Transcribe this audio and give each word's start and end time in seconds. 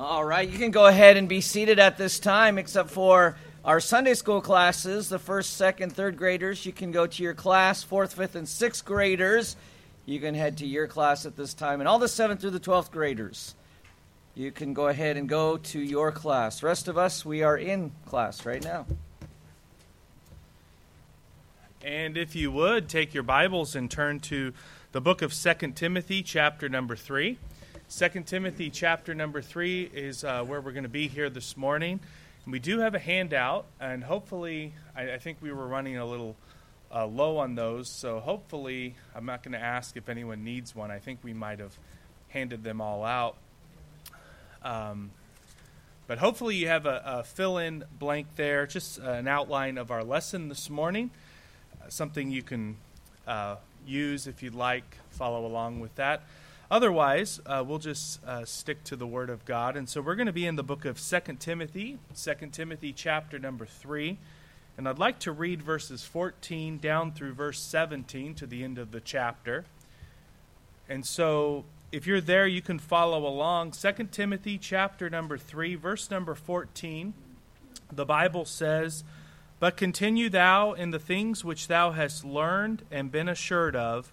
All 0.00 0.24
right, 0.24 0.48
you 0.48 0.56
can 0.56 0.70
go 0.70 0.86
ahead 0.86 1.18
and 1.18 1.28
be 1.28 1.42
seated 1.42 1.78
at 1.78 1.98
this 1.98 2.18
time, 2.18 2.56
except 2.56 2.88
for 2.88 3.36
our 3.62 3.80
Sunday 3.80 4.14
school 4.14 4.40
classes, 4.40 5.10
the 5.10 5.18
first, 5.18 5.58
second, 5.58 5.92
third 5.92 6.16
graders. 6.16 6.64
You 6.64 6.72
can 6.72 6.90
go 6.90 7.06
to 7.06 7.22
your 7.22 7.34
class, 7.34 7.82
fourth, 7.82 8.14
fifth, 8.14 8.34
and 8.34 8.48
sixth 8.48 8.82
graders. 8.82 9.56
You 10.06 10.18
can 10.18 10.34
head 10.34 10.56
to 10.56 10.66
your 10.66 10.86
class 10.86 11.26
at 11.26 11.36
this 11.36 11.52
time. 11.52 11.82
And 11.82 11.86
all 11.86 11.98
the 11.98 12.08
seventh 12.08 12.40
through 12.40 12.52
the 12.52 12.58
twelfth 12.58 12.90
graders, 12.90 13.54
you 14.34 14.50
can 14.50 14.72
go 14.72 14.88
ahead 14.88 15.18
and 15.18 15.28
go 15.28 15.58
to 15.58 15.78
your 15.78 16.10
class. 16.12 16.62
rest 16.62 16.88
of 16.88 16.96
us, 16.96 17.22
we 17.22 17.42
are 17.42 17.58
in 17.58 17.92
class 18.06 18.46
right 18.46 18.64
now. 18.64 18.86
And 21.82 22.16
if 22.16 22.34
you 22.34 22.50
would, 22.50 22.88
take 22.88 23.12
your 23.12 23.22
Bibles 23.22 23.76
and 23.76 23.90
turn 23.90 24.20
to 24.20 24.54
the 24.92 25.02
book 25.02 25.20
of 25.20 25.34
Second 25.34 25.76
Timothy, 25.76 26.22
chapter 26.22 26.70
number 26.70 26.96
3. 26.96 27.36
2 27.90 28.08
Timothy 28.24 28.70
chapter 28.70 29.16
number 29.16 29.42
3 29.42 29.90
is 29.92 30.22
uh, 30.22 30.44
where 30.44 30.60
we're 30.60 30.70
going 30.70 30.84
to 30.84 30.88
be 30.88 31.08
here 31.08 31.28
this 31.28 31.56
morning. 31.56 31.98
And 32.44 32.52
we 32.52 32.60
do 32.60 32.78
have 32.78 32.94
a 32.94 33.00
handout, 33.00 33.66
and 33.80 34.04
hopefully, 34.04 34.74
I, 34.94 35.14
I 35.14 35.18
think 35.18 35.38
we 35.40 35.50
were 35.50 35.66
running 35.66 35.96
a 35.96 36.06
little 36.06 36.36
uh, 36.94 37.06
low 37.06 37.38
on 37.38 37.56
those. 37.56 37.90
So 37.90 38.20
hopefully, 38.20 38.94
I'm 39.12 39.26
not 39.26 39.42
going 39.42 39.54
to 39.54 39.58
ask 39.58 39.96
if 39.96 40.08
anyone 40.08 40.44
needs 40.44 40.72
one. 40.72 40.92
I 40.92 41.00
think 41.00 41.18
we 41.24 41.32
might 41.32 41.58
have 41.58 41.76
handed 42.28 42.62
them 42.62 42.80
all 42.80 43.04
out. 43.04 43.36
Um, 44.62 45.10
but 46.06 46.18
hopefully, 46.18 46.54
you 46.54 46.68
have 46.68 46.86
a, 46.86 47.02
a 47.04 47.24
fill 47.24 47.58
in 47.58 47.82
blank 47.98 48.28
there, 48.36 48.68
just 48.68 48.98
an 48.98 49.26
outline 49.26 49.78
of 49.78 49.90
our 49.90 50.04
lesson 50.04 50.48
this 50.48 50.70
morning, 50.70 51.10
uh, 51.82 51.88
something 51.88 52.30
you 52.30 52.44
can 52.44 52.76
uh, 53.26 53.56
use 53.84 54.28
if 54.28 54.44
you'd 54.44 54.54
like, 54.54 54.96
follow 55.10 55.44
along 55.44 55.80
with 55.80 55.96
that. 55.96 56.22
Otherwise, 56.70 57.40
uh, 57.46 57.64
we'll 57.66 57.78
just 57.78 58.24
uh, 58.24 58.44
stick 58.44 58.84
to 58.84 58.94
the 58.94 59.06
Word 59.06 59.28
of 59.28 59.44
God. 59.44 59.76
And 59.76 59.88
so 59.88 60.00
we're 60.00 60.14
going 60.14 60.26
to 60.26 60.32
be 60.32 60.46
in 60.46 60.54
the 60.54 60.62
book 60.62 60.84
of 60.84 61.00
2 61.00 61.20
Timothy, 61.40 61.98
2 62.14 62.34
Timothy 62.52 62.92
chapter 62.92 63.40
number 63.40 63.66
3. 63.66 64.16
And 64.78 64.88
I'd 64.88 64.98
like 64.98 65.18
to 65.20 65.32
read 65.32 65.62
verses 65.62 66.04
14 66.04 66.78
down 66.78 67.10
through 67.10 67.32
verse 67.32 67.58
17 67.58 68.34
to 68.36 68.46
the 68.46 68.62
end 68.62 68.78
of 68.78 68.92
the 68.92 69.00
chapter. 69.00 69.64
And 70.88 71.04
so 71.04 71.64
if 71.90 72.06
you're 72.06 72.20
there, 72.20 72.46
you 72.46 72.62
can 72.62 72.78
follow 72.78 73.26
along. 73.26 73.72
2 73.72 73.92
Timothy 74.12 74.56
chapter 74.56 75.10
number 75.10 75.36
3, 75.36 75.74
verse 75.74 76.08
number 76.08 76.36
14. 76.36 77.14
The 77.90 78.06
Bible 78.06 78.44
says, 78.44 79.02
But 79.58 79.76
continue 79.76 80.30
thou 80.30 80.72
in 80.72 80.92
the 80.92 81.00
things 81.00 81.44
which 81.44 81.66
thou 81.66 81.90
hast 81.90 82.24
learned 82.24 82.84
and 82.92 83.10
been 83.10 83.28
assured 83.28 83.74
of 83.74 84.12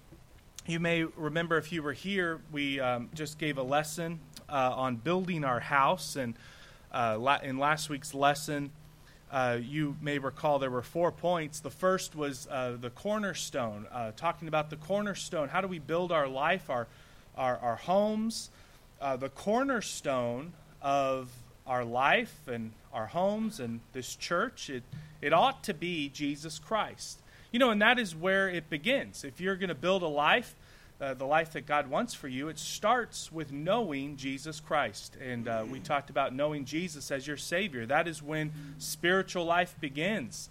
you 0.67 0.79
may 0.79 1.03
remember 1.03 1.57
if 1.57 1.71
you 1.71 1.81
were 1.81 1.93
here, 1.93 2.39
we 2.51 2.79
um, 2.79 3.09
just 3.13 3.39
gave 3.39 3.57
a 3.57 3.63
lesson 3.63 4.19
uh, 4.47 4.73
on 4.75 4.95
building 4.95 5.43
our 5.43 5.59
house. 5.59 6.15
And 6.15 6.35
uh, 6.91 7.37
in 7.43 7.57
last 7.57 7.89
week's 7.89 8.13
lesson, 8.13 8.71
uh, 9.31 9.57
you 9.61 9.95
may 10.01 10.19
recall 10.19 10.59
there 10.59 10.69
were 10.69 10.81
four 10.81 11.11
points. 11.11 11.61
The 11.61 11.71
first 11.71 12.15
was 12.15 12.47
uh, 12.51 12.77
the 12.79 12.89
cornerstone, 12.89 13.87
uh, 13.91 14.11
talking 14.15 14.47
about 14.47 14.69
the 14.69 14.75
cornerstone. 14.75 15.49
How 15.49 15.61
do 15.61 15.67
we 15.67 15.79
build 15.79 16.11
our 16.11 16.27
life, 16.27 16.69
our, 16.69 16.87
our, 17.35 17.57
our 17.57 17.75
homes? 17.77 18.49
Uh, 18.99 19.15
the 19.15 19.29
cornerstone 19.29 20.53
of 20.81 21.31
our 21.65 21.85
life 21.85 22.47
and 22.47 22.71
our 22.93 23.07
homes 23.07 23.59
and 23.59 23.79
this 23.93 24.15
church, 24.15 24.69
it, 24.69 24.83
it 25.21 25.33
ought 25.33 25.63
to 25.63 25.73
be 25.73 26.09
Jesus 26.09 26.59
Christ. 26.59 27.20
You 27.51 27.59
know, 27.59 27.69
and 27.69 27.81
that 27.81 27.99
is 27.99 28.15
where 28.15 28.49
it 28.49 28.69
begins. 28.69 29.25
If 29.25 29.41
you're 29.41 29.57
going 29.57 29.69
to 29.69 29.75
build 29.75 30.03
a 30.03 30.07
life, 30.07 30.55
uh, 31.01 31.13
the 31.15 31.25
life 31.25 31.51
that 31.51 31.65
God 31.65 31.89
wants 31.89 32.13
for 32.13 32.29
you, 32.29 32.47
it 32.47 32.57
starts 32.57 33.31
with 33.31 33.51
knowing 33.51 34.15
Jesus 34.15 34.59
Christ. 34.61 35.17
And 35.21 35.47
uh, 35.47 35.65
we 35.69 35.79
talked 35.79 36.09
about 36.09 36.33
knowing 36.33 36.63
Jesus 36.63 37.11
as 37.11 37.27
your 37.27 37.37
Savior. 37.37 37.85
That 37.85 38.07
is 38.07 38.23
when 38.23 38.53
spiritual 38.77 39.43
life 39.43 39.75
begins. 39.81 40.49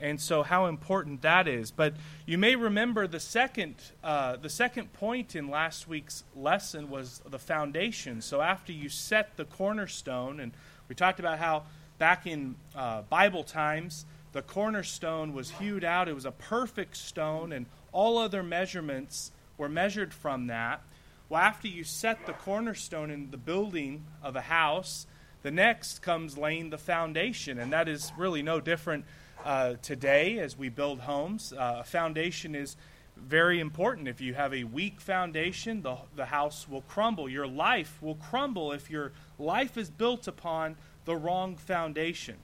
And 0.00 0.18
so, 0.18 0.42
how 0.42 0.66
important 0.66 1.22
that 1.22 1.46
is. 1.46 1.70
But 1.70 1.94
you 2.24 2.38
may 2.38 2.56
remember 2.56 3.06
the 3.06 3.20
second, 3.20 3.74
uh, 4.02 4.36
the 4.36 4.48
second 4.48 4.92
point 4.94 5.36
in 5.36 5.50
last 5.50 5.86
week's 5.86 6.24
lesson 6.34 6.88
was 6.88 7.20
the 7.28 7.38
foundation. 7.38 8.22
So, 8.22 8.40
after 8.40 8.72
you 8.72 8.88
set 8.88 9.36
the 9.36 9.44
cornerstone, 9.44 10.40
and 10.40 10.52
we 10.88 10.94
talked 10.94 11.20
about 11.20 11.38
how 11.38 11.64
back 11.98 12.26
in 12.26 12.56
uh, 12.74 13.02
Bible 13.02 13.44
times, 13.44 14.06
the 14.32 14.42
cornerstone 14.42 15.32
was 15.32 15.50
hewed 15.52 15.84
out. 15.84 16.08
It 16.08 16.14
was 16.14 16.24
a 16.24 16.30
perfect 16.30 16.96
stone, 16.96 17.52
and 17.52 17.66
all 17.92 18.18
other 18.18 18.42
measurements 18.42 19.32
were 19.58 19.68
measured 19.68 20.14
from 20.14 20.46
that. 20.46 20.82
Well, 21.28 21.40
after 21.40 21.68
you 21.68 21.84
set 21.84 22.26
the 22.26 22.32
cornerstone 22.32 23.10
in 23.10 23.30
the 23.30 23.36
building 23.36 24.04
of 24.22 24.36
a 24.36 24.40
house, 24.40 25.06
the 25.42 25.50
next 25.50 26.02
comes 26.02 26.36
laying 26.36 26.70
the 26.70 26.78
foundation, 26.78 27.58
and 27.58 27.72
that 27.72 27.88
is 27.88 28.12
really 28.16 28.42
no 28.42 28.60
different 28.60 29.04
uh, 29.44 29.74
today 29.82 30.38
as 30.38 30.56
we 30.56 30.68
build 30.68 31.00
homes. 31.00 31.52
Uh, 31.52 31.78
a 31.80 31.84
foundation 31.84 32.54
is 32.54 32.76
very 33.16 33.60
important. 33.60 34.08
If 34.08 34.20
you 34.20 34.34
have 34.34 34.52
a 34.52 34.64
weak 34.64 35.00
foundation, 35.00 35.82
the, 35.82 35.96
the 36.16 36.26
house 36.26 36.68
will 36.68 36.82
crumble. 36.82 37.28
Your 37.28 37.46
life 37.46 37.98
will 38.00 38.16
crumble 38.16 38.72
if 38.72 38.90
your 38.90 39.12
life 39.38 39.76
is 39.76 39.90
built 39.90 40.26
upon 40.26 40.76
the 41.04 41.16
wrong 41.16 41.56
foundation. 41.56 42.36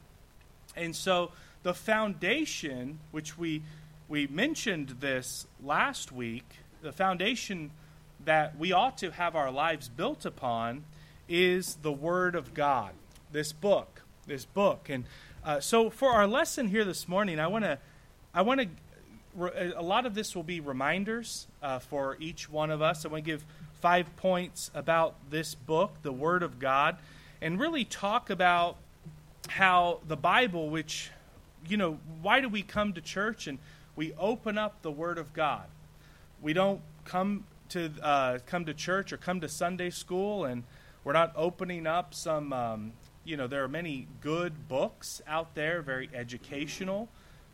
And 0.75 0.95
so, 0.95 1.31
the 1.67 1.75
foundation, 1.75 3.01
which 3.11 3.37
we, 3.37 3.61
we 4.09 4.29
mentioned 4.29 4.89
this 5.01 5.49
last 5.61 6.13
week, 6.13 6.45
the 6.81 6.93
foundation 6.93 7.73
that 8.25 8.57
we 8.57 8.71
ought 8.71 8.97
to 8.97 9.11
have 9.11 9.35
our 9.35 9.51
lives 9.51 9.89
built 9.89 10.25
upon 10.25 10.85
is 11.29 11.75
the 11.83 11.91
Word 11.91 12.37
of 12.37 12.55
God, 12.55 12.93
this 13.33 13.53
book, 13.53 14.03
this 14.29 14.45
book. 14.45 14.89
And 14.89 15.07
uh, 15.45 15.59
so, 15.59 15.91
for 15.91 16.13
our 16.13 16.29
lesson 16.29 16.69
here 16.69 16.85
this 16.85 17.09
morning, 17.09 17.41
I 17.41 17.49
want 17.49 17.65
to, 17.65 17.79
I 18.33 18.43
want 18.43 18.61
to, 18.61 19.77
a 19.77 19.83
lot 19.83 20.07
of 20.07 20.15
this 20.15 20.37
will 20.37 20.45
be 20.45 20.61
reminders 20.61 21.49
uh, 21.65 21.81
for 21.81 22.17
each 22.21 22.49
one 22.49 22.71
of 22.71 22.81
us. 22.81 23.05
I 23.05 23.09
want 23.09 23.25
to 23.25 23.29
give 23.29 23.45
five 23.81 24.15
points 24.17 24.71
about 24.73 25.17
this 25.31 25.57
book, 25.57 25.97
the 26.03 26.13
Word 26.13 26.45
of 26.45 26.61
God, 26.61 26.97
and 27.43 27.59
really 27.59 27.85
talk 27.85 28.31
about 28.31 28.77
how 29.49 29.99
the 30.07 30.17
Bible, 30.17 30.71
which 30.71 31.11
you 31.69 31.77
know, 31.77 31.99
why 32.23 32.41
do 32.41 32.49
we 32.49 32.63
come 32.63 32.93
to 32.95 33.01
church 33.01 33.47
and 33.47 33.59
we 33.95 34.13
open 34.19 34.59
up 34.59 34.83
the 34.83 34.91
Word 34.91 35.19
of 35.19 35.33
God? 35.33 35.67
We 36.43 36.53
don't 36.53 36.81
come 37.05 37.45
to 37.71 37.91
uh, 38.03 38.39
come 38.47 38.65
to 38.67 38.75
church 38.75 39.13
or 39.13 39.17
come 39.17 39.41
to 39.41 39.49
Sunday 39.49 39.91
school, 39.91 40.45
and 40.45 40.65
we're 41.05 41.13
not 41.13 41.33
opening 41.37 41.87
up 41.87 42.15
some. 42.15 42.53
Um, 42.53 42.93
you 43.25 43.37
know, 43.37 43.49
there 43.49 43.65
are 43.65 43.69
many 43.69 44.07
good 44.21 44.69
books 44.69 45.21
out 45.27 45.55
there, 45.57 45.83
very 45.83 46.09
educational, 46.15 47.09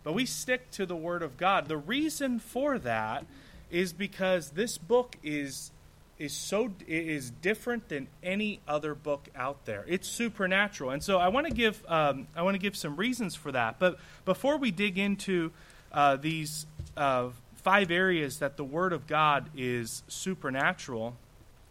but 0.04 0.12
we 0.12 0.26
stick 0.26 0.70
to 0.72 0.84
the 0.84 0.96
Word 0.96 1.22
of 1.22 1.38
God. 1.38 1.66
The 1.66 1.78
reason 1.78 2.38
for 2.38 2.78
that 2.80 3.24
is 3.70 3.94
because 3.94 4.50
this 4.50 4.76
book 4.76 5.16
is 5.22 5.70
is 6.18 6.32
so 6.32 6.70
is 6.86 7.30
different 7.30 7.88
than 7.88 8.06
any 8.22 8.60
other 8.68 8.94
book 8.94 9.28
out 9.34 9.64
there. 9.64 9.84
It's 9.88 10.08
supernatural, 10.08 10.90
and 10.90 11.02
so 11.02 11.18
I 11.18 11.28
want 11.28 11.46
to 11.46 11.52
give 11.52 11.82
um, 11.88 12.26
I 12.36 12.42
want 12.42 12.54
to 12.54 12.60
give 12.60 12.76
some 12.76 12.96
reasons 12.96 13.34
for 13.34 13.52
that. 13.52 13.78
But 13.78 13.98
before 14.24 14.56
we 14.56 14.70
dig 14.70 14.98
into 14.98 15.50
uh, 15.90 16.16
these 16.16 16.66
uh, 16.96 17.30
five 17.56 17.90
areas 17.90 18.38
that 18.38 18.56
the 18.56 18.64
Word 18.64 18.92
of 18.92 19.06
God 19.06 19.48
is 19.56 20.02
supernatural, 20.08 21.16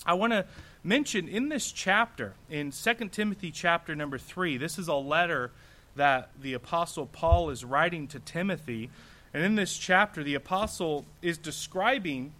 I 0.06 0.16
want 0.16 0.34
to 0.34 0.46
mention 0.84 1.28
in 1.28 1.50
this 1.50 1.72
chapter 1.72 2.34
in 2.50 2.72
2 2.72 2.94
Timothy 3.10 3.52
chapter 3.52 3.96
number 3.96 4.18
three. 4.18 4.58
This 4.58 4.80
is 4.80 4.88
a 4.88 4.96
letter 4.96 5.52
that 5.96 6.30
the 6.42 6.54
apostle 6.54 7.06
Paul 7.06 7.50
is 7.52 7.64
writing 7.64 8.08
to 8.08 8.20
Timothy, 8.20 8.90
and 9.34 9.44
in 9.44 9.56
this 9.56 9.78
chapter, 9.78 10.24
the 10.24 10.36
apostle 10.36 11.06
is 11.22 11.38
describing 11.38 12.34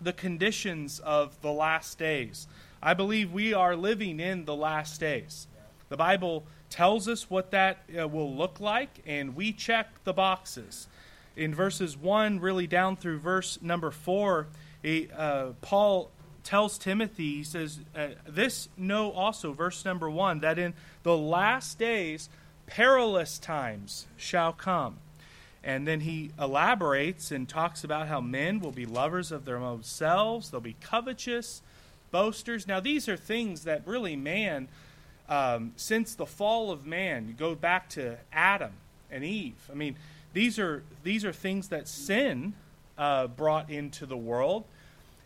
the 0.00 0.12
conditions 0.12 1.00
of 1.00 1.40
the 1.40 1.52
last 1.52 1.98
days. 1.98 2.46
I 2.82 2.94
believe 2.94 3.32
we 3.32 3.54
are 3.54 3.74
living 3.74 4.20
in 4.20 4.44
the 4.44 4.54
last 4.54 5.00
days. 5.00 5.46
The 5.88 5.96
Bible 5.96 6.44
tells 6.68 7.08
us 7.08 7.30
what 7.30 7.50
that 7.52 7.78
uh, 7.98 8.08
will 8.08 8.34
look 8.34 8.60
like, 8.60 9.02
and 9.06 9.36
we 9.36 9.52
check 9.52 9.88
the 10.04 10.12
boxes. 10.12 10.88
In 11.36 11.54
verses 11.54 11.96
1, 11.96 12.40
really 12.40 12.66
down 12.66 12.96
through 12.96 13.18
verse 13.18 13.58
number 13.62 13.90
4, 13.90 14.46
he, 14.82 15.08
uh, 15.16 15.48
Paul 15.60 16.10
tells 16.46 16.78
Timothy, 16.78 17.36
he 17.36 17.44
says, 17.44 17.80
uh, 17.94 18.08
This 18.26 18.68
know 18.76 19.10
also, 19.10 19.52
verse 19.52 19.84
number 19.84 20.08
one, 20.08 20.40
that 20.40 20.58
in 20.58 20.74
the 21.02 21.16
last 21.16 21.78
days 21.78 22.28
perilous 22.66 23.38
times 23.38 24.06
shall 24.16 24.52
come. 24.52 24.98
And 25.66 25.84
then 25.84 25.98
he 25.98 26.30
elaborates 26.40 27.32
and 27.32 27.48
talks 27.48 27.82
about 27.82 28.06
how 28.06 28.20
men 28.20 28.60
will 28.60 28.70
be 28.70 28.86
lovers 28.86 29.32
of 29.32 29.44
their 29.44 29.56
own 29.56 29.82
selves, 29.82 30.50
they'll 30.50 30.60
be 30.60 30.76
covetous, 30.80 31.60
boasters. 32.12 32.68
Now, 32.68 32.78
these 32.78 33.08
are 33.08 33.16
things 33.16 33.64
that 33.64 33.82
really 33.84 34.14
man, 34.14 34.68
um, 35.28 35.72
since 35.74 36.14
the 36.14 36.24
fall 36.24 36.70
of 36.70 36.86
man, 36.86 37.26
you 37.26 37.34
go 37.34 37.56
back 37.56 37.88
to 37.90 38.16
Adam 38.32 38.70
and 39.10 39.24
Eve. 39.24 39.56
I 39.68 39.74
mean, 39.74 39.96
these 40.32 40.60
are 40.60 40.84
these 41.02 41.24
are 41.24 41.32
things 41.32 41.68
that 41.70 41.88
sin 41.88 42.54
uh, 42.96 43.26
brought 43.26 43.68
into 43.68 44.06
the 44.06 44.16
world, 44.16 44.62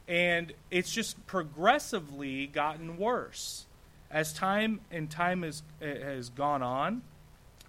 and 0.09 0.55
it's 0.71 0.91
just 0.91 1.27
progressively 1.27 2.47
gotten 2.47 2.97
worse 2.97 3.67
as 4.11 4.33
time 4.33 4.81
and 4.91 5.11
time 5.11 5.43
has 5.43 5.63
has 5.83 6.31
gone 6.31 6.63
on. 6.63 7.03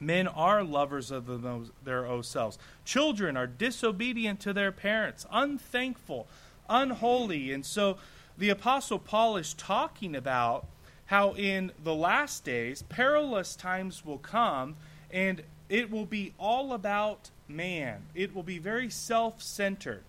Men 0.01 0.27
are 0.27 0.63
lovers 0.63 1.11
of 1.11 1.27
the, 1.27 1.69
their 1.83 2.07
own 2.07 2.23
selves. 2.23 2.57
Children 2.83 3.37
are 3.37 3.45
disobedient 3.45 4.39
to 4.41 4.51
their 4.51 4.71
parents, 4.71 5.27
unthankful, 5.31 6.27
unholy. 6.67 7.53
And 7.53 7.63
so 7.63 7.97
the 8.35 8.49
Apostle 8.49 8.97
Paul 8.97 9.37
is 9.37 9.53
talking 9.53 10.15
about 10.15 10.65
how 11.05 11.33
in 11.33 11.71
the 11.83 11.93
last 11.93 12.43
days, 12.43 12.81
perilous 12.83 13.55
times 13.55 14.03
will 14.03 14.17
come, 14.17 14.75
and 15.11 15.43
it 15.69 15.91
will 15.91 16.05
be 16.05 16.33
all 16.39 16.73
about 16.73 17.29
man. 17.47 18.01
It 18.15 18.33
will 18.33 18.43
be 18.43 18.57
very 18.57 18.89
self 18.89 19.41
centered. 19.43 20.03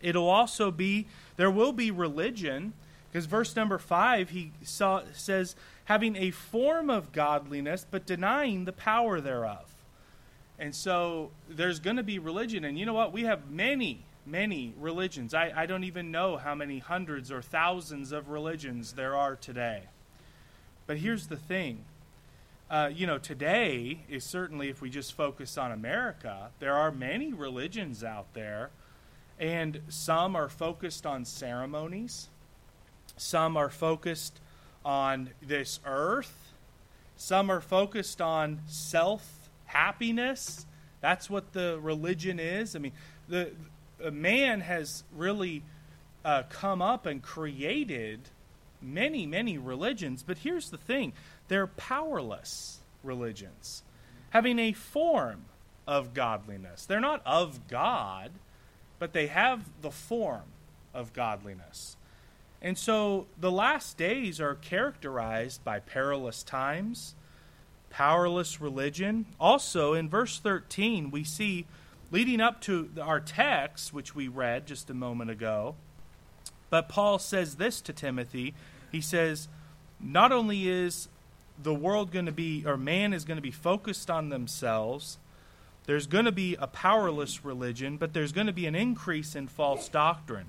It'll 0.00 0.28
also 0.28 0.70
be, 0.70 1.06
there 1.36 1.50
will 1.50 1.72
be 1.72 1.90
religion, 1.90 2.72
because 3.10 3.26
verse 3.26 3.54
number 3.54 3.78
five, 3.78 4.30
he 4.30 4.52
saw, 4.62 5.02
says, 5.12 5.56
having 5.84 6.16
a 6.16 6.30
form 6.30 6.88
of 6.90 7.12
godliness, 7.12 7.86
but 7.90 8.06
denying 8.06 8.64
the 8.64 8.72
power 8.72 9.20
thereof. 9.20 9.74
And 10.58 10.74
so 10.74 11.30
there's 11.48 11.80
going 11.80 11.96
to 11.96 12.02
be 12.02 12.18
religion. 12.18 12.64
And 12.64 12.78
you 12.78 12.86
know 12.86 12.94
what? 12.94 13.12
We 13.12 13.24
have 13.24 13.50
many, 13.50 14.04
many 14.24 14.72
religions. 14.78 15.34
I, 15.34 15.52
I 15.54 15.66
don't 15.66 15.84
even 15.84 16.10
know 16.10 16.36
how 16.36 16.54
many 16.54 16.78
hundreds 16.78 17.30
or 17.30 17.42
thousands 17.42 18.12
of 18.12 18.28
religions 18.28 18.92
there 18.92 19.16
are 19.16 19.36
today. 19.36 19.82
But 20.86 20.98
here's 20.98 21.26
the 21.26 21.36
thing. 21.36 21.84
Uh, 22.70 22.90
you 22.94 23.06
know, 23.06 23.18
today 23.18 24.00
is 24.08 24.24
certainly, 24.24 24.68
if 24.70 24.80
we 24.80 24.88
just 24.88 25.12
focus 25.12 25.58
on 25.58 25.70
America, 25.70 26.50
there 26.60 26.74
are 26.74 26.90
many 26.90 27.32
religions 27.32 28.02
out 28.02 28.32
there, 28.32 28.70
and 29.38 29.80
some 29.88 30.34
are 30.34 30.48
focused 30.48 31.04
on 31.04 31.24
ceremonies, 31.24 32.28
some 33.16 33.56
are 33.56 33.68
focused 33.68 34.40
on 34.84 35.30
this 35.42 35.80
earth. 35.84 36.52
Some 37.16 37.50
are 37.50 37.60
focused 37.60 38.20
on 38.20 38.60
self 38.66 39.50
happiness. 39.66 40.66
That's 41.00 41.28
what 41.28 41.52
the 41.52 41.78
religion 41.80 42.38
is. 42.38 42.74
I 42.74 42.78
mean, 42.78 42.92
the, 43.28 43.50
the 43.98 44.10
man 44.10 44.60
has 44.60 45.04
really 45.14 45.62
uh, 46.24 46.44
come 46.48 46.80
up 46.80 47.06
and 47.06 47.22
created 47.22 48.20
many, 48.80 49.26
many 49.26 49.58
religions. 49.58 50.22
But 50.22 50.38
here's 50.38 50.70
the 50.70 50.78
thing 50.78 51.12
they're 51.48 51.66
powerless 51.66 52.78
religions, 53.02 53.82
having 54.30 54.58
a 54.58 54.72
form 54.72 55.44
of 55.86 56.14
godliness. 56.14 56.86
They're 56.86 57.00
not 57.00 57.22
of 57.26 57.68
God, 57.68 58.30
but 58.98 59.12
they 59.12 59.26
have 59.26 59.68
the 59.82 59.90
form 59.90 60.44
of 60.94 61.12
godliness. 61.12 61.96
And 62.64 62.78
so 62.78 63.26
the 63.38 63.52
last 63.52 63.98
days 63.98 64.40
are 64.40 64.54
characterized 64.54 65.62
by 65.64 65.80
perilous 65.80 66.42
times, 66.42 67.14
powerless 67.90 68.58
religion. 68.58 69.26
Also, 69.38 69.92
in 69.92 70.08
verse 70.08 70.38
13, 70.38 71.10
we 71.10 71.24
see, 71.24 71.66
leading 72.10 72.40
up 72.40 72.62
to 72.62 72.88
our 73.02 73.20
text, 73.20 73.92
which 73.92 74.14
we 74.14 74.28
read 74.28 74.66
just 74.66 74.88
a 74.88 74.94
moment 74.94 75.30
ago, 75.30 75.74
but 76.70 76.88
Paul 76.88 77.18
says 77.18 77.56
this 77.56 77.82
to 77.82 77.92
Timothy. 77.92 78.54
He 78.90 79.02
says, 79.02 79.46
Not 80.00 80.32
only 80.32 80.66
is 80.66 81.08
the 81.62 81.74
world 81.74 82.12
going 82.12 82.26
to 82.26 82.32
be, 82.32 82.64
or 82.66 82.78
man 82.78 83.12
is 83.12 83.26
going 83.26 83.36
to 83.36 83.42
be 83.42 83.50
focused 83.50 84.10
on 84.10 84.30
themselves, 84.30 85.18
there's 85.84 86.06
going 86.06 86.24
to 86.24 86.32
be 86.32 86.56
a 86.58 86.66
powerless 86.66 87.44
religion, 87.44 87.98
but 87.98 88.14
there's 88.14 88.32
going 88.32 88.46
to 88.46 88.54
be 88.54 88.66
an 88.66 88.74
increase 88.74 89.36
in 89.36 89.48
false 89.48 89.86
doctrine. 89.86 90.46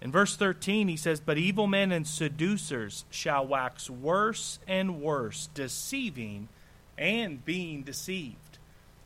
In 0.00 0.12
verse 0.12 0.36
13, 0.36 0.88
he 0.88 0.96
says, 0.96 1.20
But 1.20 1.38
evil 1.38 1.66
men 1.66 1.90
and 1.90 2.06
seducers 2.06 3.04
shall 3.10 3.46
wax 3.46 3.90
worse 3.90 4.58
and 4.68 5.00
worse, 5.00 5.48
deceiving 5.54 6.48
and 6.96 7.44
being 7.44 7.82
deceived. 7.82 8.58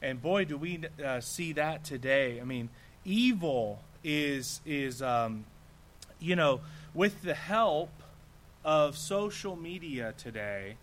And 0.03 0.21
boy, 0.21 0.45
do 0.45 0.57
we 0.57 0.81
uh, 1.03 1.21
see 1.21 1.53
that 1.55 1.85
today. 1.85 2.41
I 2.41 2.45
mean, 2.45 2.69
evil 3.05 3.81
is, 4.05 4.61
is 4.67 5.01
um, 5.01 5.45
you 6.19 6.37
know, 6.37 6.61
with 6.93 7.23
the 7.23 7.35
help 7.35 7.91
of 8.65 8.99
social 8.99 9.57
media 9.57 10.13
today, 10.19 10.77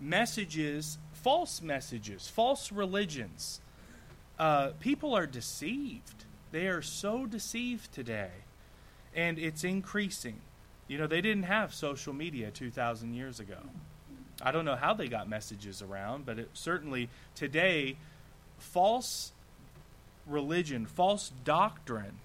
messages, 0.00 0.98
false 1.12 1.62
messages, 1.62 2.26
false 2.26 2.72
religions, 2.72 3.60
uh, 4.38 4.70
people 4.80 5.14
are 5.14 5.26
deceived. 5.26 6.24
They 6.50 6.66
are 6.66 6.82
so 6.82 7.26
deceived 7.26 7.92
today 7.92 8.30
and 9.14 9.38
it's 9.38 9.64
increasing. 9.64 10.40
You 10.88 10.98
know, 10.98 11.06
they 11.06 11.20
didn't 11.20 11.44
have 11.44 11.72
social 11.72 12.12
media 12.12 12.50
2,000 12.50 13.14
years 13.14 13.40
ago. 13.40 13.58
I 14.42 14.52
don't 14.52 14.64
know 14.64 14.76
how 14.76 14.94
they 14.94 15.08
got 15.08 15.28
messages 15.28 15.82
around, 15.82 16.26
but 16.26 16.38
it, 16.38 16.50
certainly 16.54 17.08
today, 17.34 17.96
false 18.58 19.32
religion, 20.26 20.86
false 20.86 21.32
doctrine 21.44 22.18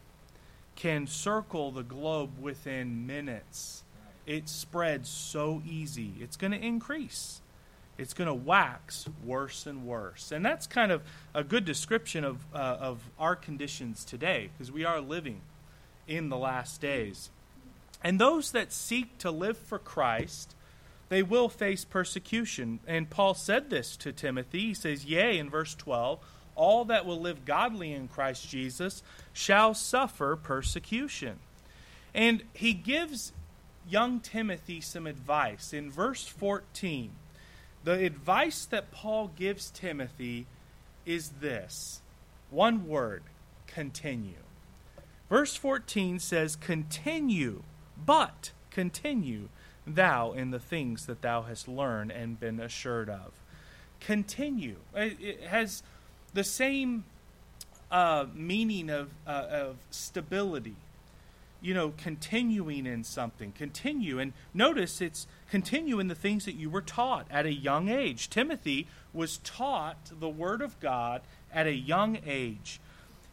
can 0.75 1.07
circle 1.07 1.71
the 1.71 1.83
globe 1.83 2.39
within 2.39 3.05
minutes. 3.05 3.83
It 4.25 4.49
spreads 4.49 5.09
so 5.09 5.61
easy. 5.65 6.13
It's 6.19 6.37
going 6.37 6.51
to 6.51 6.59
increase. 6.59 7.41
It's 7.97 8.13
going 8.13 8.27
to 8.27 8.33
wax 8.33 9.07
worse 9.23 9.65
and 9.65 9.85
worse. 9.85 10.31
And 10.31 10.45
that's 10.45 10.67
kind 10.67 10.91
of 10.91 11.01
a 11.33 11.43
good 11.43 11.65
description 11.65 12.23
of, 12.23 12.45
uh, 12.53 12.57
of 12.57 13.09
our 13.19 13.35
conditions 13.35 14.03
today 14.03 14.49
because 14.53 14.71
we 14.71 14.83
are 14.83 14.99
living 14.99 15.41
in 16.07 16.29
the 16.29 16.37
last 16.37 16.81
days. 16.81 17.29
And 18.03 18.19
those 18.19 18.51
that 18.51 18.71
seek 18.71 19.17
to 19.19 19.31
live 19.31 19.57
for 19.57 19.79
Christ, 19.79 20.55
they 21.09 21.23
will 21.23 21.49
face 21.49 21.83
persecution. 21.85 22.79
And 22.87 23.09
Paul 23.09 23.33
said 23.33 23.69
this 23.69 23.97
to 23.97 24.11
Timothy. 24.11 24.59
He 24.59 24.73
says, 24.73 25.05
Yea, 25.05 25.37
in 25.37 25.49
verse 25.49 25.75
12, 25.75 26.19
all 26.55 26.85
that 26.85 27.05
will 27.05 27.19
live 27.19 27.45
godly 27.45 27.91
in 27.93 28.07
Christ 28.07 28.47
Jesus 28.47 29.03
shall 29.33 29.73
suffer 29.73 30.35
persecution. 30.35 31.39
And 32.13 32.43
he 32.53 32.73
gives 32.73 33.33
young 33.89 34.19
Timothy 34.19 34.81
some 34.81 35.05
advice. 35.05 35.73
In 35.73 35.91
verse 35.91 36.25
14, 36.27 37.11
the 37.83 38.05
advice 38.05 38.65
that 38.65 38.91
Paul 38.91 39.31
gives 39.35 39.69
Timothy 39.69 40.47
is 41.05 41.29
this 41.41 42.01
one 42.49 42.87
word 42.87 43.23
continue. 43.67 44.44
Verse 45.29 45.55
14 45.55 46.19
says, 46.19 46.55
Continue, 46.55 47.63
but 48.05 48.51
continue 48.69 49.49
thou 49.87 50.31
in 50.31 50.51
the 50.51 50.59
things 50.59 51.05
that 51.05 51.21
thou 51.21 51.43
hast 51.43 51.67
learned 51.67 52.11
and 52.11 52.39
been 52.39 52.59
assured 52.59 53.09
of. 53.09 53.31
Continue. 53.99 54.77
It 54.93 55.43
has 55.43 55.83
the 56.33 56.43
same 56.43 57.05
uh, 57.91 58.25
meaning 58.33 58.89
of, 58.89 59.09
uh, 59.25 59.47
of 59.49 59.77
stability. 59.89 60.75
You 61.61 61.73
know, 61.73 61.93
continuing 61.97 62.85
in 62.85 63.03
something. 63.03 63.51
Continue. 63.53 64.19
And 64.19 64.33
notice 64.53 65.01
it's 65.01 65.25
continue 65.49 65.99
in 65.99 66.07
the 66.07 66.15
things 66.15 66.45
that 66.45 66.55
you 66.55 66.69
were 66.69 66.81
taught 66.81 67.25
at 67.31 67.47
a 67.47 67.53
young 67.53 67.89
age. 67.89 68.29
Timothy 68.29 68.87
was 69.13 69.37
taught 69.37 70.11
the 70.19 70.29
Word 70.29 70.61
of 70.61 70.79
God 70.79 71.21
at 71.51 71.65
a 71.65 71.73
young 71.73 72.19
age. 72.25 72.79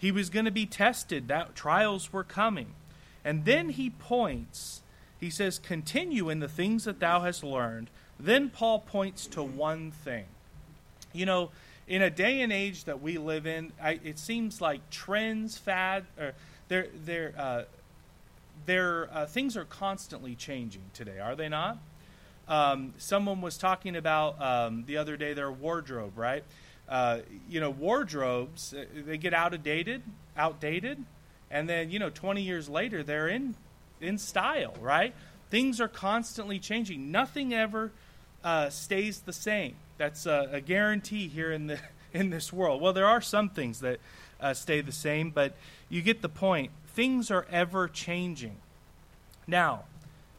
He 0.03 0.11
was 0.11 0.31
going 0.31 0.47
to 0.47 0.51
be 0.51 0.67
tested, 0.67 1.29
that 1.29 1.55
trials 1.55 2.13
were 2.13 2.25
coming. 2.25 2.75
And 3.25 3.45
then 3.45 3.69
he 3.69 3.89
points, 3.89 4.83
he 5.21 5.31
says, 5.31 5.61
continue 5.61 6.29
in 6.29 6.41
the 6.41 6.49
things 6.49 6.83
that 6.87 6.99
thou 6.99 7.21
hast 7.21 7.45
learned. 7.45 7.89
Then 8.19 8.51
Paul 8.51 8.81
points 8.81 9.29
to 9.29 9.45
one 9.45 9.93
thing. 9.93 10.25
You 11.13 11.25
know, 11.25 11.51
in 11.87 12.03
a 12.03 12.11
day 12.11 12.41
and 12.41 12.53
age 12.53 12.83
that 12.87 13.01
we 13.01 13.17
live 13.17 13.47
in, 13.47 13.71
I, 13.81 14.01
it 14.03 14.19
seems 14.19 14.61
like 14.61 14.91
trends, 14.91 15.57
fad, 15.57 16.05
or 16.19 16.33
they're, 16.67 16.89
they're, 17.05 17.33
uh, 17.39 17.63
they're, 18.67 19.09
uh, 19.13 19.27
things 19.27 19.57
are 19.57 19.67
constantly 19.67 20.35
changing 20.35 20.83
today, 20.95 21.21
are 21.21 21.37
they 21.37 21.49
not? 21.49 21.79
Um, 22.49 22.93
someone 22.99 23.41
was 23.41 23.57
talking 23.57 23.95
about 23.95 24.43
um, 24.43 24.83
the 24.85 24.97
other 24.97 25.17
day 25.17 25.33
their 25.33 25.53
wardrobe, 25.53 26.19
right? 26.19 26.43
Uh, 26.89 27.21
you 27.49 27.61
know, 27.61 27.71
wardrobes 27.71 28.75
uh, 28.75 28.85
they 29.07 29.19
get 29.19 29.35
outdated, 29.35 30.03
outdated, 30.37 31.05
and 31.51 31.69
then 31.69 31.91
you 31.91 31.99
know, 31.99 32.11
20 32.11 32.43
years 32.43 32.69
later 32.69 33.03
they're 33.03 33.29
in 33.29 33.55
in 34.01 34.19
style, 34.19 34.75
right? 34.81 35.15
Things 35.51 35.81
are 35.81 35.89
constantly 35.89 36.59
changing. 36.59 37.11
Nothing 37.11 37.55
ever 37.55 37.93
uh, 38.43 38.71
stays 38.71 39.21
the 39.21 39.33
same. 39.33 39.75
That's 39.99 40.27
a, 40.27 40.49
a, 40.53 40.61
guarantee 40.61 41.29
here 41.29 41.53
in 41.53 41.69
the 41.69 41.79
in 42.13 42.31
this 42.31 42.53
world. 42.53 42.83
Well, 42.83 42.93
there 42.93 43.07
are 43.07 43.21
some 43.21 43.49
things 43.49 43.81
that 43.81 44.01
uh, 44.41 44.55
stay 44.55 44.81
the 44.81 44.93
same, 44.93 45.31
but 45.31 45.55
you 45.89 46.03
get 46.03 46.23
the 46.23 46.29
point. 46.29 46.73
Things 46.89 47.31
are 47.31 47.47
ever 47.51 47.89
changing. 47.89 48.57
Now, 49.47 49.85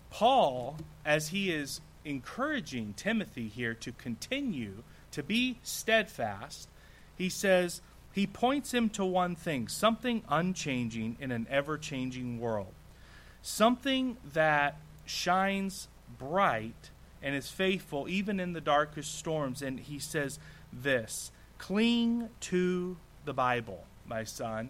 Paul, 0.10 0.78
as 1.06 1.30
he 1.30 1.52
is 1.52 1.82
encouraging 2.06 2.94
Timothy 2.96 3.48
here 3.48 3.74
to 3.76 3.92
continue 3.94 4.84
to 5.14 5.24
be 5.24 5.58
steadfast, 5.64 6.70
he 7.16 7.30
says 7.30 7.82
he 8.12 8.28
points 8.28 8.74
him 8.74 8.90
to 8.92 9.06
one 9.06 9.36
thing 9.36 9.68
something 9.68 10.24
unchanging 10.30 11.18
in 11.20 11.32
an 11.32 11.48
ever 11.50 11.78
changing 11.78 12.40
world, 12.40 12.74
something 13.42 14.18
that 14.34 14.78
shines 15.06 15.88
bright 16.20 16.92
and 17.22 17.36
is 17.36 17.50
faithful 17.50 18.08
even 18.10 18.40
in 18.40 18.54
the 18.54 18.62
darkest 18.62 19.18
storms. 19.18 19.62
And 19.62 19.80
he 19.80 19.98
says 19.98 20.40
this 20.72 21.32
cling 21.58 22.30
to 22.42 22.98
the 23.26 23.34
Bible, 23.34 23.86
my 24.06 24.24
son. 24.24 24.70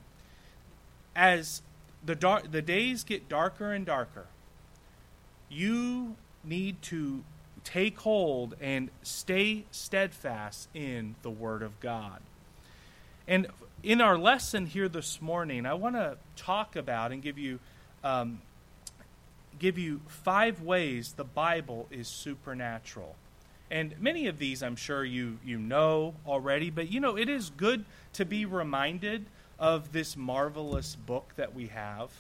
As 1.15 1.61
the, 2.05 2.15
dark, 2.15 2.51
the 2.51 2.61
days 2.61 3.03
get 3.03 3.27
darker 3.27 3.71
and 3.71 3.85
darker, 3.85 4.27
you 5.49 6.15
need 6.43 6.81
to 6.83 7.23
take 7.63 7.99
hold 7.99 8.55
and 8.61 8.89
stay 9.01 9.65
steadfast 9.71 10.69
in 10.73 11.15
the 11.21 11.29
Word 11.29 11.61
of 11.61 11.79
God. 11.79 12.21
And 13.27 13.47
in 13.81 14.01
our 14.01 14.17
lesson 14.17 14.65
here 14.65 14.89
this 14.89 15.21
morning, 15.21 15.65
I 15.65 15.73
want 15.73 15.95
to 15.95 16.17
talk 16.35 16.75
about 16.75 17.11
and 17.11 17.21
give 17.21 17.37
you 17.37 17.59
um, 18.03 18.41
give 19.59 19.77
you 19.77 20.01
five 20.07 20.61
ways 20.61 21.13
the 21.13 21.23
Bible 21.23 21.87
is 21.89 22.07
supernatural. 22.07 23.15
And 23.71 23.99
many 23.99 24.27
of 24.27 24.37
these 24.37 24.61
I'm 24.61 24.75
sure 24.75 25.03
you, 25.03 25.39
you 25.43 25.57
know 25.57 26.15
already, 26.27 26.69
but 26.69 26.91
you 26.91 26.99
know, 26.99 27.17
it 27.17 27.29
is 27.29 27.49
good 27.49 27.85
to 28.13 28.25
be 28.25 28.45
reminded 28.45 29.25
of 29.57 29.91
this 29.91 30.17
marvelous 30.17 30.95
book 30.95 31.33
that 31.37 31.55
we 31.55 31.67
have. 31.67 32.11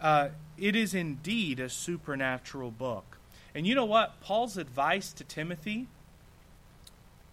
Uh, 0.00 0.28
it 0.58 0.76
is 0.76 0.94
indeed 0.94 1.58
a 1.58 1.70
supernatural 1.70 2.70
book. 2.70 3.15
And 3.56 3.66
you 3.66 3.74
know 3.74 3.86
what? 3.86 4.20
Paul's 4.20 4.58
advice 4.58 5.14
to 5.14 5.24
Timothy, 5.24 5.86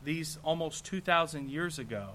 these 0.06 0.40
almost 0.42 0.86
2,000 0.86 1.50
years 1.50 1.78
ago, 1.78 2.12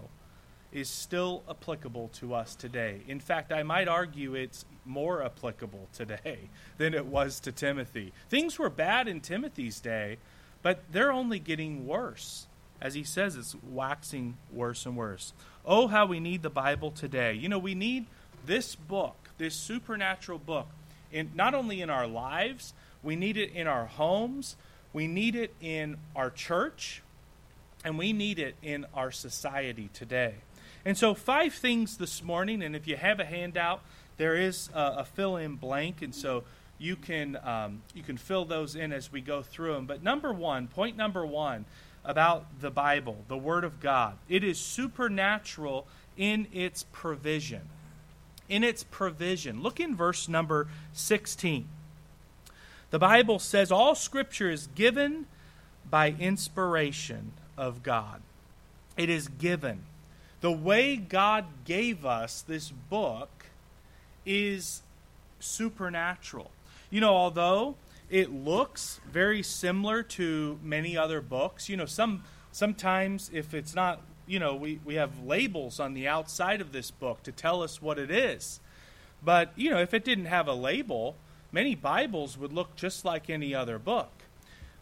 is 0.73 0.89
still 0.89 1.43
applicable 1.49 2.09
to 2.15 2.33
us 2.33 2.55
today. 2.55 3.03
In 3.07 3.21
fact, 3.21 3.53
I 3.53 3.63
might 3.63 3.87
argue 3.87 4.35
it's 4.35 4.65
more 4.87 5.23
applicable 5.23 5.89
today 5.93 6.49
than 6.79 6.95
it 6.95 7.05
was 7.05 7.39
to 7.41 7.53
Timothy. 7.53 8.15
Things 8.31 8.59
were 8.59 8.71
bad 8.71 9.09
in 9.09 9.21
Timothy's 9.21 9.79
day, 9.79 10.17
but 10.63 10.81
they're 10.91 11.13
only 11.13 11.39
getting 11.39 11.87
worse. 11.87 12.47
As 12.81 12.95
he 12.95 13.05
says, 13.05 13.37
it's 13.37 13.57
waxing 13.71 14.39
worse 14.51 14.87
and 14.87 14.97
worse. 14.97 15.35
Oh, 15.67 15.87
how 15.87 16.07
we 16.07 16.19
need 16.19 16.41
the 16.41 16.49
Bible 16.49 16.93
today. 16.93 17.35
You 17.35 17.51
know, 17.51 17.59
we 17.59 17.75
need 17.75 18.07
this 18.47 18.75
book, 18.75 19.17
this 19.37 19.55
supernatural 19.55 20.39
book, 20.39 20.69
in, 21.13 21.33
not 21.35 21.55
only 21.55 21.83
in 21.83 21.91
our 21.91 22.07
lives, 22.07 22.73
we 23.03 23.17
need 23.17 23.37
it 23.37 23.53
in 23.53 23.67
our 23.67 23.87
homes, 23.87 24.57
we 24.93 25.07
need 25.07 25.35
it 25.35 25.55
in 25.61 25.97
our 26.17 26.31
church, 26.31 27.03
and 27.85 27.99
we 27.99 28.13
need 28.13 28.39
it 28.39 28.57
in 28.63 28.87
our 28.95 29.11
society 29.11 29.91
today. 29.93 30.35
And 30.85 30.97
so, 30.97 31.15
five 31.15 31.55
things 31.55 31.99
this 31.99 32.23
morning, 32.23 32.63
and 32.63 32.75
if 32.75 32.87
you 32.87 32.97
have 32.97 33.21
a 33.21 33.25
handout, 33.25 33.83
there 34.17 34.37
is 34.37 34.71
a, 34.75 34.97
a 34.99 35.05
fill 35.05 35.37
in 35.37 35.57
blank, 35.57 36.03
and 36.03 36.15
so 36.15 36.45
you 36.79 36.97
can 36.97 37.37
um, 37.45 37.83
you 37.95 38.03
can 38.03 38.17
fill 38.17 38.45
those 38.45 38.77
in 38.77 38.93
as 38.93 39.11
we 39.11 39.21
go 39.21 39.43
through 39.43 39.75
them. 39.75 39.87
But 39.87 40.03
number 40.03 40.33
one, 40.33 40.69
point 40.69 40.97
number 40.97 41.27
one 41.27 41.65
about 42.05 42.61
the 42.61 42.71
Bible, 42.71 43.25
the 43.29 43.37
Word 43.37 43.65
of 43.65 43.81
God, 43.81 44.17
it 44.29 44.45
is 44.45 44.59
supernatural 44.59 45.87
in 46.17 46.47
its 46.53 46.85
provision. 46.93 47.63
In 48.49 48.65
its 48.65 48.83
provision. 48.85 49.63
Look 49.63 49.79
in 49.79 49.95
verse 49.95 50.29
number 50.29 50.69
16. 50.95 51.69
The 52.91 52.99
Bible 52.99 53.39
says 53.39 53.71
all 53.71 53.95
Scripture 53.95 54.51
is 54.51 54.67
given 54.69 55.27
by 55.91 56.15
inspiration 56.19 57.33
of 57.57 57.83
God. 57.83 58.23
It 58.97 59.11
is 59.11 59.29
given. 59.29 59.83
The 60.41 60.53
way 60.53 60.97
God 60.97 61.47
gave 61.65 62.07
us 62.07 62.43
this 62.43 62.71
book 62.71 63.47
is 64.25 64.83
supernatural. 65.41 66.51
You 66.91 67.01
know, 67.01 67.15
although 67.15 67.77
it 68.09 68.33
looks 68.33 69.01
very 69.11 69.43
similar 69.43 70.03
to 70.03 70.59
many 70.63 70.97
other 70.97 71.21
books, 71.21 71.69
you 71.69 71.77
know, 71.77 71.87
some 71.87 72.25
sometimes 72.53 73.31
if 73.33 73.53
it's 73.53 73.75
not, 73.75 74.01
you 74.27 74.39
know, 74.39 74.55
we, 74.55 74.81
we 74.85 74.95
have 74.95 75.23
labels 75.25 75.79
on 75.79 75.95
the 75.95 76.09
outside 76.09 76.61
of 76.61 76.73
this 76.73 76.91
book 76.91 77.23
to 77.25 77.33
tell 77.33 77.63
us 77.63 77.83
what 77.83 77.99
it 77.99 78.11
is. 78.11 78.61
But, 79.23 79.53
you 79.57 79.71
know, 79.71 79.79
if 79.79 79.93
it 79.93 80.05
didn't 80.05 80.27
have 80.27 80.49
a 80.49 80.55
label, 80.55 81.17
many 81.53 81.75
Bibles 81.75 82.37
would 82.39 82.53
look 82.53 82.77
just 82.77 83.05
like 83.05 83.31
any 83.31 83.55
other 83.55 83.79
book. 83.79 84.11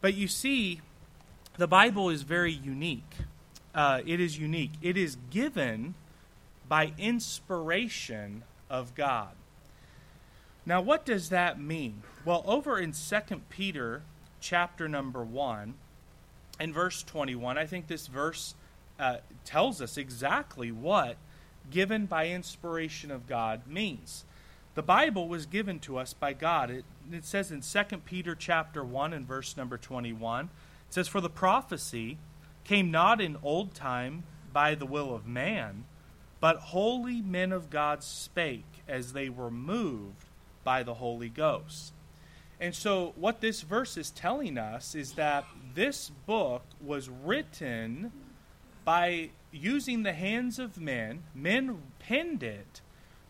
But 0.01 0.15
you 0.15 0.29
see, 0.29 0.81
the 1.57 1.67
Bible 1.67 2.11
is 2.11 2.23
very 2.23 2.53
unique 2.53 3.15
uh, 3.77 4.01
it 4.07 4.19
is 4.19 4.39
unique. 4.39 4.73
It 4.81 4.97
is 4.97 5.19
given 5.31 5.95
by 6.67 6.95
inspiration 6.97 8.43
of 8.71 8.95
God. 8.95 9.33
Now, 10.65 10.81
what 10.81 11.05
does 11.05 11.29
that 11.29 11.61
mean? 11.61 12.03
Well, 12.25 12.43
over 12.47 12.79
in 12.79 12.93
2 12.93 13.19
Peter 13.51 14.03
chapter 14.41 14.89
number 14.89 15.23
1 15.23 15.75
and 16.59 16.75
verse 16.75 17.03
21, 17.03 17.59
I 17.59 17.67
think 17.67 17.87
this 17.87 18.07
verse 18.07 18.55
uh, 18.99 19.19
tells 19.45 19.83
us 19.83 19.99
exactly 19.99 20.73
what 20.73 21.19
given 21.71 22.07
by 22.07 22.29
inspiration 22.29 23.11
of 23.11 23.29
God 23.29 23.67
means. 23.67 24.25
The 24.77 24.83
Bible 24.83 25.27
was 25.27 25.47
given 25.47 25.79
to 25.81 25.97
us 25.97 26.13
by 26.13 26.35
God. 26.35 26.71
It, 26.71 26.85
it 27.11 27.25
says 27.25 27.51
in 27.51 27.63
2 27.63 27.97
Peter 28.05 28.35
chapter 28.35 28.85
1 28.85 29.15
and 29.15 29.27
verse 29.27 29.57
number 29.57 29.79
21, 29.79 30.45
it 30.45 30.51
says, 30.91 31.09
For 31.09 31.23
the 31.23 31.31
prophecy 31.31 32.19
came 32.63 32.91
not 32.91 33.19
in 33.19 33.39
old 33.43 33.75
time 33.75 34.25
by 34.53 34.75
the 34.75 34.85
will 34.85 35.15
of 35.15 35.27
man, 35.27 35.85
but 36.41 36.59
holy 36.59 37.23
men 37.23 37.53
of 37.53 37.71
God 37.71 38.03
spake 38.03 38.67
as 38.87 39.15
they 39.15 39.31
were 39.31 39.51
moved 39.51 40.27
by 40.63 40.83
the 40.83 40.95
Holy 40.95 41.31
Ghost. 41.31 41.95
And 42.61 42.75
so, 42.75 43.15
what 43.17 43.41
this 43.41 43.63
verse 43.63 43.97
is 43.97 44.11
telling 44.11 44.59
us 44.59 44.95
is 44.95 45.13
that 45.13 45.47
this 45.75 46.11
book 46.27 46.63
was 46.83 47.09
written 47.09 48.13
by 48.85 49.31
using 49.53 50.03
the 50.03 50.13
hands 50.13 50.59
of 50.59 50.79
men. 50.79 51.23
Men 51.35 51.81
penned 51.99 52.43
it, 52.43 52.83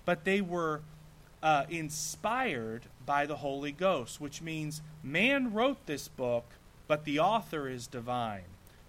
but 0.04 0.24
they 0.24 0.40
were 0.40 0.80
uh, 1.46 1.64
inspired 1.70 2.82
by 3.06 3.24
the 3.24 3.36
Holy 3.36 3.70
Ghost, 3.70 4.20
which 4.20 4.42
means 4.42 4.82
man 5.04 5.54
wrote 5.54 5.86
this 5.86 6.08
book, 6.08 6.44
but 6.88 7.04
the 7.04 7.20
author 7.20 7.68
is 7.68 7.86
divine. 7.86 8.42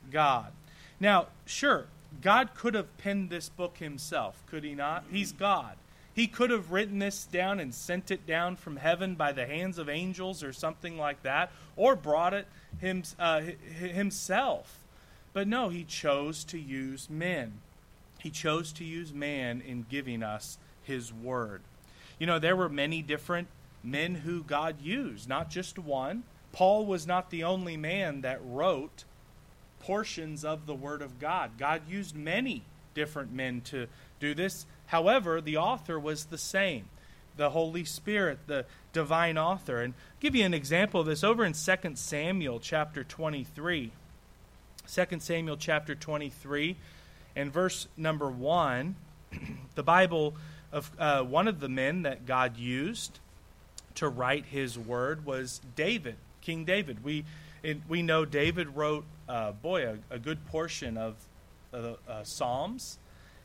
God. 0.10 0.52
Now, 1.00 1.28
sure, 1.46 1.86
God 2.20 2.56
could 2.56 2.74
have 2.74 2.98
penned 2.98 3.30
this 3.30 3.48
book 3.48 3.78
himself, 3.78 4.42
could 4.48 4.64
he 4.64 4.74
not? 4.74 5.04
He's 5.12 5.32
God. 5.32 5.76
He 6.16 6.26
could 6.26 6.50
have 6.50 6.72
written 6.72 6.98
this 6.98 7.26
down 7.26 7.60
and 7.60 7.76
sent 7.76 8.10
it 8.10 8.26
down 8.26 8.56
from 8.56 8.78
heaven 8.78 9.14
by 9.14 9.34
the 9.34 9.46
hands 9.46 9.78
of 9.78 9.88
angels 9.88 10.42
or 10.42 10.52
something 10.52 10.98
like 10.98 11.22
that, 11.22 11.52
or 11.76 11.96
brought 11.96 12.34
it 12.34 12.48
him, 12.82 13.04
uh, 13.20 13.42
himself. 13.78 14.80
But 15.32 15.48
no, 15.48 15.70
he 15.70 15.84
chose 15.84 16.44
to 16.46 16.58
use 16.58 17.08
men. 17.08 17.60
He 18.18 18.32
chose 18.32 18.72
to 18.74 18.84
use 18.84 19.14
man 19.14 19.62
in 19.62 19.86
giving 19.92 20.24
us 20.24 20.58
his 20.82 21.14
word. 21.14 21.62
You 22.20 22.28
know, 22.28 22.40
there 22.40 22.56
were 22.56 22.70
many 22.70 23.02
different 23.02 23.48
men 23.84 24.16
who 24.16 24.44
God 24.44 24.82
used, 24.82 25.30
not 25.30 25.50
just 25.50 25.78
one. 25.78 26.24
Paul 26.52 26.86
was 26.86 27.06
not 27.06 27.30
the 27.30 27.44
only 27.44 27.78
man 27.78 28.22
that 28.22 28.40
wrote 28.44 29.04
portions 29.80 30.44
of 30.44 30.66
the 30.66 30.76
Word 30.76 31.02
of 31.02 31.20
God. 31.20 31.52
God 31.58 31.84
used 31.88 32.16
many 32.16 32.64
different 32.94 33.32
men 33.32 33.62
to 33.62 33.88
do 34.20 34.34
this. 34.34 34.66
However, 34.88 35.40
the 35.40 35.58
author 35.58 36.00
was 36.00 36.26
the 36.26 36.38
same 36.38 36.86
the 37.38 37.52
Holy 37.52 37.86
Spirit, 37.86 38.40
the 38.48 38.66
divine 38.92 39.38
author. 39.38 39.82
And 39.82 39.94
I'll 39.94 40.20
give 40.20 40.36
you 40.36 40.44
an 40.44 40.54
example 40.54 41.02
of 41.02 41.08
this 41.08 41.24
over 41.24 41.46
in 41.46 41.54
2 41.54 41.76
Samuel 41.94 42.60
chapter 42.60 43.04
23. 43.04 43.92
2 44.92 45.20
Samuel 45.20 45.58
chapter 45.58 45.96
23 45.96 46.76
and 47.36 47.54
verse 47.54 47.88
number 47.96 48.30
1, 48.30 48.96
the 49.76 49.84
Bible 49.84 50.34
of 50.72 50.92
uh, 51.00 51.24
one 51.24 51.48
of 51.48 51.60
the 51.60 51.70
men 51.70 52.04
that 52.04 52.26
God 52.26 52.58
used 52.58 53.20
to 53.96 54.08
write 54.08 54.46
his 54.46 54.78
word 54.78 55.26
was 55.26 55.62
David, 55.76 56.16
King 56.42 56.66
David. 56.66 57.04
We 57.04 57.26
it, 57.64 57.80
we 57.90 58.02
know 58.02 58.26
David 58.26 58.76
wrote, 58.76 59.06
uh, 59.28 59.52
boy, 59.52 59.88
a, 59.88 60.16
a, 60.16 60.20
good 60.20 60.46
portion 60.48 60.96
of 60.96 61.16
uh, 61.74 62.24
Psalms. 62.24 62.98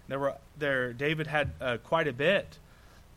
There 0.09 0.19
were 0.19 0.35
there. 0.59 0.93
David 0.93 1.27
had 1.27 1.51
uh, 1.61 1.79
quite 1.79 2.07
a 2.07 2.13
bit 2.13 2.59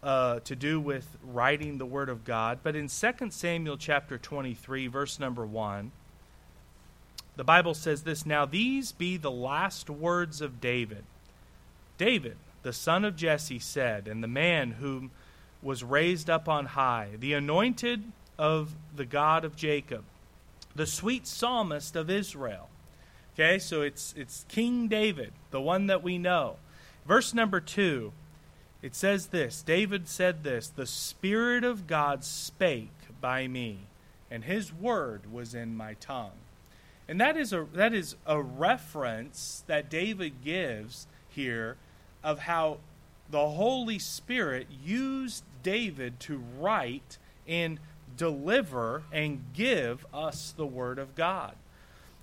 uh, 0.02 0.40
to 0.42 0.56
do 0.56 0.80
with 0.80 1.18
writing 1.24 1.78
the 1.78 1.86
Word 1.86 2.10
of 2.10 2.24
God. 2.24 2.60
But 2.64 2.76
in 2.76 2.88
2 2.88 3.30
Samuel 3.30 3.78
chapter 3.78 4.18
23, 4.18 4.88
verse 4.88 5.20
number 5.20 5.46
1, 5.46 5.92
the 7.36 7.44
Bible 7.44 7.74
says 7.74 8.04
this 8.04 8.26
Now 8.26 8.46
these 8.46 8.92
be 8.92 9.18
the 9.18 9.32
last 9.32 9.90
words 9.90 10.42
of 10.42 10.62
David. 10.62 11.04
David, 11.98 12.38
the 12.66 12.74
son 12.74 13.06
of 13.06 13.16
Jesse, 13.16 13.60
said, 13.60 14.08
and 14.08 14.24
the 14.24 14.28
man 14.28 14.72
whom 14.72 15.12
was 15.62 15.84
raised 15.84 16.32
up 16.32 16.50
on 16.50 16.66
high, 16.66 17.10
the 17.20 17.34
anointed 17.34 18.12
of 18.40 18.74
the 18.96 19.06
God 19.06 19.46
of 19.46 19.56
Jacob, 19.56 20.04
the 20.76 20.88
sweet 20.88 21.28
psalmist 21.28 21.96
of 21.96 22.10
Israel. 22.10 22.70
Okay, 23.36 23.60
so 23.60 23.84
it's 23.84 24.16
it's 24.18 24.46
King 24.50 24.88
David, 24.88 25.32
the 25.52 25.62
one 25.62 25.86
that 25.86 26.02
we 26.02 26.18
know. 26.18 26.56
Verse 27.08 27.36
number 27.36 27.60
2, 27.60 28.12
it 28.82 28.96
says 28.96 29.28
this, 29.28 29.62
David 29.62 30.08
said 30.08 30.44
this, 30.44 30.68
"The 30.68 30.88
spirit 30.88 31.64
of 31.64 31.86
God 31.86 32.24
spake 32.24 32.90
by 33.22 33.48
me, 33.48 33.82
and 34.32 34.44
his 34.44 34.74
word 34.74 35.32
was 35.32 35.54
in 35.54 35.78
my 35.78 35.94
tongue." 35.94 36.40
And 37.08 37.22
that 37.22 37.38
is 37.38 37.54
a 37.54 37.68
that 37.74 37.94
is 37.94 38.16
a 38.26 38.42
reference 38.42 39.64
that 39.68 39.88
David 39.88 40.44
gives 40.44 41.06
here 41.30 41.78
of 42.26 42.40
how 42.40 42.80
the 43.30 43.50
Holy 43.50 44.00
Spirit 44.00 44.68
used 44.84 45.44
David 45.64 46.20
to 46.22 46.44
write 46.60 47.20
and 47.48 47.80
deliver 48.18 49.04
and 49.12 49.44
give 49.54 50.06
us 50.12 50.54
the 50.58 50.66
Word 50.66 50.98
of 50.98 51.16
God. 51.16 51.54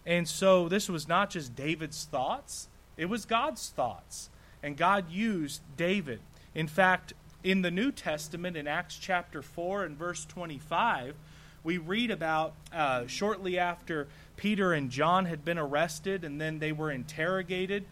And 0.04 0.28
so 0.28 0.68
this 0.68 0.88
was 0.88 1.06
not 1.06 1.30
just 1.30 1.54
David's 1.54 2.04
thoughts, 2.04 2.68
it 2.97 3.06
was 3.06 3.25
God's 3.25 3.71
thoughts. 3.71 4.28
And 4.64 4.76
God 4.76 5.11
used 5.11 5.61
David. 5.76 6.21
In 6.54 6.68
fact, 6.68 7.14
in 7.42 7.62
the 7.62 7.71
New 7.71 7.90
Testament, 7.90 8.56
in 8.56 8.68
Acts 8.68 8.97
chapter 8.97 9.42
4 9.42 9.85
and 9.85 9.97
verse 9.97 10.25
25, 10.25 11.16
we 11.64 11.78
read 11.78 12.12
about 12.12 12.54
uh, 12.73 13.06
shortly 13.06 13.59
after 13.59 14.06
Peter 14.37 14.73
and 14.73 14.90
John 14.90 15.25
had 15.26 15.44
been 15.44 15.59
arrested 15.59 16.25
and 16.25 16.40
then 16.40 16.59
they 16.59 16.73
were 16.73 16.90
interrogated 16.90 17.85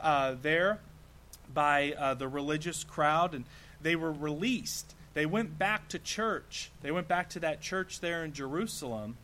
uh, 0.00 0.34
there 0.42 0.80
by 1.56 1.94
uh, 1.94 2.12
the 2.12 2.28
religious 2.28 2.84
crowd 2.84 3.34
and 3.34 3.46
they 3.80 3.96
were 3.96 4.12
released. 4.12 4.94
They 5.14 5.24
went 5.24 5.58
back 5.58 5.88
to 5.88 5.98
church. 5.98 6.70
They 6.82 6.90
went 6.90 7.08
back 7.08 7.30
to 7.30 7.40
that 7.40 7.62
church 7.62 8.00
there 8.00 8.22
in 8.22 8.34
Jerusalem. 8.34 9.16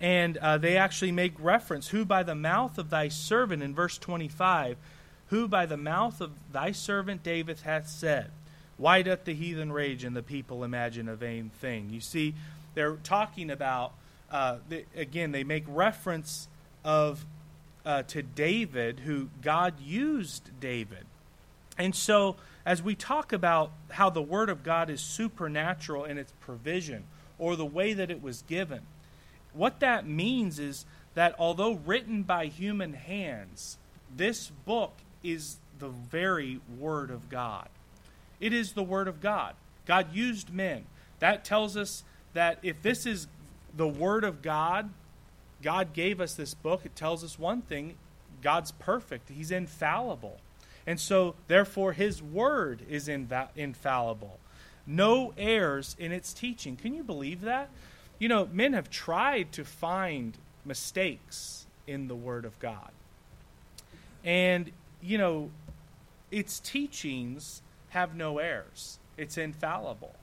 And 0.00 0.36
uh, 0.36 0.58
they 0.58 0.76
actually 0.76 1.10
make 1.10 1.32
reference 1.40 1.88
who 1.88 2.04
by 2.04 2.22
the 2.22 2.36
mouth 2.36 2.78
of 2.78 2.90
thy 2.90 3.08
servant, 3.08 3.62
in 3.62 3.74
verse 3.74 3.98
25, 3.98 4.76
who 5.28 5.48
by 5.48 5.66
the 5.66 5.76
mouth 5.76 6.20
of 6.20 6.30
thy 6.52 6.70
servant 6.70 7.24
David 7.24 7.60
hath 7.60 7.88
said, 7.88 8.30
Why 8.76 9.02
doth 9.02 9.24
the 9.24 9.34
heathen 9.34 9.72
rage 9.72 10.04
and 10.04 10.14
the 10.14 10.22
people 10.22 10.62
imagine 10.62 11.08
a 11.08 11.16
vain 11.16 11.50
thing? 11.60 11.90
You 11.90 12.00
see, 12.00 12.34
they're 12.74 12.96
talking 12.96 13.50
about, 13.50 13.92
uh, 14.30 14.58
again, 14.94 15.32
they 15.32 15.42
make 15.42 15.64
reference 15.66 16.46
of 16.84 17.26
uh, 17.84 18.02
to 18.02 18.22
David, 18.22 19.00
who 19.00 19.30
God 19.42 19.80
used 19.80 20.50
David. 20.60 21.06
And 21.78 21.94
so, 21.94 22.36
as 22.64 22.82
we 22.82 22.94
talk 22.94 23.32
about 23.32 23.70
how 23.90 24.10
the 24.10 24.22
Word 24.22 24.48
of 24.48 24.62
God 24.62 24.90
is 24.90 25.00
supernatural 25.00 26.04
in 26.04 26.18
its 26.18 26.32
provision 26.40 27.04
or 27.38 27.54
the 27.54 27.66
way 27.66 27.92
that 27.92 28.10
it 28.10 28.22
was 28.22 28.42
given, 28.42 28.80
what 29.52 29.80
that 29.80 30.06
means 30.06 30.58
is 30.58 30.84
that 31.14 31.34
although 31.38 31.72
written 31.72 32.22
by 32.22 32.46
human 32.46 32.92
hands, 32.92 33.78
this 34.14 34.50
book 34.64 34.92
is 35.22 35.56
the 35.78 35.88
very 35.88 36.60
Word 36.78 37.10
of 37.10 37.28
God. 37.28 37.68
It 38.40 38.52
is 38.52 38.72
the 38.72 38.82
Word 38.82 39.08
of 39.08 39.20
God. 39.20 39.54
God 39.86 40.14
used 40.14 40.52
men. 40.52 40.84
That 41.20 41.44
tells 41.44 41.76
us 41.76 42.04
that 42.34 42.58
if 42.62 42.82
this 42.82 43.06
is 43.06 43.26
the 43.76 43.88
Word 43.88 44.24
of 44.24 44.42
God, 44.42 44.90
God 45.62 45.92
gave 45.92 46.20
us 46.20 46.34
this 46.34 46.54
book, 46.54 46.82
it 46.84 46.94
tells 46.94 47.24
us 47.24 47.38
one 47.38 47.62
thing 47.62 47.96
God's 48.42 48.72
perfect, 48.72 49.30
He's 49.30 49.50
infallible. 49.50 50.38
And 50.86 51.00
so, 51.00 51.34
therefore, 51.48 51.92
His 51.92 52.22
Word 52.22 52.82
is 52.88 53.08
infallible. 53.08 54.38
No 54.86 55.32
errors 55.36 55.96
in 55.98 56.12
its 56.12 56.32
teaching. 56.32 56.76
Can 56.76 56.94
you 56.94 57.02
believe 57.02 57.40
that? 57.40 57.70
You 58.18 58.28
know, 58.28 58.48
men 58.52 58.72
have 58.72 58.88
tried 58.88 59.52
to 59.52 59.64
find 59.64 60.36
mistakes 60.64 61.66
in 61.86 62.08
the 62.08 62.14
Word 62.14 62.44
of 62.44 62.58
God. 62.60 62.90
And, 64.24 64.70
you 65.02 65.18
know, 65.18 65.50
its 66.30 66.60
teachings 66.60 67.62
have 67.90 68.14
no 68.14 68.38
errors, 68.38 68.98
it's 69.16 69.38
infallible. 69.38 70.14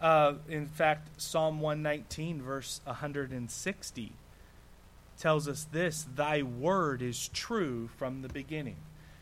Uh, 0.00 0.34
in 0.48 0.66
fact, 0.66 1.20
Psalm 1.20 1.60
119, 1.60 2.40
verse 2.40 2.80
160, 2.84 4.12
tells 5.18 5.48
us 5.48 5.66
this 5.72 6.06
Thy 6.14 6.42
word 6.42 7.02
is 7.02 7.28
true 7.28 7.88
from 7.96 8.22
the 8.22 8.28
beginning. 8.28 8.76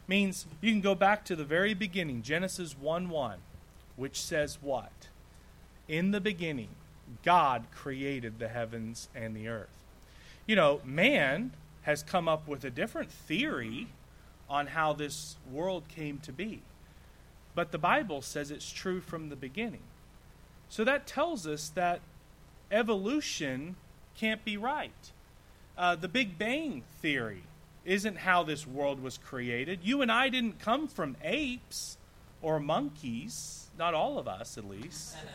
Means 0.08 0.46
you 0.60 0.70
can 0.72 0.80
go 0.80 0.94
back 0.94 1.24
to 1.24 1.36
the 1.36 1.44
very 1.44 1.74
beginning, 1.74 2.22
Genesis 2.22 2.76
1 2.78 3.08
1, 3.08 3.38
which 3.96 4.20
says 4.20 4.58
what? 4.60 5.08
In 5.88 6.12
the 6.12 6.20
beginning, 6.20 6.68
God 7.24 7.64
created 7.74 8.38
the 8.38 8.48
heavens 8.48 9.08
and 9.14 9.34
the 9.34 9.48
earth. 9.48 9.68
You 10.46 10.56
know, 10.56 10.80
man 10.84 11.52
has 11.82 12.02
come 12.02 12.28
up 12.28 12.46
with 12.46 12.64
a 12.64 12.70
different 12.70 13.10
theory 13.10 13.88
on 14.48 14.68
how 14.68 14.92
this 14.92 15.36
world 15.50 15.88
came 15.88 16.18
to 16.18 16.32
be. 16.32 16.60
But 17.54 17.72
the 17.72 17.78
Bible 17.78 18.22
says 18.22 18.50
it's 18.50 18.70
true 18.70 19.00
from 19.00 19.28
the 19.28 19.36
beginning. 19.36 19.82
So 20.68 20.84
that 20.84 21.06
tells 21.06 21.46
us 21.46 21.68
that 21.70 22.00
evolution 22.70 23.76
can't 24.16 24.44
be 24.44 24.56
right. 24.56 25.12
Uh, 25.76 25.94
the 25.96 26.08
Big 26.08 26.38
Bang 26.38 26.82
Theory 27.00 27.42
isn't 27.86 28.18
how 28.18 28.42
this 28.42 28.66
world 28.66 29.02
was 29.02 29.16
created. 29.16 29.80
You 29.82 30.02
and 30.02 30.12
I 30.12 30.28
didn't 30.28 30.58
come 30.58 30.88
from 30.88 31.16
apes 31.22 31.96
or 32.42 32.60
monkeys, 32.60 33.70
not 33.78 33.94
all 33.94 34.18
of 34.18 34.28
us 34.28 34.58
at 34.58 34.68
least. 34.68 35.16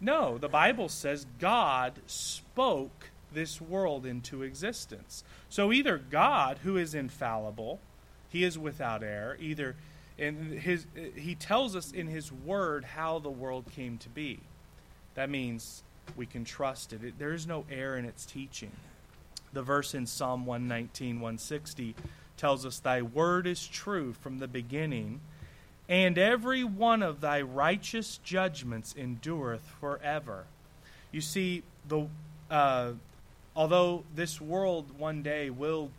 No, 0.00 0.36
the 0.36 0.50
Bible 0.50 0.90
says 0.90 1.24
God 1.38 1.94
spoke 2.06 3.10
this 3.32 3.58
world 3.58 4.04
into 4.04 4.42
existence. 4.42 5.24
So 5.48 5.72
either 5.72 5.96
God, 5.96 6.58
who 6.62 6.76
is 6.76 6.94
infallible, 6.94 7.80
he 8.28 8.44
is 8.44 8.58
without 8.58 9.02
error, 9.02 9.38
either 9.40 9.76
in 10.18 10.58
his 10.58 10.86
he 11.16 11.34
tells 11.34 11.74
us 11.74 11.90
in 11.90 12.06
his 12.06 12.30
word 12.30 12.84
how 12.84 13.18
the 13.18 13.30
world 13.30 13.64
came 13.74 13.96
to 13.98 14.08
be. 14.10 14.40
That 15.14 15.30
means 15.30 15.82
we 16.16 16.26
can 16.26 16.44
trust 16.44 16.92
it. 16.92 17.02
it 17.02 17.18
there 17.18 17.32
is 17.32 17.46
no 17.46 17.64
error 17.70 17.96
in 17.96 18.04
its 18.04 18.26
teaching. 18.26 18.72
The 19.54 19.62
verse 19.62 19.94
in 19.94 20.06
Psalm 20.06 20.46
119, 20.46 21.16
160 21.16 21.94
tells 22.36 22.66
us, 22.66 22.78
Thy 22.78 23.02
word 23.02 23.46
is 23.46 23.66
true 23.66 24.12
from 24.12 24.38
the 24.38 24.48
beginning 24.48 25.20
and 25.88 26.16
every 26.16 26.64
one 26.64 27.02
of 27.02 27.20
thy 27.20 27.42
righteous 27.42 28.18
judgments 28.24 28.94
endureth 28.96 29.66
forever. 29.80 30.44
You 31.12 31.20
see, 31.20 31.62
the 31.86 32.08
uh, 32.50 32.92
although 33.54 34.04
this 34.14 34.40
world 34.40 34.98
one 34.98 35.22
day 35.22 35.50
will 35.50 35.90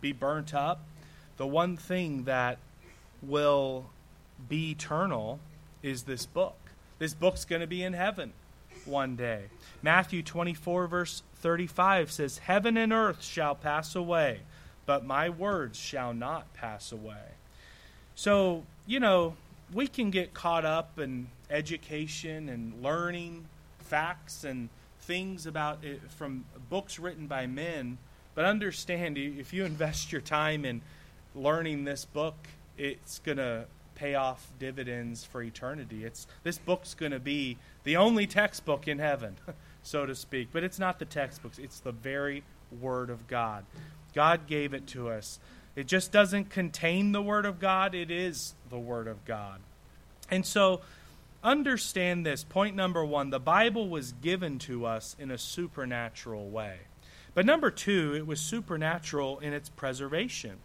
be 0.00 0.12
burnt 0.12 0.54
up, 0.54 0.80
the 1.36 1.46
one 1.46 1.76
thing 1.76 2.24
that 2.24 2.58
will 3.22 3.86
be 4.48 4.70
eternal 4.70 5.40
is 5.82 6.04
this 6.04 6.26
book. 6.26 6.56
This 6.98 7.14
book's 7.14 7.44
going 7.44 7.60
to 7.60 7.66
be 7.66 7.82
in 7.82 7.92
heaven 7.92 8.32
one 8.88 9.14
day. 9.16 9.44
Matthew 9.82 10.22
24, 10.22 10.86
verse 10.86 11.22
35 11.36 12.10
says, 12.10 12.38
Heaven 12.38 12.76
and 12.76 12.92
earth 12.92 13.22
shall 13.22 13.54
pass 13.54 13.94
away, 13.94 14.40
but 14.86 15.04
my 15.04 15.28
words 15.28 15.78
shall 15.78 16.12
not 16.12 16.52
pass 16.54 16.90
away. 16.90 17.34
So, 18.14 18.64
you 18.86 18.98
know, 18.98 19.34
we 19.72 19.86
can 19.86 20.10
get 20.10 20.34
caught 20.34 20.64
up 20.64 20.98
in 20.98 21.28
education 21.50 22.48
and 22.48 22.82
learning 22.82 23.46
facts 23.78 24.44
and 24.44 24.68
things 25.00 25.46
about 25.46 25.84
it 25.84 26.00
from 26.10 26.44
books 26.68 26.98
written 26.98 27.26
by 27.26 27.46
men, 27.46 27.98
but 28.34 28.44
understand 28.44 29.16
if 29.16 29.52
you 29.52 29.64
invest 29.66 30.12
your 30.12 30.20
time 30.20 30.64
in 30.64 30.80
learning 31.34 31.84
this 31.84 32.04
book, 32.04 32.36
it's 32.76 33.18
going 33.20 33.38
to 33.38 33.66
pay 33.94 34.14
off 34.14 34.52
dividends 34.58 35.24
for 35.24 35.42
eternity. 35.42 36.04
It's 36.04 36.26
this 36.44 36.58
book's 36.58 36.94
going 36.94 37.12
to 37.12 37.18
be 37.18 37.56
the 37.88 37.96
only 37.96 38.26
textbook 38.26 38.86
in 38.86 38.98
heaven, 38.98 39.34
so 39.82 40.04
to 40.04 40.14
speak. 40.14 40.50
But 40.52 40.62
it's 40.62 40.78
not 40.78 40.98
the 40.98 41.06
textbooks, 41.06 41.58
it's 41.58 41.80
the 41.80 41.90
very 41.90 42.42
word 42.82 43.08
of 43.08 43.26
God. 43.26 43.64
God 44.14 44.46
gave 44.46 44.74
it 44.74 44.86
to 44.88 45.08
us. 45.08 45.38
It 45.74 45.86
just 45.86 46.12
doesn't 46.12 46.50
contain 46.50 47.12
the 47.12 47.22
Word 47.22 47.46
of 47.46 47.58
God, 47.58 47.94
it 47.94 48.10
is 48.10 48.52
the 48.68 48.78
Word 48.78 49.06
of 49.06 49.24
God. 49.24 49.60
And 50.30 50.44
so, 50.44 50.82
understand 51.42 52.26
this. 52.26 52.44
Point 52.44 52.76
number 52.76 53.02
one 53.06 53.30
the 53.30 53.40
Bible 53.40 53.88
was 53.88 54.12
given 54.12 54.58
to 54.60 54.84
us 54.84 55.16
in 55.18 55.30
a 55.30 55.38
supernatural 55.38 56.50
way. 56.50 56.80
But 57.32 57.46
number 57.46 57.70
two, 57.70 58.14
it 58.14 58.26
was 58.26 58.38
supernatural 58.38 59.38
in 59.38 59.54
its 59.54 59.70
preservation. 59.70 60.58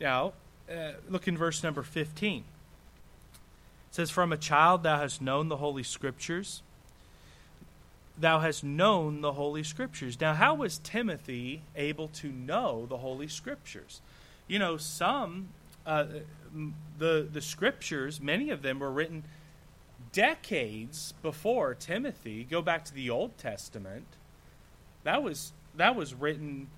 Now, 0.00 0.32
uh, 0.68 0.94
look 1.08 1.28
in 1.28 1.38
verse 1.38 1.62
number 1.62 1.84
15. 1.84 2.42
It 3.90 3.96
says, 3.96 4.10
From 4.10 4.32
a 4.32 4.36
child 4.36 4.82
thou 4.82 4.98
hast 4.98 5.20
known 5.20 5.48
the 5.48 5.56
Holy 5.56 5.82
Scriptures. 5.82 6.62
Thou 8.18 8.40
hast 8.40 8.62
known 8.62 9.20
the 9.20 9.32
Holy 9.32 9.62
Scriptures. 9.62 10.20
Now, 10.20 10.34
how 10.34 10.54
was 10.54 10.78
Timothy 10.78 11.62
able 11.74 12.08
to 12.08 12.28
know 12.28 12.86
the 12.86 12.98
Holy 12.98 13.28
Scriptures? 13.28 14.00
You 14.46 14.58
know, 14.58 14.76
some, 14.76 15.48
uh, 15.86 16.04
the, 16.98 17.26
the 17.32 17.40
Scriptures, 17.40 18.20
many 18.20 18.50
of 18.50 18.62
them 18.62 18.78
were 18.78 18.92
written 18.92 19.24
decades 20.12 21.14
before 21.22 21.74
Timothy. 21.74 22.44
Go 22.44 22.62
back 22.62 22.84
to 22.84 22.94
the 22.94 23.10
Old 23.10 23.36
Testament. 23.38 24.06
That 25.02 25.22
was, 25.22 25.52
that 25.76 25.96
was 25.96 26.14
written, 26.14 26.68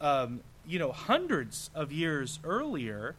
um, 0.00 0.40
you 0.66 0.78
know, 0.78 0.90
hundreds 0.90 1.70
of 1.74 1.92
years 1.92 2.40
earlier 2.44 3.14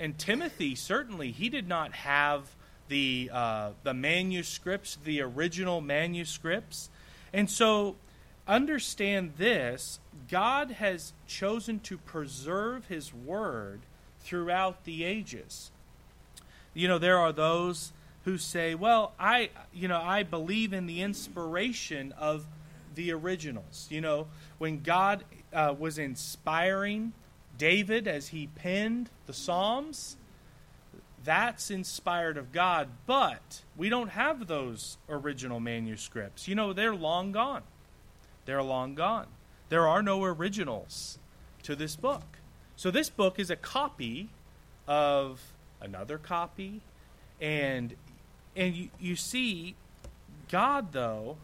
and 0.00 0.18
Timothy 0.18 0.74
certainly 0.74 1.30
he 1.30 1.48
did 1.48 1.68
not 1.68 1.92
have 1.92 2.56
the 2.88 3.30
uh, 3.32 3.70
the 3.84 3.94
manuscripts, 3.94 4.98
the 5.04 5.22
original 5.22 5.80
manuscripts, 5.80 6.90
and 7.32 7.48
so 7.48 7.96
understand 8.48 9.34
this: 9.38 10.00
God 10.28 10.72
has 10.72 11.12
chosen 11.26 11.78
to 11.80 11.96
preserve 11.96 12.86
His 12.88 13.14
word 13.14 13.80
throughout 14.20 14.84
the 14.84 15.04
ages. 15.04 15.70
You 16.74 16.88
know, 16.88 16.98
there 16.98 17.18
are 17.18 17.32
those 17.32 17.92
who 18.24 18.36
say, 18.36 18.74
"Well, 18.74 19.12
I, 19.18 19.50
you 19.72 19.86
know, 19.86 20.00
I 20.00 20.24
believe 20.24 20.72
in 20.72 20.86
the 20.86 21.00
inspiration 21.00 22.12
of 22.18 22.46
the 22.94 23.12
originals." 23.12 23.86
You 23.88 24.00
know, 24.00 24.26
when 24.58 24.82
God 24.82 25.24
uh, 25.52 25.74
was 25.78 25.96
inspiring 25.96 27.12
David 27.60 28.08
as 28.08 28.28
he 28.28 28.46
penned 28.46 29.10
the 29.26 29.34
Psalms, 29.34 30.16
that's 31.22 31.70
inspired 31.70 32.38
of 32.38 32.52
God, 32.52 32.88
but 33.04 33.60
we 33.76 33.90
don't 33.90 34.08
have 34.08 34.46
those 34.46 34.96
original 35.10 35.60
manuscripts. 35.60 36.48
You 36.48 36.54
know, 36.54 36.72
they're 36.72 36.94
long 36.94 37.32
gone. 37.32 37.62
They're 38.46 38.62
long 38.62 38.94
gone. 38.94 39.26
There 39.68 39.86
are 39.86 40.02
no 40.02 40.24
originals 40.24 41.18
to 41.64 41.76
this 41.76 41.96
book. 41.96 42.38
So 42.76 42.90
this 42.90 43.10
book 43.10 43.38
is 43.38 43.50
a 43.50 43.56
copy 43.56 44.30
of 44.88 45.42
another 45.82 46.16
copy 46.16 46.80
and 47.42 47.94
and 48.56 48.74
you, 48.74 48.88
you 48.98 49.16
see 49.16 49.74
God 50.50 50.92
though 50.92 51.36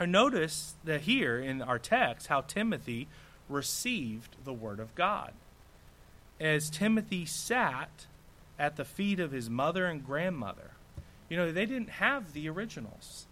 or 0.00 0.06
notice 0.06 0.74
that 0.84 1.02
here 1.02 1.38
in 1.38 1.62
our 1.62 1.78
text 1.78 2.26
how 2.26 2.40
Timothy 2.40 3.06
received 3.48 4.36
the 4.44 4.52
word 4.52 4.80
of 4.80 4.94
God 4.96 5.32
as 6.40 6.70
Timothy 6.70 7.24
sat 7.24 8.06
at 8.58 8.76
the 8.76 8.84
feet 8.84 9.20
of 9.20 9.32
his 9.32 9.50
mother 9.50 9.86
and 9.86 10.04
grandmother. 10.04 10.72
You 11.28 11.36
know, 11.36 11.52
they 11.52 11.66
didn't 11.66 11.90
have 11.90 12.32
the 12.32 12.48
originals. 12.48 13.26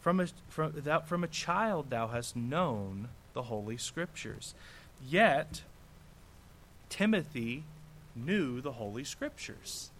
From 0.00 0.20
a, 0.20 0.26
from, 0.48 0.72
that, 0.76 1.08
from 1.08 1.24
a 1.24 1.28
child 1.28 1.90
thou 1.90 2.08
hast 2.08 2.36
known 2.36 3.08
the 3.32 3.42
Holy 3.42 3.76
Scriptures. 3.76 4.54
Yet, 5.06 5.62
Timothy 6.88 7.64
knew 8.14 8.60
the 8.60 8.72
Holy 8.72 9.04
Scriptures. 9.04 9.90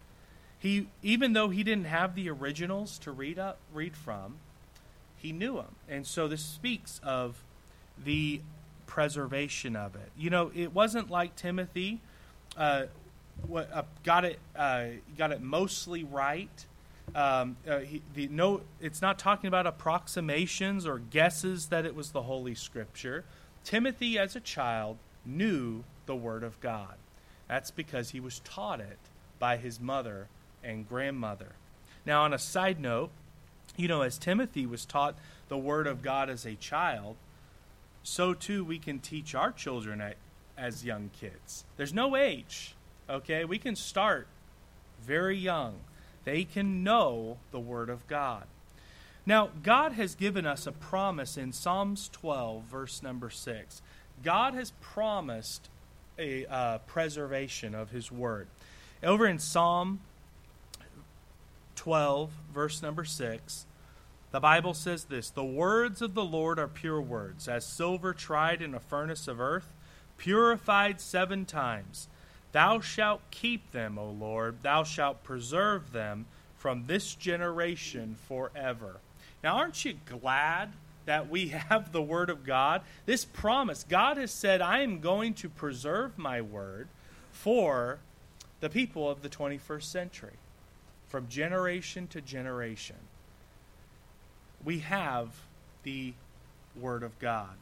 He, 0.59 0.88
even 1.02 1.33
though 1.33 1.50
he 1.50 1.62
didn't 1.62 1.87
have 1.87 2.14
the 2.14 2.31
originals 2.31 2.98
to 3.00 3.11
read, 3.11 3.38
up, 3.38 3.59
read 3.72 3.96
from, 3.96 4.37
he 5.16 5.33
knew 5.33 5.57
them. 5.57 5.76
And 5.88 6.07
so 6.07 6.29
this 6.29 6.42
speaks 6.42 7.00
of 7.02 7.42
the 8.02 8.40
preservation 8.87 9.77
of 9.77 9.94
it. 9.94 10.11
You 10.16 10.31
know, 10.31 10.51
it 10.55 10.72
wasn't 10.72 11.11
like 11.11 11.37
Timothy 11.37 12.01
uh, 12.57 12.85
what, 13.46 13.70
uh, 13.72 13.83
got 14.03 14.25
it 14.25 14.38
uh, 14.55 14.87
got 15.16 15.33
it 15.33 15.42
mostly 15.42 16.05
right. 16.05 16.64
Um, 17.14 17.57
uh, 17.68 17.81
he, 17.81 18.03
the, 18.14 18.29
no, 18.29 18.62
it's 18.81 19.01
not 19.01 19.18
talking 19.18 19.49
about 19.49 19.66
approximations 19.66 20.87
or 20.87 20.99
guesses 20.99 21.66
that 21.66 21.85
it 21.87 21.94
was 21.94 22.11
the 22.11 22.22
Holy 22.22 22.55
Scripture. 22.55 23.25
Timothy, 23.62 24.18
as 24.18 24.35
a 24.35 24.40
child, 24.40 24.96
knew 25.25 25.85
the 26.07 26.16
Word 26.16 26.42
of 26.42 26.61
God. 26.61 26.94
That's 27.49 27.70
because 27.70 28.11
he 28.11 28.20
was 28.20 28.40
taught 28.40 28.81
it 28.81 28.99
by 29.38 29.57
his 29.57 29.79
mother 29.79 30.29
and 30.64 30.88
grandmother. 30.88 31.53
Now, 32.05 32.22
on 32.22 32.33
a 32.33 32.38
side 32.38 32.81
note, 32.81 33.11
you 33.77 33.87
know, 33.87 34.03
as 34.03 34.18
Timothy 34.18 34.66
was 34.66 34.85
taught 34.85 35.16
the 35.49 35.59
Word 35.59 35.87
of 35.87 36.03
God 36.03 36.29
as 36.29 36.44
a 36.44 36.55
child, 36.55 37.16
so 38.07 38.33
too 38.33 38.64
we 38.64 38.79
can 38.79 39.01
teach 39.01 39.35
our 39.35 39.51
children 39.51 40.01
as 40.57 40.85
young 40.85 41.11
kids. 41.21 41.64
There's 41.77 41.92
no 41.92 42.14
age, 42.14 42.77
okay? 43.11 43.45
We 43.45 43.59
can 43.59 43.75
start 43.75 44.29
very 45.03 45.37
young. 45.37 45.75
They 46.25 46.45
can 46.45 46.85
know 46.85 47.38
the 47.51 47.59
Word 47.59 47.90
of 47.90 48.07
God. 48.07 48.45
Now, 49.27 49.51
God 49.64 49.92
has 49.92 50.14
given 50.14 50.47
us 50.47 50.69
a 50.69 50.73
promise 50.73 51.37
in 51.37 51.53
Psalms 51.53 52.09
12, 52.12 52.62
verse 52.62 53.03
number 53.03 53.29
6. 53.29 53.83
God 54.23 54.55
has 54.55 54.71
promised 54.81 55.69
a 56.16 56.47
uh, 56.47 56.79
preservation 56.79 57.75
of 57.75 57.90
His 57.90 58.12
Word. 58.12 58.47
Over 59.03 59.27
in 59.27 59.40
Psalm 59.40 59.99
12, 61.75 62.31
verse 62.55 62.83
number 62.83 63.05
6, 63.05 63.65
the 64.37 64.40
Bible 64.40 64.75
says 64.75 65.05
this 65.05 65.31
The 65.31 65.42
words 65.42 66.03
of 66.03 66.12
the 66.12 66.22
Lord 66.22 66.59
are 66.59 66.68
pure 66.68 67.01
words, 67.01 67.49
as 67.49 67.64
silver 67.64 68.12
tried 68.12 68.61
in 68.61 68.75
a 68.75 68.79
furnace 68.79 69.29
of 69.29 69.40
earth, 69.40 69.72
purified 70.18 71.01
seven 71.01 71.46
times. 71.46 72.07
Thou 72.53 72.81
shalt 72.81 73.22
keep 73.31 73.72
them, 73.72 73.99
O 73.99 74.11
Lord, 74.11 74.62
thou 74.62 74.85
shalt 74.85 75.25
preserve 75.25 75.92
them 75.92 76.27
from 76.55 76.85
this 76.87 77.14
generation 77.14 78.14
forever. 78.29 79.01
Now, 79.42 79.57
aren't 79.57 79.87
you 79.87 79.94
glad 80.05 80.75
that 81.07 81.31
we 81.31 81.49
have 81.70 81.90
the 81.90 82.03
Word 82.03 82.29
of 82.29 82.44
God? 82.44 82.83
This 83.07 83.25
promise, 83.25 83.87
God 83.88 84.18
has 84.18 84.33
said, 84.33 84.61
I 84.61 84.81
am 84.81 85.01
going 85.01 85.33
to 85.33 85.49
preserve 85.49 86.18
my 86.18 86.42
Word 86.42 86.88
for 87.33 88.01
the 88.61 88.68
people 88.68 89.09
of 89.09 89.22
the 89.22 89.31
21st 89.31 89.85
century, 89.85 90.37
from 91.09 91.27
generation 91.27 92.07
to 92.09 92.20
generation 92.20 92.96
we 94.66 94.81
have 94.81 95.29
the 95.85 96.12
Word 96.79 97.05
of 97.05 97.18
God. 97.20 97.55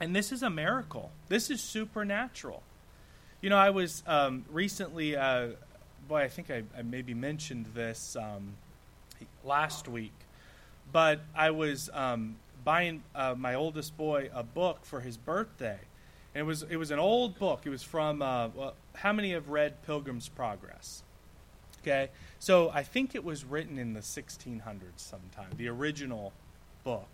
And 0.00 0.14
this 0.14 0.32
is 0.32 0.42
a 0.42 0.48
miracle. 0.48 1.10
This 1.28 1.50
is 1.50 1.60
supernatural. 1.60 2.62
You 3.42 3.50
know, 3.50 3.58
I 3.58 3.70
was 3.70 4.02
um, 4.06 4.44
recently, 4.50 5.16
uh, 5.16 5.48
boy, 6.08 6.22
I 6.22 6.28
think 6.28 6.50
I, 6.50 6.62
I, 6.76 6.82
maybe 6.82 7.12
mentioned 7.12 7.66
this 7.74 8.16
um, 8.16 8.54
last 9.44 9.88
week, 9.88 10.14
but 10.92 11.20
I 11.34 11.50
was 11.50 11.90
um, 11.92 12.36
buying 12.64 13.02
uh, 13.14 13.34
my 13.36 13.54
oldest 13.54 13.96
boy 13.96 14.30
a 14.32 14.44
book 14.44 14.84
for 14.84 15.00
his 15.00 15.16
birthday. 15.16 15.78
And 16.34 16.42
it 16.42 16.44
was, 16.44 16.62
it 16.62 16.76
was 16.76 16.92
an 16.92 17.00
old 17.00 17.38
book. 17.38 17.62
It 17.64 17.70
was 17.70 17.82
from, 17.82 18.22
uh, 18.22 18.48
well, 18.54 18.74
how 18.94 19.12
many 19.12 19.32
have 19.32 19.48
read 19.50 19.82
Pilgrim's 19.82 20.28
Progress? 20.28 21.02
Okay, 21.82 22.10
so 22.38 22.70
I 22.70 22.82
think 22.82 23.14
it 23.14 23.24
was 23.24 23.44
written 23.44 23.78
in 23.78 23.92
the 23.92 24.00
1600s 24.00 24.80
sometime, 24.96 25.50
the 25.56 25.68
original 25.68 26.32
book. 26.84 27.08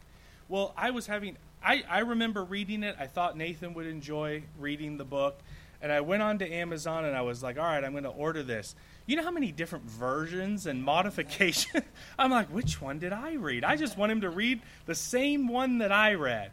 Well, 0.48 0.72
I 0.76 0.90
was 0.90 1.06
having, 1.06 1.36
I, 1.62 1.84
I 1.88 2.00
remember 2.00 2.44
reading 2.44 2.82
it. 2.82 2.96
I 2.98 3.06
thought 3.06 3.36
Nathan 3.36 3.74
would 3.74 3.86
enjoy 3.86 4.44
reading 4.58 4.96
the 4.96 5.04
book. 5.04 5.38
And 5.82 5.92
I 5.92 6.00
went 6.00 6.22
on 6.22 6.38
to 6.38 6.50
Amazon 6.50 7.04
and 7.04 7.14
I 7.14 7.20
was 7.20 7.42
like, 7.42 7.58
all 7.58 7.64
right, 7.64 7.84
I'm 7.84 7.92
going 7.92 8.04
to 8.04 8.10
order 8.10 8.42
this. 8.42 8.74
You 9.06 9.16
know 9.16 9.22
how 9.22 9.30
many 9.30 9.52
different 9.52 9.84
versions 9.84 10.66
and 10.66 10.82
modifications? 10.82 11.84
I'm 12.18 12.30
like, 12.30 12.48
which 12.48 12.80
one 12.80 12.98
did 12.98 13.12
I 13.12 13.34
read? 13.34 13.64
I 13.64 13.76
just 13.76 13.98
want 13.98 14.10
him 14.10 14.22
to 14.22 14.30
read 14.30 14.62
the 14.86 14.94
same 14.94 15.46
one 15.46 15.78
that 15.78 15.92
I 15.92 16.14
read. 16.14 16.52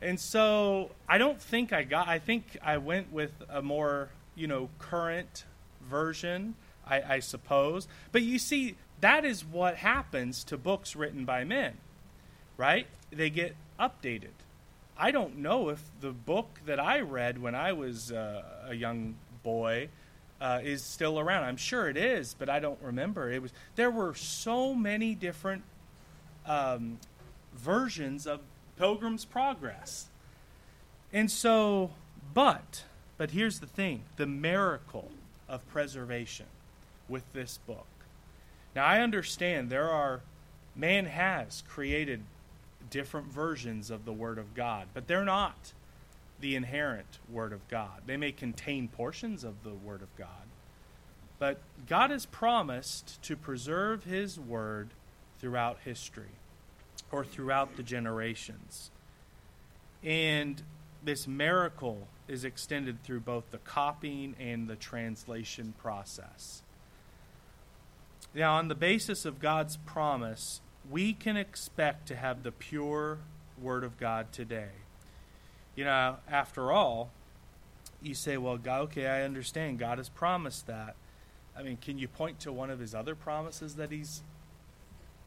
And 0.00 0.18
so 0.18 0.90
I 1.08 1.18
don't 1.18 1.40
think 1.40 1.72
I 1.72 1.82
got, 1.82 2.06
I 2.06 2.20
think 2.20 2.56
I 2.62 2.78
went 2.78 3.12
with 3.12 3.32
a 3.48 3.60
more, 3.60 4.10
you 4.36 4.46
know, 4.46 4.68
current 4.78 5.44
version 5.90 6.54
I, 6.88 7.14
I 7.14 7.18
suppose. 7.20 7.88
But 8.12 8.22
you 8.22 8.38
see, 8.38 8.76
that 9.00 9.24
is 9.24 9.44
what 9.44 9.76
happens 9.76 10.44
to 10.44 10.56
books 10.56 10.96
written 10.96 11.24
by 11.24 11.44
men, 11.44 11.78
right? 12.56 12.86
They 13.10 13.30
get 13.30 13.54
updated. 13.78 14.34
I 14.96 15.12
don't 15.12 15.38
know 15.38 15.68
if 15.68 15.82
the 16.00 16.10
book 16.10 16.60
that 16.66 16.80
I 16.80 17.00
read 17.00 17.40
when 17.40 17.54
I 17.54 17.72
was 17.72 18.10
uh, 18.10 18.42
a 18.66 18.74
young 18.74 19.14
boy 19.44 19.90
uh, 20.40 20.60
is 20.62 20.82
still 20.82 21.18
around. 21.18 21.44
I'm 21.44 21.56
sure 21.56 21.88
it 21.88 21.96
is, 21.96 22.34
but 22.34 22.48
I 22.48 22.58
don't 22.58 22.80
remember. 22.82 23.30
It 23.30 23.40
was 23.40 23.52
there 23.76 23.90
were 23.90 24.14
so 24.14 24.74
many 24.74 25.14
different 25.14 25.62
um, 26.46 26.98
versions 27.54 28.26
of 28.26 28.40
Pilgrim's 28.76 29.24
Progress, 29.24 30.08
and 31.12 31.30
so, 31.30 31.90
but 32.34 32.84
but 33.16 33.30
here's 33.30 33.60
the 33.60 33.66
thing: 33.66 34.02
the 34.16 34.26
miracle 34.26 35.10
of 35.48 35.66
preservation 35.68 36.46
with 37.08 37.24
this 37.32 37.58
book. 37.66 37.86
Now, 38.74 38.84
I 38.84 39.00
understand 39.00 39.70
there 39.70 39.90
are, 39.90 40.20
man 40.76 41.06
has 41.06 41.62
created 41.68 42.22
different 42.90 43.26
versions 43.26 43.90
of 43.90 44.04
the 44.04 44.12
Word 44.12 44.38
of 44.38 44.54
God, 44.54 44.88
but 44.94 45.06
they're 45.06 45.24
not 45.24 45.72
the 46.40 46.54
inherent 46.54 47.18
Word 47.30 47.52
of 47.52 47.66
God. 47.68 48.02
They 48.06 48.16
may 48.16 48.32
contain 48.32 48.88
portions 48.88 49.44
of 49.44 49.64
the 49.64 49.74
Word 49.74 50.02
of 50.02 50.14
God, 50.16 50.46
But 51.38 51.60
God 51.86 52.10
has 52.10 52.26
promised 52.26 53.22
to 53.22 53.36
preserve 53.36 54.04
His 54.04 54.38
word 54.38 54.90
throughout 55.40 55.78
history 55.84 56.36
or 57.12 57.24
throughout 57.24 57.76
the 57.76 57.82
generations. 57.82 58.90
And 60.02 60.60
this 61.02 61.26
miracle 61.26 62.08
is 62.26 62.44
extended 62.44 63.02
through 63.02 63.20
both 63.20 63.50
the 63.50 63.58
copying 63.58 64.34
and 64.38 64.68
the 64.68 64.76
translation 64.76 65.74
process. 65.78 66.62
Now, 68.38 68.54
on 68.54 68.68
the 68.68 68.76
basis 68.76 69.24
of 69.24 69.40
God's 69.40 69.78
promise, 69.78 70.60
we 70.88 71.12
can 71.12 71.36
expect 71.36 72.06
to 72.06 72.14
have 72.14 72.44
the 72.44 72.52
pure 72.52 73.18
Word 73.60 73.82
of 73.82 73.98
God 73.98 74.32
today. 74.32 74.68
You 75.74 75.84
know, 75.84 76.18
after 76.30 76.70
all, 76.70 77.10
you 78.00 78.14
say, 78.14 78.36
well, 78.36 78.56
God, 78.56 78.82
okay, 78.82 79.08
I 79.08 79.22
understand. 79.22 79.80
God 79.80 79.98
has 79.98 80.08
promised 80.08 80.68
that. 80.68 80.94
I 81.56 81.64
mean, 81.64 81.78
can 81.78 81.98
you 81.98 82.06
point 82.06 82.38
to 82.40 82.52
one 82.52 82.70
of 82.70 82.78
his 82.78 82.94
other 82.94 83.16
promises 83.16 83.74
that 83.74 83.90
he's 83.90 84.22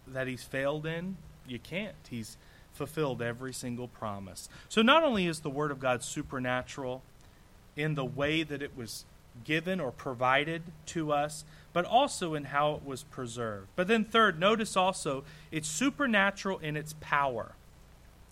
that 0.08 0.28
he's 0.28 0.44
failed 0.44 0.86
in? 0.86 1.18
You 1.46 1.60
can't. 1.60 1.96
He's 2.10 2.38
fulfilled 2.72 3.22
every 3.22 3.52
single 3.52 3.90
promise. 3.90 4.48
So 4.70 4.82
not 4.82 5.04
only 5.04 5.28
is 5.28 5.42
the 5.42 5.50
word 5.50 5.72
of 5.72 5.82
God 5.82 6.02
supernatural 6.02 7.04
in 7.76 7.96
the 7.96 8.06
way 8.06 8.44
that 8.44 8.62
it 8.62 8.78
was 8.78 9.04
given 9.44 9.82
or 9.82 9.92
provided 9.92 10.64
to 10.88 11.12
us, 11.12 11.44
but 11.74 11.86
also 11.86 12.34
in 12.34 12.46
how 12.46 12.76
it 12.76 12.86
was 12.86 13.04
preserved. 13.04 13.68
But 13.76 13.88
then 13.88 14.04
third, 14.04 14.40
notice 14.40 14.76
also 14.76 15.24
it's 15.52 15.68
supernatural 15.68 16.60
in 16.60 16.76
its 16.76 16.96
power. 17.00 17.54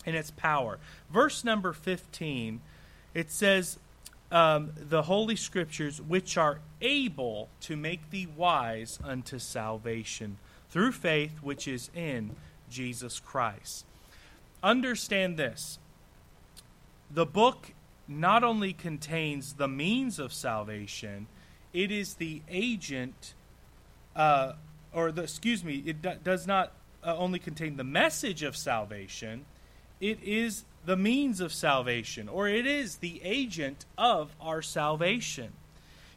In 0.04 0.14
its 0.14 0.30
power. 0.30 0.78
Verse 1.12 1.44
number 1.44 1.72
15, 1.72 2.60
it 3.14 3.30
says 3.30 3.78
um, 4.32 4.72
the 4.76 5.02
holy 5.02 5.36
scriptures 5.36 6.00
which 6.00 6.36
are 6.36 6.60
able 6.80 7.48
to 7.62 7.76
make 7.76 8.10
thee 8.10 8.28
wise 8.36 8.98
unto 9.02 9.38
salvation 9.38 10.38
through 10.70 10.92
faith 10.92 11.42
which 11.42 11.66
is 11.66 11.90
in 11.94 12.36
Jesus 12.70 13.18
Christ. 13.18 13.84
Understand 14.62 15.36
this 15.36 15.78
the 17.10 17.26
book 17.26 17.72
not 18.06 18.44
only 18.44 18.72
contains 18.72 19.54
the 19.54 19.68
means 19.68 20.18
of 20.18 20.32
salvation, 20.32 21.26
it 21.72 21.90
is 21.90 22.14
the 22.14 22.42
agent, 22.48 23.34
uh, 24.16 24.52
or 24.92 25.12
the, 25.12 25.22
excuse 25.22 25.62
me, 25.64 25.82
it 25.86 26.02
do, 26.02 26.12
does 26.22 26.46
not 26.46 26.72
uh, 27.04 27.16
only 27.16 27.38
contain 27.38 27.76
the 27.76 27.84
message 27.84 28.42
of 28.42 28.56
salvation, 28.56 29.44
it 30.00 30.22
is 30.22 30.64
the 30.84 30.96
means 30.96 31.40
of 31.40 31.52
salvation, 31.52 32.28
or 32.28 32.48
it 32.48 32.66
is 32.66 32.96
the 32.96 33.20
agent 33.22 33.84
of 33.98 34.34
our 34.40 34.62
salvation. 34.62 35.52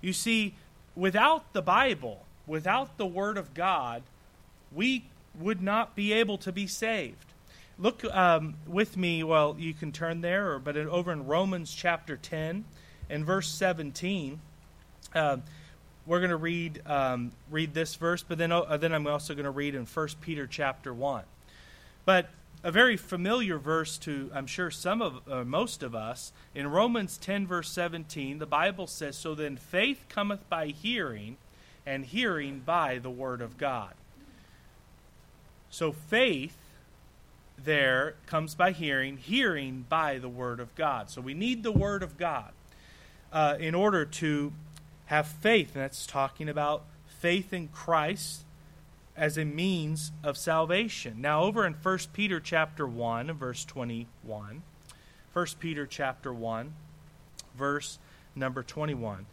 You 0.01 0.13
see, 0.13 0.55
without 0.95 1.53
the 1.53 1.61
Bible, 1.61 2.25
without 2.47 2.97
the 2.97 3.05
Word 3.05 3.37
of 3.37 3.53
God, 3.53 4.03
we 4.71 5.05
would 5.39 5.61
not 5.61 5.95
be 5.95 6.13
able 6.13 6.37
to 6.39 6.51
be 6.51 6.67
saved. 6.67 7.33
Look 7.79 8.03
um, 8.05 8.55
with 8.67 8.97
me, 8.97 9.23
well, 9.23 9.55
you 9.57 9.73
can 9.73 9.91
turn 9.91 10.21
there, 10.21 10.59
but 10.59 10.77
over 10.77 11.11
in 11.11 11.25
Romans 11.25 11.73
chapter 11.73 12.15
10 12.15 12.65
and 13.09 13.25
verse 13.25 13.49
17. 13.49 14.39
Uh, 15.15 15.37
we're 16.05 16.19
going 16.19 16.31
to 16.31 16.35
read 16.37 16.81
um, 16.85 17.31
read 17.49 17.73
this 17.73 17.95
verse, 17.95 18.23
but 18.23 18.37
then 18.37 18.51
uh, 18.51 18.77
then 18.77 18.93
I'm 18.93 19.07
also 19.07 19.33
going 19.33 19.45
to 19.45 19.51
read 19.51 19.75
in 19.75 19.85
1 19.85 20.07
Peter 20.21 20.47
chapter 20.47 20.93
1. 20.93 21.23
But 22.05 22.29
a 22.63 22.71
very 22.71 22.97
familiar 22.97 23.57
verse 23.57 23.97
to 23.99 24.31
I'm 24.33 24.47
sure 24.47 24.71
some 24.71 25.01
of 25.01 25.21
uh, 25.29 25.43
most 25.43 25.83
of 25.83 25.93
us 25.93 26.31
in 26.55 26.67
Romans 26.67 27.17
10 27.17 27.45
verse 27.45 27.69
17 27.71 28.39
the 28.39 28.45
Bible 28.45 28.87
says 28.87 29.17
so 29.17 29.35
then 29.35 29.57
faith 29.57 30.05
cometh 30.07 30.47
by 30.49 30.67
hearing 30.67 31.35
and 31.85 32.05
hearing 32.05 32.61
by 32.65 32.99
the 32.99 33.09
word 33.09 33.41
of 33.41 33.57
God 33.57 33.93
so 35.73 35.91
faith 35.91 36.55
there 37.57 38.15
comes 38.25 38.55
by 38.55 38.71
hearing, 38.71 39.17
hearing 39.17 39.85
by 39.89 40.17
the 40.17 40.29
Word 40.29 40.59
of 40.59 40.75
God. 40.75 41.09
So 41.09 41.21
we 41.21 41.33
need 41.33 41.63
the 41.63 41.71
Word 41.71 42.03
of 42.03 42.17
God 42.17 42.51
uh, 43.31 43.57
in 43.59 43.75
order 43.75 44.05
to 44.05 44.53
have 45.05 45.27
faith. 45.27 45.75
And 45.75 45.83
that's 45.83 46.05
talking 46.05 46.49
about 46.49 46.83
faith 47.19 47.53
in 47.53 47.67
Christ 47.69 48.43
as 49.15 49.37
a 49.37 49.45
means 49.45 50.11
of 50.23 50.37
salvation. 50.37 51.21
Now, 51.21 51.43
over 51.43 51.65
in 51.65 51.73
1 51.73 51.99
Peter 52.13 52.39
chapter 52.39 52.87
1, 52.87 53.31
verse 53.33 53.63
21, 53.65 54.63
1 55.33 55.45
Peter 55.59 55.85
chapter 55.85 56.33
1, 56.33 56.73
verse 57.57 57.99
number 58.35 58.63
21. 58.63 59.25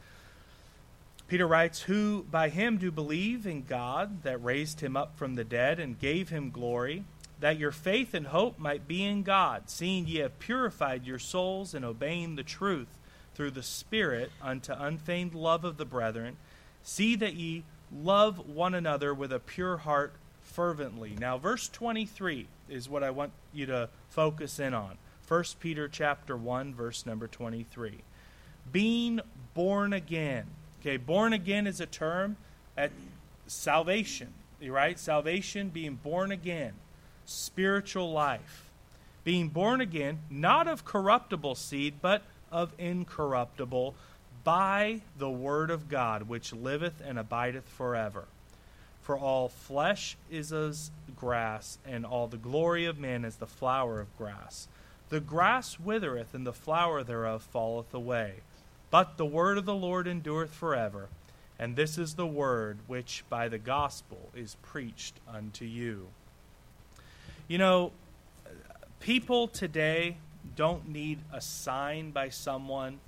Peter 1.28 1.46
writes, 1.46 1.82
Who 1.82 2.26
by 2.30 2.48
him 2.48 2.76
do 2.76 2.90
believe 2.90 3.46
in 3.46 3.62
God 3.62 4.22
that 4.24 4.42
raised 4.42 4.80
him 4.80 4.96
up 4.96 5.16
from 5.16 5.36
the 5.36 5.44
dead 5.44 5.78
and 5.78 5.98
gave 5.98 6.28
him 6.28 6.50
glory 6.50 7.04
that 7.40 7.58
your 7.58 7.72
faith 7.72 8.14
and 8.14 8.26
hope 8.26 8.58
might 8.58 8.86
be 8.86 9.02
in 9.02 9.22
God, 9.22 9.70
seeing 9.70 10.06
ye 10.06 10.18
have 10.18 10.38
purified 10.38 11.06
your 11.06 11.18
souls 11.18 11.74
in 11.74 11.84
obeying 11.84 12.36
the 12.36 12.42
truth 12.42 12.98
through 13.34 13.52
the 13.52 13.62
Spirit 13.62 14.30
unto 14.42 14.72
unfeigned 14.72 15.34
love 15.34 15.64
of 15.64 15.76
the 15.76 15.84
brethren. 15.84 16.36
See 16.82 17.16
that 17.16 17.34
ye 17.34 17.64
love 17.92 18.48
one 18.48 18.74
another 18.74 19.12
with 19.12 19.32
a 19.32 19.38
pure 19.38 19.78
heart 19.78 20.12
fervently. 20.42 21.16
Now, 21.18 21.38
verse 21.38 21.68
23 21.68 22.46
is 22.68 22.88
what 22.88 23.02
I 23.02 23.10
want 23.10 23.32
you 23.52 23.66
to 23.66 23.88
focus 24.08 24.58
in 24.58 24.74
on. 24.74 24.98
1 25.26 25.44
Peter 25.60 25.88
chapter 25.88 26.36
1, 26.36 26.74
verse 26.74 27.06
number 27.06 27.28
23. 27.28 27.98
Being 28.72 29.20
born 29.54 29.92
again. 29.92 30.46
Okay, 30.80 30.96
born 30.96 31.32
again 31.32 31.66
is 31.66 31.80
a 31.80 31.86
term 31.86 32.36
at 32.76 32.90
salvation, 33.46 34.32
right? 34.64 34.98
Salvation, 34.98 35.68
being 35.68 35.96
born 35.96 36.32
again 36.32 36.72
spiritual 37.30 38.10
life, 38.12 38.68
being 39.22 39.48
born 39.48 39.80
again, 39.80 40.18
not 40.28 40.66
of 40.66 40.84
corruptible 40.84 41.54
seed, 41.54 41.94
but 42.02 42.22
of 42.50 42.72
incorruptible, 42.78 43.94
by 44.42 45.02
the 45.18 45.30
word 45.30 45.70
of 45.70 45.88
God, 45.88 46.22
which 46.22 46.52
liveth 46.52 47.02
and 47.04 47.18
abideth 47.18 47.68
forever. 47.68 48.24
For 49.02 49.18
all 49.18 49.48
flesh 49.48 50.16
is 50.30 50.52
as 50.52 50.90
grass, 51.16 51.78
and 51.86 52.06
all 52.06 52.26
the 52.26 52.36
glory 52.36 52.86
of 52.86 52.98
man 52.98 53.24
as 53.24 53.36
the 53.36 53.46
flower 53.46 54.00
of 54.00 54.16
grass. 54.16 54.68
The 55.08 55.20
grass 55.20 55.80
withereth, 55.80 56.34
and 56.34 56.46
the 56.46 56.52
flower 56.52 57.02
thereof 57.02 57.42
falleth 57.52 57.92
away. 57.92 58.36
But 58.90 59.16
the 59.16 59.26
word 59.26 59.58
of 59.58 59.66
the 59.66 59.74
Lord 59.74 60.06
endureth 60.06 60.52
forever. 60.52 61.08
And 61.58 61.76
this 61.76 61.98
is 61.98 62.14
the 62.14 62.26
word 62.26 62.78
which 62.86 63.24
by 63.28 63.48
the 63.48 63.58
gospel 63.58 64.30
is 64.34 64.56
preached 64.62 65.14
unto 65.28 65.64
you. 65.64 66.08
You 67.48 67.58
know, 67.58 67.92
people 69.00 69.48
today 69.48 70.16
don't 70.56 70.88
need 70.88 71.20
a 71.32 71.40
sign 71.40 72.10
by 72.10 72.28
someone 72.28 73.00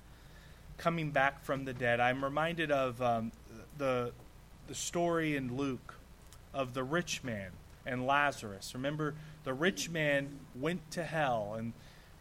coming 0.79 1.11
back 1.11 1.45
from 1.45 1.65
the 1.65 1.73
dead. 1.73 2.01
I'm 2.01 2.25
reminded 2.25 2.71
of 2.71 3.01
um, 3.01 3.33
the 3.79 4.13
the 4.69 4.75
story 4.75 5.37
in 5.37 5.57
Luke 5.57 5.95
of 6.55 6.75
the 6.75 6.85
rich 6.85 7.25
man 7.25 7.51
and 7.85 8.07
Lazarus. 8.07 8.75
Remember, 8.75 9.15
the 9.45 9.53
rich 9.53 9.91
man 9.91 10.39
went 10.55 10.91
to 10.93 11.03
hell, 11.03 11.55
and 11.59 11.73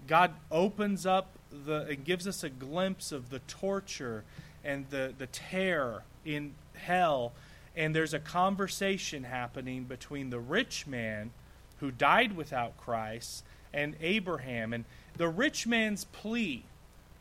God 0.08 0.34
opens 0.52 1.06
up 1.06 1.28
the 1.66 1.86
and 1.86 2.04
gives 2.04 2.28
us 2.28 2.44
a 2.44 2.50
glimpse 2.50 3.12
of 3.12 3.30
the 3.30 3.40
torture 3.40 4.24
and 4.64 4.90
the 4.90 5.14
the 5.18 5.28
terror 5.28 6.04
in 6.26 6.54
hell. 6.74 7.34
And 7.76 7.96
there's 7.96 8.14
a 8.14 8.20
conversation 8.20 9.24
happening 9.24 9.86
between 9.86 10.30
the 10.30 10.40
rich 10.40 10.86
man 10.88 11.32
who 11.78 11.90
died 11.90 12.36
without 12.36 12.78
Christ, 12.78 13.44
and 13.74 13.96
Abraham. 14.02 14.74
And 14.74 14.86
the 15.18 15.28
rich 15.28 15.68
man's 15.68 16.06
plea 16.06 16.64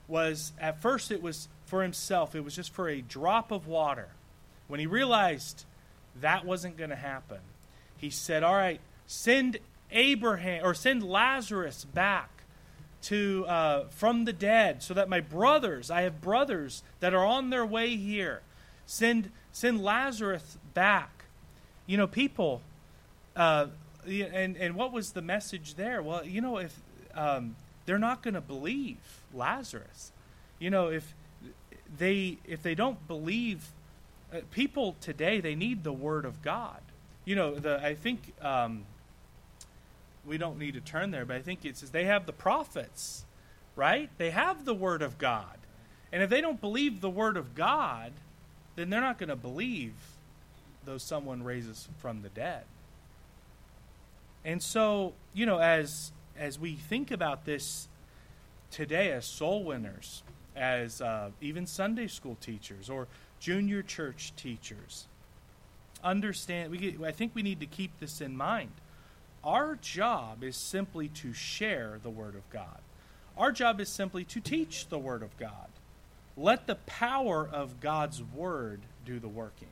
was 0.08 0.52
at 0.60 0.80
first 0.80 1.10
it 1.10 1.22
was 1.22 1.48
for 1.66 1.82
himself, 1.82 2.34
it 2.34 2.44
was 2.44 2.56
just 2.56 2.72
for 2.72 2.88
a 2.88 3.00
drop 3.00 3.50
of 3.50 3.66
water. 3.66 4.08
When 4.66 4.80
he 4.80 4.86
realized 4.86 5.64
that 6.20 6.44
wasn't 6.44 6.76
going 6.76 6.90
to 6.90 6.96
happen, 6.96 7.38
he 7.96 8.10
said, 8.10 8.42
All 8.42 8.54
right, 8.54 8.80
send 9.06 9.58
Abraham 9.92 10.64
or 10.64 10.74
send 10.74 11.02
Lazarus 11.02 11.84
back 11.84 12.40
to 13.02 13.44
uh, 13.48 13.84
from 13.88 14.24
the 14.24 14.32
dead 14.32 14.82
so 14.82 14.94
that 14.94 15.08
my 15.08 15.20
brothers 15.20 15.90
i 15.90 16.02
have 16.02 16.20
brothers 16.20 16.82
that 17.00 17.14
are 17.14 17.24
on 17.24 17.50
their 17.50 17.64
way 17.64 17.96
here 17.96 18.42
send 18.86 19.30
send 19.52 19.82
lazarus 19.82 20.58
back 20.74 21.24
you 21.86 21.96
know 21.96 22.06
people 22.06 22.60
uh, 23.36 23.66
and 24.06 24.56
and 24.56 24.74
what 24.74 24.92
was 24.92 25.12
the 25.12 25.22
message 25.22 25.74
there? 25.74 26.02
Well, 26.02 26.24
you 26.24 26.40
know, 26.40 26.58
if 26.58 26.74
um, 27.14 27.56
they're 27.86 27.98
not 27.98 28.22
going 28.22 28.34
to 28.34 28.40
believe 28.40 28.98
Lazarus, 29.34 30.12
you 30.58 30.70
know, 30.70 30.88
if 30.88 31.14
they 31.98 32.38
if 32.44 32.62
they 32.62 32.74
don't 32.74 33.06
believe 33.08 33.68
uh, 34.32 34.40
people 34.50 34.96
today, 35.00 35.40
they 35.40 35.54
need 35.54 35.84
the 35.84 35.92
word 35.92 36.24
of 36.24 36.42
God. 36.42 36.80
You 37.24 37.36
know, 37.36 37.54
the 37.54 37.84
I 37.84 37.94
think 37.94 38.32
um, 38.40 38.84
we 40.24 40.38
don't 40.38 40.58
need 40.58 40.74
to 40.74 40.80
turn 40.80 41.10
there, 41.10 41.24
but 41.24 41.36
I 41.36 41.42
think 41.42 41.64
it 41.64 41.76
says 41.76 41.90
they 41.90 42.04
have 42.04 42.26
the 42.26 42.32
prophets, 42.32 43.24
right? 43.76 44.10
They 44.18 44.30
have 44.30 44.64
the 44.64 44.74
word 44.74 45.02
of 45.02 45.18
God, 45.18 45.58
and 46.12 46.22
if 46.22 46.30
they 46.30 46.40
don't 46.40 46.60
believe 46.60 47.00
the 47.00 47.10
word 47.10 47.36
of 47.36 47.54
God, 47.54 48.12
then 48.76 48.90
they're 48.90 49.00
not 49.00 49.18
going 49.18 49.28
to 49.28 49.36
believe 49.36 49.94
though 50.84 50.98
someone 50.98 51.42
raises 51.42 51.88
from 51.98 52.22
the 52.22 52.28
dead. 52.30 52.64
And 54.44 54.62
so, 54.62 55.14
you 55.34 55.46
know, 55.46 55.58
as 55.58 56.12
as 56.36 56.58
we 56.58 56.74
think 56.74 57.10
about 57.10 57.44
this 57.44 57.88
today 58.70 59.12
as 59.12 59.26
soul 59.26 59.64
winners, 59.64 60.22
as 60.56 61.00
uh, 61.00 61.30
even 61.40 61.66
Sunday 61.66 62.06
school 62.06 62.36
teachers 62.40 62.88
or 62.88 63.08
junior 63.38 63.82
church 63.82 64.32
teachers, 64.36 65.06
understand. 66.02 66.70
We 66.70 66.78
get, 66.78 67.02
I 67.02 67.12
think 67.12 67.34
we 67.34 67.42
need 67.42 67.60
to 67.60 67.66
keep 67.66 67.98
this 68.00 68.20
in 68.20 68.36
mind. 68.36 68.70
Our 69.42 69.76
job 69.76 70.44
is 70.44 70.56
simply 70.56 71.08
to 71.08 71.32
share 71.32 71.98
the 72.02 72.10
Word 72.10 72.34
of 72.34 72.48
God. 72.50 72.80
Our 73.36 73.52
job 73.52 73.80
is 73.80 73.88
simply 73.88 74.24
to 74.24 74.40
teach 74.40 74.88
the 74.88 74.98
Word 74.98 75.22
of 75.22 75.36
God. 75.38 75.68
Let 76.36 76.66
the 76.66 76.74
power 76.74 77.48
of 77.50 77.80
God's 77.80 78.22
Word 78.22 78.80
do 79.04 79.18
the 79.18 79.28
working. 79.28 79.68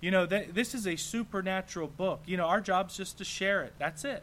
You 0.00 0.10
know, 0.10 0.26
th- 0.26 0.50
this 0.52 0.74
is 0.74 0.86
a 0.86 0.96
supernatural 0.96 1.88
book. 1.88 2.20
You 2.26 2.36
know, 2.36 2.46
our 2.46 2.60
job 2.60 2.90
is 2.90 2.96
just 2.96 3.18
to 3.18 3.24
share 3.24 3.62
it. 3.62 3.74
That's 3.78 4.04
it. 4.04 4.22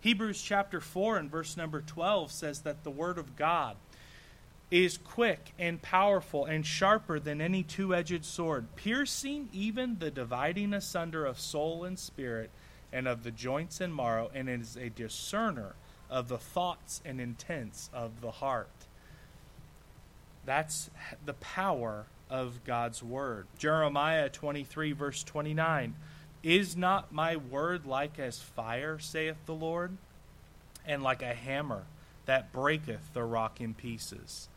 Hebrews 0.00 0.40
chapter 0.40 0.80
4 0.80 1.16
and 1.18 1.30
verse 1.30 1.56
number 1.56 1.80
12 1.80 2.30
says 2.30 2.60
that 2.60 2.84
the 2.84 2.90
Word 2.90 3.18
of 3.18 3.36
God 3.36 3.76
is 4.70 4.98
quick 4.98 5.52
and 5.58 5.80
powerful 5.80 6.44
and 6.44 6.66
sharper 6.66 7.18
than 7.18 7.40
any 7.40 7.62
two 7.62 7.94
edged 7.94 8.24
sword, 8.24 8.66
piercing 8.76 9.48
even 9.52 9.98
the 9.98 10.10
dividing 10.10 10.74
asunder 10.74 11.24
of 11.24 11.38
soul 11.38 11.84
and 11.84 11.98
spirit 11.98 12.50
and 12.92 13.06
of 13.08 13.22
the 13.22 13.30
joints 13.30 13.80
and 13.80 13.94
marrow, 13.94 14.30
and 14.34 14.48
is 14.48 14.76
a 14.76 14.88
discerner 14.90 15.74
of 16.10 16.28
the 16.28 16.38
thoughts 16.38 17.00
and 17.04 17.20
intents 17.20 17.90
of 17.92 18.20
the 18.20 18.30
heart. 18.30 18.68
That's 20.44 20.90
the 21.24 21.34
power 21.34 22.06
of 22.30 22.64
God's 22.64 23.02
word. 23.02 23.46
Jeremiah 23.58 24.28
23, 24.28 24.92
verse 24.92 25.22
29 25.22 25.94
Is 26.42 26.76
not 26.76 27.12
my 27.12 27.36
word 27.36 27.86
like 27.86 28.18
as 28.18 28.40
fire, 28.40 28.98
saith 28.98 29.36
the 29.46 29.54
Lord, 29.54 29.96
and 30.86 31.02
like 31.02 31.22
a 31.22 31.34
hammer 31.34 31.82
that 32.26 32.52
breaketh 32.52 33.12
the 33.14 33.24
rock 33.24 33.60
in 33.60 33.74
pieces? 33.74 34.48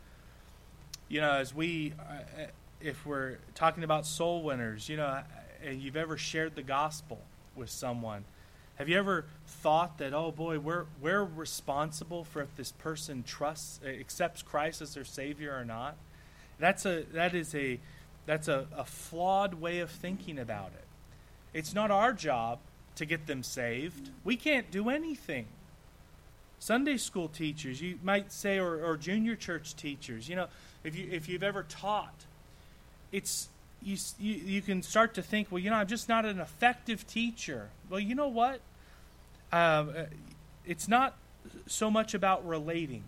You 1.08 1.20
know, 1.20 1.32
as 1.32 1.54
we, 1.54 1.94
uh, 1.98 2.46
if 2.80 3.04
we're 3.04 3.38
talking 3.54 3.84
about 3.84 4.06
soul 4.06 4.42
winners, 4.42 4.88
you 4.88 4.96
know, 4.96 5.22
and 5.64 5.82
you've 5.82 5.96
ever 5.96 6.16
shared 6.16 6.54
the 6.54 6.62
gospel 6.62 7.20
with 7.56 7.70
someone, 7.70 8.24
have 8.76 8.88
you 8.88 8.96
ever 8.96 9.26
thought 9.46 9.98
that, 9.98 10.14
oh 10.14 10.32
boy, 10.32 10.58
we're, 10.58 10.86
we're 11.02 11.22
responsible 11.22 12.24
for 12.24 12.40
if 12.40 12.56
this 12.56 12.72
person 12.72 13.22
trusts, 13.22 13.78
accepts 13.84 14.40
Christ 14.40 14.80
as 14.80 14.94
their 14.94 15.04
Savior 15.04 15.54
or 15.54 15.66
not? 15.66 15.96
That's 16.60 16.84
a 16.86 17.04
that 17.14 17.34
is 17.34 17.54
a 17.54 17.80
that's 18.26 18.46
a, 18.46 18.66
a 18.76 18.84
flawed 18.84 19.54
way 19.54 19.80
of 19.80 19.90
thinking 19.90 20.38
about 20.38 20.72
it. 20.74 20.84
It's 21.52 21.74
not 21.74 21.90
our 21.90 22.12
job 22.12 22.58
to 22.96 23.04
get 23.04 23.26
them 23.26 23.42
saved. 23.42 24.10
We 24.22 24.36
can't 24.36 24.70
do 24.70 24.90
anything. 24.90 25.46
Sunday 26.58 26.98
school 26.98 27.28
teachers, 27.28 27.80
you 27.80 27.98
might 28.02 28.30
say, 28.30 28.58
or, 28.58 28.84
or 28.84 28.98
junior 28.98 29.34
church 29.34 29.74
teachers, 29.74 30.28
you 30.28 30.36
know, 30.36 30.46
if 30.84 30.94
you 30.94 31.08
if 31.10 31.28
you've 31.28 31.42
ever 31.42 31.62
taught, 31.62 32.26
it's 33.10 33.48
you, 33.82 33.96
you 34.18 34.34
you 34.34 34.62
can 34.62 34.82
start 34.82 35.14
to 35.14 35.22
think, 35.22 35.48
well, 35.50 35.58
you 35.58 35.70
know, 35.70 35.76
I'm 35.76 35.86
just 35.86 36.08
not 36.08 36.26
an 36.26 36.38
effective 36.38 37.06
teacher. 37.06 37.70
Well, 37.88 38.00
you 38.00 38.14
know 38.14 38.28
what? 38.28 38.60
Um, 39.52 39.92
uh, 39.96 40.04
it's 40.66 40.86
not 40.86 41.16
so 41.66 41.90
much 41.90 42.12
about 42.12 42.46
relating 42.46 43.04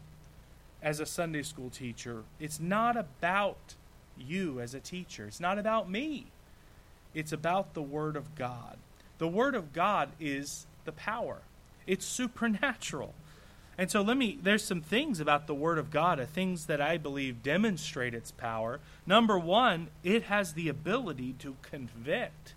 as 0.82 1.00
a 1.00 1.06
Sunday 1.06 1.42
school 1.42 1.70
teacher. 1.70 2.24
It's 2.40 2.60
not 2.60 2.96
about 2.96 3.74
you 4.18 4.60
as 4.60 4.74
a 4.74 4.80
teacher. 4.80 5.26
It's 5.26 5.40
not 5.40 5.58
about 5.58 5.88
me. 5.88 6.26
It's 7.14 7.32
about 7.32 7.74
the 7.74 7.82
Word 7.82 8.16
of 8.16 8.34
God. 8.34 8.76
The 9.18 9.28
Word 9.28 9.54
of 9.54 9.72
God 9.72 10.10
is 10.18 10.66
the 10.84 10.92
power. 10.92 11.42
It's 11.86 12.04
supernatural. 12.04 13.14
And 13.78 13.90
so 13.90 14.02
let 14.02 14.16
me 14.16 14.38
there's 14.42 14.64
some 14.64 14.82
things 14.82 15.18
about 15.18 15.46
the 15.46 15.54
word 15.54 15.78
of 15.78 15.90
God, 15.90 16.20
uh, 16.20 16.26
things 16.26 16.66
that 16.66 16.80
I 16.80 16.98
believe 16.98 17.42
demonstrate 17.42 18.14
its 18.14 18.30
power. 18.30 18.80
Number 19.06 19.38
1, 19.38 19.88
it 20.04 20.24
has 20.24 20.52
the 20.52 20.68
ability 20.68 21.34
to 21.38 21.56
convict. 21.62 22.54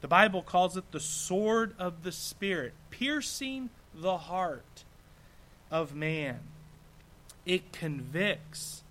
The 0.00 0.08
Bible 0.08 0.42
calls 0.42 0.76
it 0.76 0.90
the 0.90 1.00
sword 1.00 1.74
of 1.78 2.02
the 2.02 2.12
spirit, 2.12 2.72
piercing 2.90 3.70
the 3.94 4.16
heart 4.16 4.84
of 5.70 5.94
man 5.94 6.40
it 7.46 7.72
convicts 7.72 8.82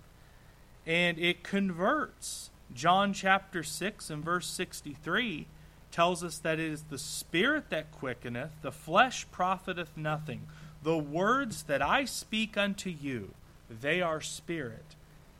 and 0.86 1.18
it 1.18 1.42
converts. 1.42 2.50
John 2.74 3.12
chapter 3.12 3.62
6 3.62 4.10
and 4.10 4.24
verse 4.24 4.46
63 4.46 5.46
tells 5.90 6.24
us 6.24 6.38
that 6.38 6.58
it 6.58 6.70
is 6.72 6.84
the 6.84 6.98
Spirit 6.98 7.70
that 7.70 7.92
quickeneth, 7.92 8.50
the 8.62 8.72
flesh 8.72 9.26
profiteth 9.30 9.96
nothing. 9.96 10.42
The 10.82 10.96
words 10.96 11.64
that 11.64 11.82
I 11.82 12.06
speak 12.06 12.56
unto 12.56 12.90
you, 12.90 13.34
they 13.70 14.00
are 14.00 14.20
spirit 14.20 14.96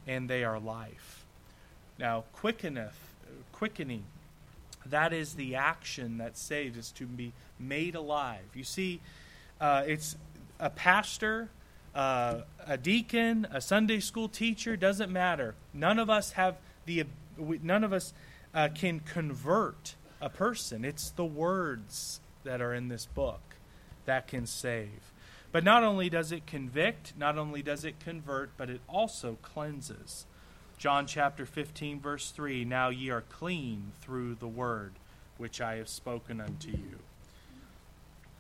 and 0.07 0.29
they 0.29 0.45
are 0.45 0.61
life. 0.61 1.25
Now, 1.99 2.25
quickeneth, 2.33 2.99
quickening, 3.51 4.05
that 4.87 5.13
is 5.13 5.35
the 5.35 5.55
action 5.55 6.19
that 6.19 6.37
saves, 6.37 6.77
is 6.77 6.91
to 6.93 7.07
be 7.07 7.33
made 7.59 7.95
alive. 7.95 8.45
You 8.55 8.65
see, 8.65 9.01
uh, 9.61 9.85
it's 9.87 10.17
a 10.61 10.71
pastor 10.71 11.49
uh, 11.95 12.43
a 12.67 12.77
deacon, 12.77 13.47
a 13.51 13.61
Sunday 13.61 14.01
school 14.01 14.29
teacher, 14.29 14.77
doesn't 14.77 15.13
matter. 15.13 15.55
None 15.75 15.99
of 15.99 16.09
us 16.09 16.33
have 16.33 16.57
the 16.87 17.05
none 17.39 17.85
of 17.85 17.93
us 17.93 18.13
uh, 18.55 18.69
can 18.75 19.01
convert 19.01 19.95
a 20.21 20.29
person. 20.29 20.85
It's 20.85 21.11
the 21.11 21.25
words 21.25 22.21
that 22.45 22.61
are 22.61 22.75
in 22.75 22.89
this 22.89 23.07
book 23.07 23.41
that 24.05 24.27
can 24.27 24.47
save. 24.47 25.13
But 25.51 25.65
not 25.65 25.85
only 25.85 26.09
does 26.09 26.33
it 26.33 26.47
convict, 26.47 27.13
not 27.19 27.37
only 27.37 27.63
does 27.63 27.85
it 27.85 28.01
convert, 28.01 28.57
but 28.57 28.71
it 28.71 28.81
also 28.89 29.37
cleanses. 29.43 30.27
John 30.79 31.07
chapter 31.07 31.45
15, 31.45 32.01
verse 32.01 32.31
3 32.31 32.65
Now 32.65 32.89
ye 32.89 33.11
are 33.11 33.21
clean 33.21 33.93
through 34.01 34.37
the 34.37 34.49
word 34.49 34.93
which 35.37 35.61
I 35.61 35.77
have 35.77 35.89
spoken 35.89 36.41
unto 36.41 36.71
you. 36.71 36.99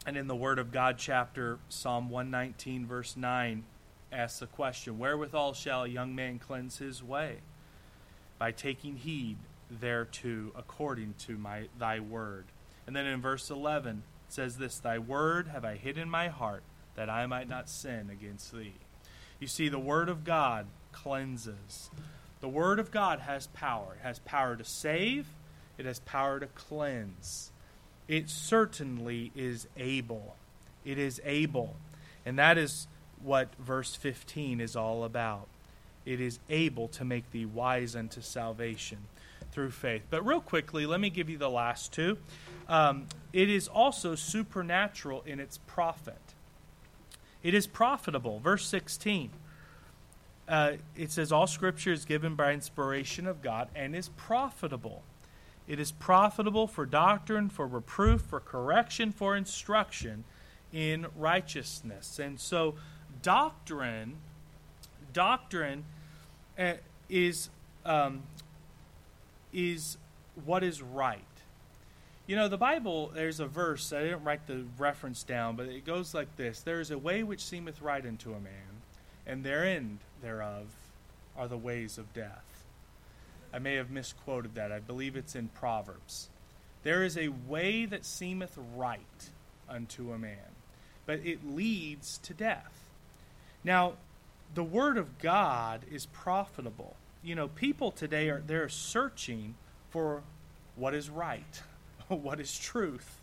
And 0.04 0.16
in 0.16 0.26
the 0.26 0.34
Word 0.34 0.58
of 0.58 0.72
God, 0.72 0.96
chapter 0.98 1.58
Psalm 1.68 2.10
119, 2.10 2.86
verse 2.86 3.16
9, 3.16 3.62
asks 4.10 4.40
the 4.40 4.46
question 4.46 4.98
Wherewithal 4.98 5.54
shall 5.54 5.84
a 5.84 5.88
young 5.88 6.14
man 6.14 6.40
cleanse 6.40 6.78
his 6.78 7.02
way? 7.04 7.36
By 8.36 8.50
taking 8.50 8.96
heed 8.96 9.36
thereto 9.70 10.50
according 10.56 11.14
to 11.26 11.38
my, 11.38 11.68
thy 11.78 12.00
word. 12.00 12.46
And 12.86 12.96
then 12.96 13.06
in 13.06 13.20
verse 13.20 13.48
11, 13.48 14.02
it 14.26 14.32
says 14.32 14.58
this 14.58 14.78
Thy 14.78 14.98
word 14.98 15.48
have 15.48 15.64
I 15.64 15.76
hid 15.76 15.96
in 15.96 16.10
my 16.10 16.28
heart, 16.28 16.64
that 16.96 17.08
I 17.08 17.26
might 17.26 17.48
not 17.48 17.68
sin 17.68 18.10
against 18.10 18.52
thee. 18.52 18.74
You 19.38 19.46
see, 19.46 19.68
the 19.68 19.78
word 19.78 20.08
of 20.08 20.24
God 20.24 20.66
cleanses. 20.90 21.90
The 22.40 22.48
word 22.48 22.80
of 22.80 22.90
God 22.90 23.20
has 23.20 23.46
power. 23.48 23.96
It 24.00 24.04
has 24.04 24.18
power 24.18 24.56
to 24.56 24.64
save, 24.64 25.28
it 25.78 25.86
has 25.86 26.00
power 26.00 26.40
to 26.40 26.46
cleanse 26.48 27.51
it 28.12 28.28
certainly 28.28 29.32
is 29.34 29.66
able. 29.74 30.36
It 30.84 30.98
is 30.98 31.18
able. 31.24 31.76
And 32.26 32.38
that 32.38 32.58
is 32.58 32.86
what 33.22 33.48
verse 33.58 33.94
15 33.94 34.60
is 34.60 34.76
all 34.76 35.04
about. 35.04 35.48
It 36.04 36.20
is 36.20 36.38
able 36.50 36.88
to 36.88 37.06
make 37.06 37.30
thee 37.30 37.46
wise 37.46 37.96
unto 37.96 38.20
salvation 38.20 38.98
through 39.50 39.70
faith. 39.70 40.02
But 40.10 40.26
real 40.26 40.42
quickly, 40.42 40.84
let 40.84 41.00
me 41.00 41.08
give 41.08 41.30
you 41.30 41.38
the 41.38 41.48
last 41.48 41.90
two. 41.94 42.18
Um, 42.68 43.06
it 43.32 43.48
is 43.48 43.66
also 43.66 44.14
supernatural 44.14 45.22
in 45.24 45.40
its 45.40 45.56
profit. 45.66 46.34
It 47.42 47.54
is 47.54 47.66
profitable. 47.66 48.40
Verse 48.40 48.66
16. 48.66 49.30
Uh, 50.46 50.72
it 50.94 51.10
says, 51.10 51.32
All 51.32 51.46
scripture 51.46 51.92
is 51.92 52.04
given 52.04 52.34
by 52.34 52.52
inspiration 52.52 53.26
of 53.26 53.40
God 53.40 53.68
and 53.74 53.96
is 53.96 54.10
profitable 54.10 55.02
it 55.68 55.78
is 55.78 55.92
profitable 55.92 56.66
for 56.66 56.84
doctrine, 56.84 57.48
for 57.48 57.66
reproof, 57.66 58.20
for 58.22 58.40
correction, 58.40 59.12
for 59.12 59.36
instruction 59.36 60.24
in 60.72 61.06
righteousness. 61.16 62.18
And 62.18 62.40
so, 62.40 62.74
doctrine, 63.22 64.16
doctrine 65.12 65.84
uh, 66.58 66.74
is 67.08 67.50
um, 67.84 68.22
is 69.52 69.98
what 70.44 70.62
is 70.62 70.82
right. 70.82 71.20
You 72.26 72.36
know, 72.36 72.48
the 72.48 72.56
Bible, 72.56 73.10
there's 73.14 73.40
a 73.40 73.46
verse, 73.46 73.92
I 73.92 74.02
didn't 74.02 74.24
write 74.24 74.46
the 74.46 74.64
reference 74.78 75.22
down, 75.24 75.56
but 75.56 75.66
it 75.66 75.84
goes 75.84 76.14
like 76.14 76.36
this 76.36 76.60
There 76.60 76.80
is 76.80 76.90
a 76.90 76.98
way 76.98 77.22
which 77.22 77.44
seemeth 77.44 77.82
right 77.82 78.04
unto 78.04 78.30
a 78.30 78.40
man, 78.40 78.82
and 79.26 79.44
their 79.44 79.64
end 79.64 79.98
thereof 80.22 80.66
are 81.36 81.48
the 81.48 81.56
ways 81.56 81.98
of 81.98 82.12
death. 82.14 82.51
I 83.52 83.58
may 83.58 83.74
have 83.74 83.90
misquoted 83.90 84.54
that. 84.54 84.72
I 84.72 84.78
believe 84.78 85.16
it's 85.16 85.34
in 85.34 85.48
Proverbs. 85.48 86.28
There 86.82 87.04
is 87.04 87.16
a 87.16 87.28
way 87.28 87.84
that 87.84 88.04
seemeth 88.04 88.58
right 88.76 89.30
unto 89.68 90.12
a 90.12 90.18
man, 90.18 90.56
but 91.06 91.20
it 91.24 91.46
leads 91.46 92.18
to 92.18 92.34
death. 92.34 92.90
Now, 93.62 93.94
the 94.54 94.64
Word 94.64 94.98
of 94.98 95.18
God 95.18 95.82
is 95.90 96.06
profitable. 96.06 96.96
you 97.22 97.34
know, 97.34 97.48
people 97.48 97.92
today 97.92 98.28
are 98.30 98.42
they're 98.44 98.68
searching 98.68 99.54
for 99.90 100.22
what 100.74 100.94
is 100.94 101.08
right, 101.08 101.62
what 102.08 102.40
is 102.40 102.58
truth. 102.58 103.20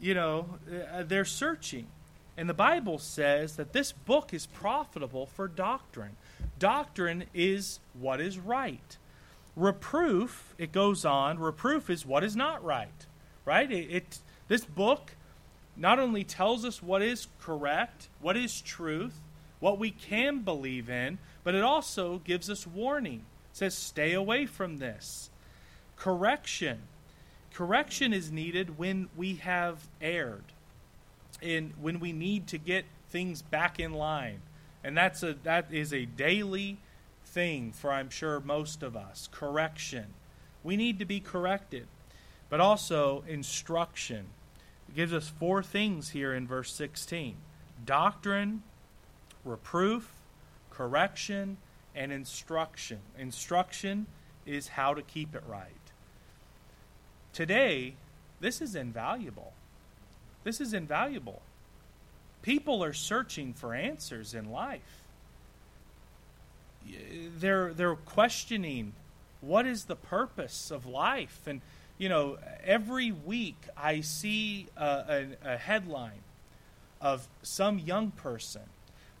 You 0.00 0.14
know, 0.14 0.58
uh, 0.92 1.04
they're 1.04 1.24
searching. 1.24 1.86
And 2.36 2.48
the 2.48 2.54
Bible 2.54 2.98
says 2.98 3.56
that 3.56 3.72
this 3.72 3.92
book 3.92 4.32
is 4.32 4.46
profitable 4.46 5.26
for 5.26 5.46
doctrine. 5.46 6.16
Doctrine 6.58 7.24
is 7.34 7.78
what 7.92 8.20
is 8.20 8.38
right. 8.38 8.96
Reproof, 9.54 10.54
it 10.58 10.72
goes 10.72 11.04
on, 11.04 11.38
reproof 11.38 11.90
is 11.90 12.06
what 12.06 12.24
is 12.24 12.34
not 12.34 12.64
right. 12.64 13.06
Right? 13.44 13.70
It, 13.70 13.90
it 13.90 14.18
this 14.48 14.64
book 14.64 15.12
not 15.76 15.98
only 15.98 16.24
tells 16.24 16.64
us 16.64 16.82
what 16.82 17.02
is 17.02 17.28
correct, 17.40 18.08
what 18.20 18.36
is 18.36 18.60
truth, 18.60 19.20
what 19.60 19.78
we 19.78 19.90
can 19.90 20.40
believe 20.40 20.90
in, 20.90 21.18
but 21.44 21.54
it 21.54 21.62
also 21.62 22.18
gives 22.24 22.50
us 22.50 22.66
warning. 22.66 23.24
It 23.52 23.56
says, 23.56 23.76
stay 23.76 24.12
away 24.12 24.46
from 24.46 24.78
this. 24.78 25.30
Correction. 25.96 26.80
Correction 27.54 28.12
is 28.12 28.32
needed 28.32 28.78
when 28.78 29.08
we 29.16 29.36
have 29.36 29.88
erred, 30.00 30.44
and 31.42 31.72
when 31.80 32.00
we 32.00 32.12
need 32.12 32.46
to 32.48 32.58
get 32.58 32.84
things 33.10 33.42
back 33.42 33.78
in 33.78 33.92
line. 33.92 34.40
And 34.82 34.96
that's 34.96 35.22
a 35.22 35.34
that 35.44 35.66
is 35.70 35.92
a 35.92 36.06
daily 36.06 36.78
thing 37.32 37.72
for 37.72 37.90
I'm 37.90 38.10
sure 38.10 38.40
most 38.40 38.82
of 38.82 38.96
us. 38.96 39.28
Correction. 39.32 40.06
We 40.62 40.76
need 40.76 40.98
to 40.98 41.04
be 41.04 41.20
corrected. 41.20 41.86
But 42.48 42.60
also 42.60 43.24
instruction. 43.26 44.26
It 44.88 44.96
gives 44.96 45.12
us 45.12 45.28
four 45.28 45.62
things 45.62 46.10
here 46.10 46.34
in 46.34 46.46
verse 46.46 46.72
16. 46.72 47.36
Doctrine, 47.84 48.62
reproof, 49.44 50.10
correction, 50.70 51.56
and 51.94 52.12
instruction. 52.12 52.98
Instruction 53.18 54.06
is 54.46 54.68
how 54.68 54.94
to 54.94 55.02
keep 55.02 55.34
it 55.34 55.42
right. 55.48 55.70
Today, 57.32 57.94
this 58.40 58.60
is 58.60 58.74
invaluable. 58.74 59.52
This 60.44 60.60
is 60.60 60.74
invaluable. 60.74 61.40
People 62.42 62.82
are 62.82 62.92
searching 62.92 63.54
for 63.54 63.72
answers 63.72 64.34
in 64.34 64.50
life. 64.50 65.01
They're, 67.38 67.72
they're 67.72 67.96
questioning 67.96 68.92
what 69.40 69.66
is 69.66 69.84
the 69.84 69.96
purpose 69.96 70.70
of 70.70 70.86
life? 70.86 71.40
And, 71.46 71.60
you 71.98 72.08
know, 72.08 72.38
every 72.64 73.12
week 73.12 73.56
I 73.76 74.00
see 74.00 74.68
a, 74.76 74.84
a, 75.44 75.54
a 75.54 75.56
headline 75.56 76.22
of 77.00 77.26
some 77.42 77.78
young 77.78 78.12
person 78.12 78.62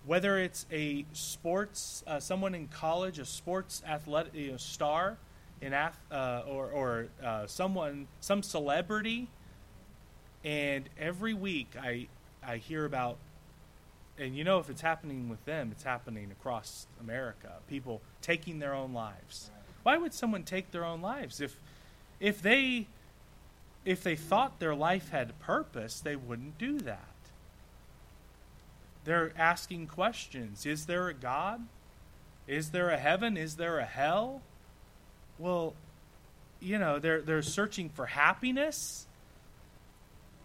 whether 0.04 0.38
it's 0.38 0.66
a 0.72 1.04
sports, 1.12 2.02
uh, 2.06 2.18
someone 2.18 2.54
in 2.54 2.66
college, 2.68 3.18
a 3.18 3.24
sports 3.24 3.82
athletic 3.86 4.34
you 4.34 4.52
know, 4.52 4.56
star, 4.56 5.16
in 5.60 5.72
ath- 5.72 5.98
uh, 6.10 6.42
or, 6.48 6.70
or 6.70 7.06
uh, 7.22 7.46
someone, 7.46 8.08
some 8.20 8.42
celebrity, 8.42 9.28
and 10.44 10.88
every 10.98 11.34
week 11.34 11.68
I, 11.80 12.08
I 12.44 12.56
hear 12.56 12.84
about, 12.84 13.16
and 14.22 14.36
you 14.36 14.44
know 14.44 14.58
if 14.58 14.70
it's 14.70 14.80
happening 14.80 15.28
with 15.28 15.44
them, 15.44 15.70
it's 15.72 15.82
happening 15.82 16.30
across 16.30 16.86
America. 17.00 17.54
People 17.68 18.00
taking 18.20 18.60
their 18.60 18.72
own 18.72 18.92
lives. 18.92 19.50
Why 19.82 19.98
would 19.98 20.14
someone 20.14 20.44
take 20.44 20.70
their 20.70 20.84
own 20.84 21.02
lives 21.02 21.40
if, 21.40 21.58
if 22.20 22.40
they, 22.40 22.86
if 23.84 24.02
they 24.02 24.14
thought 24.14 24.60
their 24.60 24.74
life 24.74 25.10
had 25.10 25.38
purpose, 25.40 26.00
they 26.00 26.14
wouldn't 26.14 26.56
do 26.56 26.78
that. 26.80 27.08
They're 29.04 29.32
asking 29.36 29.88
questions 29.88 30.64
Is 30.64 30.86
there 30.86 31.08
a 31.08 31.14
God? 31.14 31.66
Is 32.46 32.70
there 32.70 32.90
a 32.90 32.96
heaven? 32.98 33.36
Is 33.36 33.56
there 33.56 33.78
a 33.78 33.84
hell? 33.84 34.42
Well, 35.38 35.74
you 36.60 36.78
know, 36.78 37.00
they're, 37.00 37.20
they're 37.20 37.42
searching 37.42 37.88
for 37.88 38.06
happiness. 38.06 39.06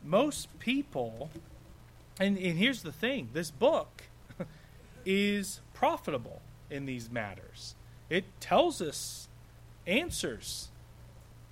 Most 0.04 0.60
people, 0.60 1.30
and, 2.20 2.38
and 2.38 2.58
here's 2.58 2.84
the 2.84 2.92
thing 2.92 3.30
this 3.34 3.52
book 3.52 4.04
is 5.06 5.62
profitable 5.74 6.42
in 6.70 6.86
these 6.86 7.10
matters. 7.10 7.76
It 8.10 8.26
tells 8.40 8.82
us 8.82 9.28
answers, 9.86 10.70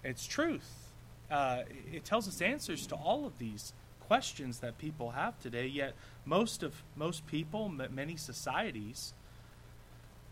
it's 0.04 0.26
truth. 0.26 0.92
Uh, 1.30 1.64
it 1.92 2.06
tells 2.06 2.28
us 2.28 2.42
answers 2.42 2.86
to 2.88 2.96
all 2.96 3.26
of 3.26 3.38
these 3.40 3.74
questions 4.08 4.60
that 4.60 4.78
people 4.78 5.12
have 5.12 5.40
today. 5.40 5.66
Yet 5.66 5.94
most 6.26 6.64
of 6.64 6.84
most 6.96 7.26
people, 7.28 7.70
many 7.70 8.16
societies, 8.16 9.14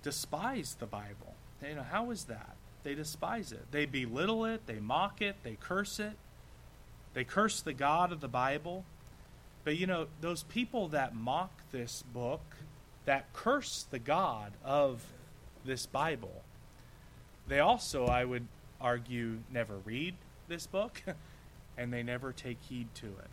despise 0.04 0.76
the 0.80 0.86
Bible. 0.86 1.36
You 1.68 1.76
know 1.76 1.84
how 1.84 2.12
is 2.12 2.26
that? 2.26 2.56
They 2.84 2.96
despise 2.96 3.52
it. 3.52 3.66
They 3.72 3.86
belittle 3.86 4.46
it. 4.46 4.68
They 4.68 4.80
mock 4.80 5.22
it. 5.22 5.38
They 5.44 5.58
curse 5.60 6.00
it. 6.00 6.14
They 7.14 7.24
curse 7.24 7.62
the 7.62 7.74
God 7.74 8.12
of 8.12 8.20
the 8.20 8.28
Bible. 8.28 8.86
But 9.64 9.78
you 9.78 9.88
know 9.88 10.08
those 10.22 10.44
people 10.44 10.90
that 10.90 11.16
mock 11.16 11.52
this 11.72 12.04
book, 12.14 12.42
that 13.06 13.32
curse 13.34 13.86
the 13.90 14.00
God 14.00 14.52
of 14.64 15.04
this 15.66 15.86
Bible, 15.86 16.44
they 17.48 17.60
also, 17.60 18.06
I 18.06 18.26
would 18.26 18.48
argue, 18.80 19.40
never 19.52 19.78
read 19.86 20.16
this 20.48 20.68
book, 20.68 21.02
and 21.78 21.94
they 21.94 22.04
never 22.04 22.32
take 22.32 22.58
heed 22.70 22.94
to 22.96 23.08
it. 23.08 23.30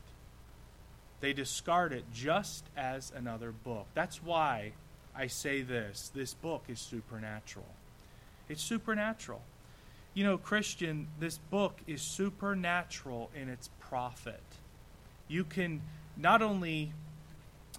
They 1.20 1.33
discard 1.33 1.93
it 1.93 2.05
just 2.12 2.64
as 2.76 3.12
another 3.14 3.53
book. 3.53 3.87
That's 3.95 4.22
why 4.22 4.72
I 5.14 5.26
say 5.26 5.62
this 5.62 6.11
this 6.14 6.35
book 6.35 6.64
is 6.68 6.81
supernatural. 6.81 7.66
It's 8.49 8.62
supernatural. 8.62 9.43
You 10.14 10.24
know, 10.24 10.39
Christian, 10.39 11.07
this 11.20 11.39
book 11.39 11.78
is 11.87 12.03
supernatural 12.03 13.31
in 13.35 13.49
its 13.49 13.68
profit. 13.78 14.43
You 15.28 15.45
can 15.45 15.83
not 16.20 16.42
only, 16.42 16.92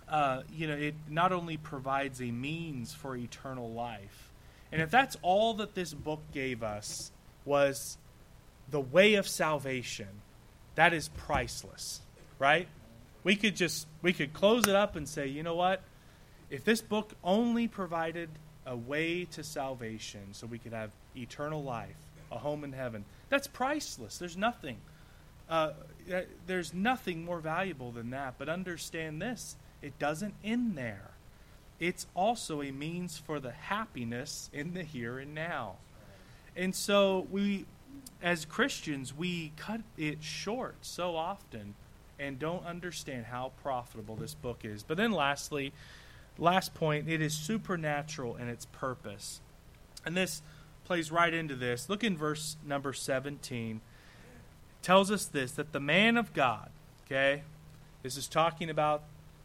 uh, 0.07 0.41
you 0.53 0.67
know, 0.67 0.75
it 0.75 0.95
not 1.09 1.31
only 1.31 1.57
provides 1.57 2.21
a 2.21 2.31
means 2.31 2.93
for 2.93 3.15
eternal 3.15 3.71
life, 3.71 4.31
and 4.71 4.81
if 4.81 4.89
that's 4.89 5.17
all 5.21 5.55
that 5.55 5.75
this 5.75 5.93
book 5.93 6.21
gave 6.33 6.63
us 6.63 7.11
was 7.45 7.97
the 8.69 8.79
way 8.79 9.15
of 9.15 9.27
salvation, 9.27 10.07
that 10.75 10.93
is 10.93 11.09
priceless, 11.09 12.01
right? 12.39 12.67
We 13.23 13.35
could 13.35 13.55
just 13.55 13.87
we 14.01 14.13
could 14.13 14.33
close 14.33 14.67
it 14.67 14.75
up 14.75 14.95
and 14.95 15.07
say, 15.07 15.27
you 15.27 15.43
know 15.43 15.55
what? 15.55 15.81
If 16.49 16.63
this 16.63 16.81
book 16.81 17.13
only 17.23 17.67
provided 17.67 18.29
a 18.65 18.75
way 18.75 19.25
to 19.25 19.43
salvation 19.43 20.33
so 20.33 20.47
we 20.47 20.57
could 20.57 20.73
have 20.73 20.91
eternal 21.15 21.63
life, 21.63 21.95
a 22.31 22.37
home 22.37 22.63
in 22.63 22.73
heaven, 22.73 23.05
that's 23.29 23.47
priceless. 23.47 24.17
There's 24.17 24.37
nothing. 24.37 24.77
Uh, 25.49 25.71
Uh, 26.11 26.21
there's 26.47 26.73
nothing 26.73 27.25
more 27.25 27.39
valuable 27.39 27.91
than 27.91 28.09
that. 28.11 28.35
But 28.37 28.49
understand 28.49 29.21
this 29.21 29.55
it 29.81 29.97
doesn't 29.99 30.35
end 30.43 30.77
there. 30.77 31.11
It's 31.79 32.05
also 32.15 32.61
a 32.61 32.71
means 32.71 33.17
for 33.17 33.39
the 33.39 33.51
happiness 33.51 34.49
in 34.53 34.73
the 34.73 34.83
here 34.83 35.17
and 35.17 35.33
now. 35.33 35.77
And 36.55 36.75
so 36.75 37.27
we, 37.31 37.65
as 38.21 38.45
Christians, 38.45 39.15
we 39.15 39.51
cut 39.57 39.81
it 39.97 40.23
short 40.23 40.75
so 40.81 41.15
often 41.15 41.73
and 42.19 42.37
don't 42.37 42.63
understand 42.65 43.25
how 43.25 43.51
profitable 43.63 44.15
this 44.15 44.35
book 44.35 44.59
is. 44.63 44.83
But 44.83 44.97
then, 44.97 45.11
lastly, 45.11 45.73
last 46.37 46.75
point, 46.75 47.09
it 47.09 47.19
is 47.19 47.33
supernatural 47.33 48.35
in 48.35 48.47
its 48.47 48.65
purpose. 48.65 49.41
And 50.05 50.15
this 50.15 50.43
plays 50.85 51.11
right 51.11 51.33
into 51.33 51.55
this. 51.55 51.89
Look 51.89 52.03
in 52.03 52.15
verse 52.15 52.57
number 52.63 52.93
17. 52.93 53.81
Tells 54.81 55.11
us 55.11 55.25
this 55.25 55.51
that 55.53 55.71
the 55.71 55.79
man 55.79 56.17
of 56.17 56.33
God, 56.33 56.69
okay, 57.05 57.43
this 58.03 58.17
is 58.17 58.27
talking 58.27 58.69
about 58.69 59.03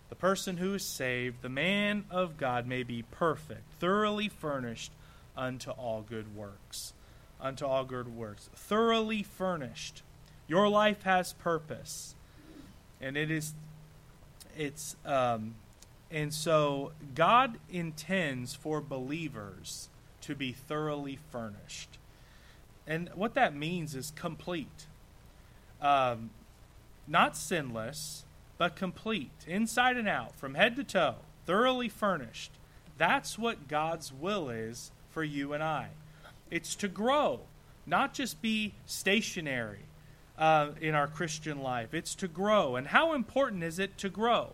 the 0.08 0.14
person 0.14 0.56
who 0.56 0.74
is 0.74 0.84
saved, 0.84 1.42
the 1.42 1.48
man 1.48 2.04
of 2.10 2.36
God 2.36 2.66
may 2.66 2.82
be 2.82 3.02
perfect, 3.02 3.62
thoroughly 3.80 4.28
furnished 4.28 4.92
unto 5.36 5.70
all 5.70 6.02
good 6.02 6.34
works. 6.36 6.92
Unto 7.38 7.66
all 7.66 7.84
good 7.84 8.16
works. 8.16 8.48
Thoroughly 8.54 9.22
furnished. 9.22 10.02
Your 10.48 10.68
life 10.68 11.02
has 11.02 11.34
purpose 11.34 12.14
and 13.00 13.16
it 13.16 13.30
is 13.30 13.54
it's 14.56 14.96
um, 15.04 15.54
and 16.10 16.32
so 16.32 16.92
God 17.14 17.58
intends 17.70 18.54
for 18.54 18.80
believers 18.80 19.88
to 20.22 20.34
be 20.34 20.52
thoroughly 20.52 21.18
furnished, 21.30 21.98
and 22.86 23.10
what 23.14 23.34
that 23.34 23.54
means 23.54 23.94
is 23.94 24.12
complete, 24.16 24.86
um, 25.80 26.30
not 27.06 27.36
sinless, 27.36 28.24
but 28.58 28.76
complete, 28.76 29.30
inside 29.46 29.96
and 29.96 30.08
out, 30.08 30.36
from 30.36 30.54
head 30.54 30.76
to 30.76 30.84
toe, 30.84 31.16
thoroughly 31.44 31.88
furnished. 31.88 32.52
That's 32.98 33.38
what 33.38 33.68
God's 33.68 34.12
will 34.12 34.48
is 34.48 34.90
for 35.10 35.22
you 35.22 35.52
and 35.52 35.62
I. 35.62 35.88
It's 36.50 36.74
to 36.76 36.88
grow, 36.88 37.40
not 37.86 38.14
just 38.14 38.40
be 38.40 38.74
stationary 38.86 39.80
uh, 40.38 40.68
in 40.80 40.94
our 40.94 41.06
Christian 41.06 41.62
life. 41.62 41.94
It's 41.94 42.14
to 42.16 42.28
grow. 42.28 42.76
And 42.76 42.88
how 42.88 43.14
important 43.14 43.62
is 43.62 43.78
it 43.78 43.98
to 43.98 44.08
grow? 44.08 44.52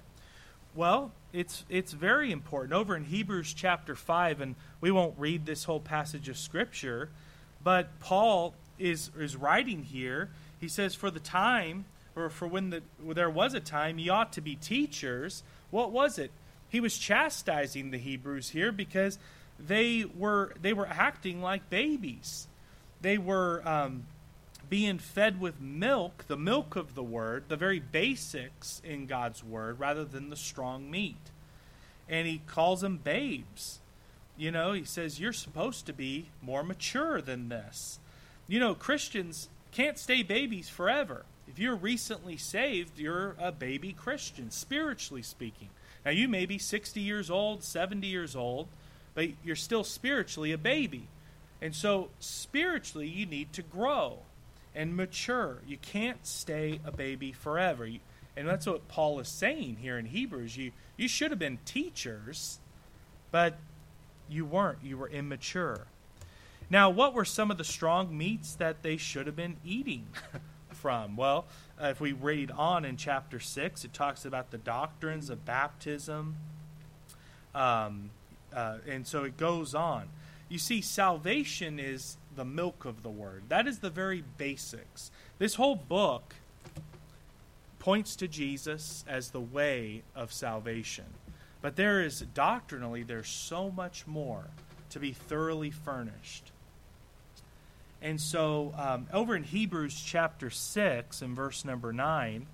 Well, 0.74 1.12
it's 1.32 1.64
it's 1.68 1.92
very 1.92 2.32
important. 2.32 2.72
Over 2.72 2.96
in 2.96 3.04
Hebrews 3.04 3.54
chapter 3.54 3.94
5 3.94 4.40
and 4.40 4.54
we 4.80 4.90
won't 4.90 5.14
read 5.18 5.46
this 5.46 5.64
whole 5.64 5.80
passage 5.80 6.28
of 6.28 6.38
scripture, 6.38 7.10
but 7.62 7.98
Paul 8.00 8.54
is 8.78 9.10
is 9.18 9.36
writing 9.36 9.82
here. 9.82 10.30
He 10.62 10.68
says 10.68 10.94
for 10.94 11.10
the 11.10 11.18
time 11.18 11.86
or 12.14 12.30
for 12.30 12.46
when 12.46 12.70
the, 12.70 12.82
there 13.04 13.28
was 13.28 13.52
a 13.52 13.58
time 13.58 13.98
ye 13.98 14.08
ought 14.08 14.32
to 14.34 14.40
be 14.40 14.54
teachers. 14.54 15.42
What 15.72 15.90
was 15.90 16.20
it? 16.20 16.30
He 16.68 16.78
was 16.78 16.96
chastising 16.96 17.90
the 17.90 17.98
Hebrews 17.98 18.50
here 18.50 18.70
because 18.70 19.18
they 19.58 20.04
were 20.16 20.54
they 20.62 20.72
were 20.72 20.86
acting 20.86 21.42
like 21.42 21.68
babies. 21.68 22.46
They 23.00 23.18
were 23.18 23.60
um, 23.68 24.06
being 24.70 24.98
fed 24.98 25.40
with 25.40 25.60
milk, 25.60 26.26
the 26.28 26.36
milk 26.36 26.76
of 26.76 26.94
the 26.94 27.02
word, 27.02 27.46
the 27.48 27.56
very 27.56 27.80
basics 27.80 28.80
in 28.84 29.06
God's 29.06 29.42
word, 29.42 29.80
rather 29.80 30.04
than 30.04 30.30
the 30.30 30.36
strong 30.36 30.88
meat. 30.88 31.32
And 32.08 32.28
he 32.28 32.40
calls 32.46 32.82
them 32.82 32.98
babes. 32.98 33.80
You 34.36 34.52
know, 34.52 34.74
he 34.74 34.84
says, 34.84 35.18
You're 35.18 35.32
supposed 35.32 35.86
to 35.86 35.92
be 35.92 36.28
more 36.40 36.62
mature 36.62 37.20
than 37.20 37.48
this. 37.48 37.98
You 38.46 38.60
know, 38.60 38.76
Christians 38.76 39.48
can't 39.72 39.98
stay 39.98 40.22
babies 40.22 40.68
forever. 40.68 41.24
If 41.48 41.58
you're 41.58 41.76
recently 41.76 42.36
saved, 42.36 42.98
you're 42.98 43.34
a 43.38 43.52
baby 43.52 43.92
Christian, 43.92 44.50
spiritually 44.50 45.22
speaking. 45.22 45.68
Now, 46.04 46.10
you 46.10 46.28
may 46.28 46.46
be 46.46 46.58
60 46.58 47.00
years 47.00 47.30
old, 47.30 47.62
70 47.62 48.06
years 48.06 48.34
old, 48.34 48.68
but 49.14 49.28
you're 49.44 49.56
still 49.56 49.84
spiritually 49.84 50.52
a 50.52 50.58
baby. 50.58 51.08
And 51.60 51.74
so, 51.74 52.08
spiritually, 52.18 53.08
you 53.08 53.26
need 53.26 53.52
to 53.54 53.62
grow 53.62 54.20
and 54.74 54.96
mature. 54.96 55.58
You 55.66 55.76
can't 55.76 56.26
stay 56.26 56.80
a 56.84 56.90
baby 56.90 57.32
forever. 57.32 57.88
And 58.36 58.48
that's 58.48 58.66
what 58.66 58.88
Paul 58.88 59.20
is 59.20 59.28
saying 59.28 59.76
here 59.80 59.98
in 59.98 60.06
Hebrews. 60.06 60.56
You, 60.56 60.72
you 60.96 61.08
should 61.08 61.30
have 61.30 61.38
been 61.38 61.58
teachers, 61.64 62.58
but 63.30 63.58
you 64.28 64.44
weren't. 64.44 64.78
You 64.82 64.96
were 64.96 65.08
immature. 65.08 65.86
Now, 66.72 66.88
what 66.88 67.12
were 67.12 67.26
some 67.26 67.50
of 67.50 67.58
the 67.58 67.64
strong 67.64 68.16
meats 68.16 68.54
that 68.54 68.82
they 68.82 68.96
should 68.96 69.26
have 69.26 69.36
been 69.36 69.58
eating 69.62 70.06
from? 70.70 71.16
Well, 71.16 71.44
uh, 71.78 71.88
if 71.88 72.00
we 72.00 72.12
read 72.12 72.50
on 72.50 72.86
in 72.86 72.96
chapter 72.96 73.38
6, 73.38 73.84
it 73.84 73.92
talks 73.92 74.24
about 74.24 74.50
the 74.50 74.56
doctrines 74.56 75.28
of 75.28 75.44
baptism. 75.44 76.36
Um, 77.54 78.08
uh, 78.54 78.78
and 78.88 79.06
so 79.06 79.24
it 79.24 79.36
goes 79.36 79.74
on. 79.74 80.08
You 80.48 80.58
see, 80.58 80.80
salvation 80.80 81.78
is 81.78 82.16
the 82.36 82.44
milk 82.46 82.86
of 82.86 83.02
the 83.02 83.10
word. 83.10 83.42
That 83.50 83.66
is 83.66 83.80
the 83.80 83.90
very 83.90 84.24
basics. 84.38 85.10
This 85.36 85.56
whole 85.56 85.76
book 85.76 86.36
points 87.80 88.16
to 88.16 88.26
Jesus 88.26 89.04
as 89.06 89.28
the 89.28 89.42
way 89.42 90.04
of 90.16 90.32
salvation. 90.32 91.04
But 91.60 91.76
there 91.76 92.00
is 92.02 92.20
doctrinally 92.32 93.02
there's 93.02 93.28
so 93.28 93.70
much 93.70 94.06
more 94.06 94.46
to 94.88 94.98
be 94.98 95.12
thoroughly 95.12 95.70
furnished. 95.70 96.51
And 98.02 98.20
so 98.20 98.74
um, 98.76 99.06
over 99.12 99.34
in 99.34 99.44
Hebrews 99.44 99.98
chapter 100.04 100.50
6 100.50 101.22
and 101.22 101.34
verse 101.36 101.64
number 101.64 101.92
9 101.92 102.46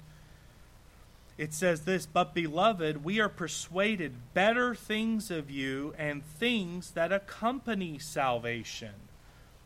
it 1.37 1.55
says 1.55 1.83
this, 1.83 2.05
but 2.05 2.35
beloved, 2.35 3.05
we 3.05 3.21
are 3.21 3.29
persuaded 3.29 4.13
better 4.35 4.75
things 4.75 5.31
of 5.31 5.49
you 5.49 5.95
and 5.97 6.25
things 6.25 6.91
that 6.91 7.13
accompany 7.13 8.01
salvation 8.01 8.91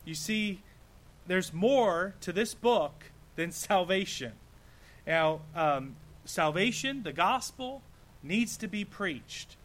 you 0.04 0.14
see, 0.14 0.60
there's 1.26 1.52
more 1.52 2.14
to 2.20 2.32
this 2.32 2.54
book 2.54 3.04
than 3.36 3.52
salvation. 3.52 4.32
Now, 5.06 5.40
um, 5.54 5.96
salvation, 6.24 7.02
the 7.02 7.12
gospel, 7.12 7.82
needs 8.22 8.56
to 8.58 8.68
be 8.68 8.84
preached, 8.84 9.56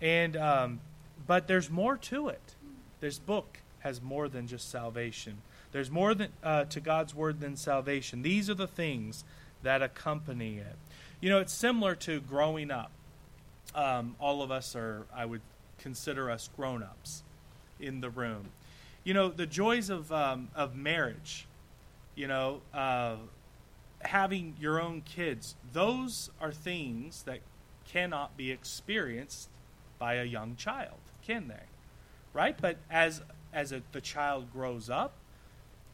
and 0.00 0.36
um, 0.36 0.80
but 1.26 1.48
there's 1.48 1.68
more 1.70 1.96
to 1.96 2.28
it. 2.28 2.54
This 3.00 3.18
book 3.18 3.58
has 3.80 4.00
more 4.00 4.28
than 4.28 4.46
just 4.46 4.70
salvation. 4.70 5.38
There's 5.76 5.90
more 5.90 6.14
than, 6.14 6.28
uh, 6.42 6.64
to 6.64 6.80
God's 6.80 7.14
word 7.14 7.40
than 7.40 7.56
salvation. 7.56 8.22
These 8.22 8.48
are 8.48 8.54
the 8.54 8.66
things 8.66 9.24
that 9.62 9.82
accompany 9.82 10.56
it. 10.56 10.76
You 11.20 11.30
know, 11.30 11.38
it's 11.38 11.52
similar 11.52 11.94
to 11.96 12.20
growing 12.20 12.70
up. 12.70 12.90
Um, 13.74 14.16
all 14.18 14.42
of 14.42 14.50
us 14.50 14.74
are, 14.74 15.06
I 15.14 15.26
would 15.26 15.42
consider 15.78 16.30
us 16.30 16.48
grown 16.56 16.82
ups 16.82 17.22
in 17.78 18.00
the 18.00 18.08
room 18.08 18.48
you 19.06 19.14
know 19.14 19.28
the 19.28 19.46
joys 19.46 19.88
of 19.88 20.10
um, 20.10 20.48
of 20.54 20.74
marriage 20.74 21.46
you 22.16 22.26
know 22.26 22.60
uh, 22.74 23.14
having 24.00 24.54
your 24.60 24.80
own 24.80 25.00
kids 25.02 25.54
those 25.72 26.28
are 26.40 26.52
things 26.52 27.22
that 27.22 27.38
cannot 27.88 28.36
be 28.36 28.50
experienced 28.50 29.48
by 29.98 30.14
a 30.14 30.24
young 30.24 30.56
child 30.56 30.98
can 31.24 31.46
they 31.46 31.62
right 32.34 32.56
but 32.60 32.78
as 32.90 33.22
as 33.52 33.70
a, 33.70 33.80
the 33.92 34.00
child 34.00 34.52
grows 34.52 34.90
up 34.90 35.12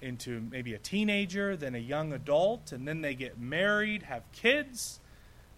into 0.02 0.40
maybe 0.50 0.74
a 0.74 0.78
teenager 0.78 1.56
then 1.56 1.74
a 1.74 1.78
young 1.78 2.12
adult 2.12 2.72
and 2.72 2.86
then 2.86 3.00
they 3.00 3.14
get 3.14 3.38
married 3.38 4.02
have 4.04 4.22
kids. 4.32 5.00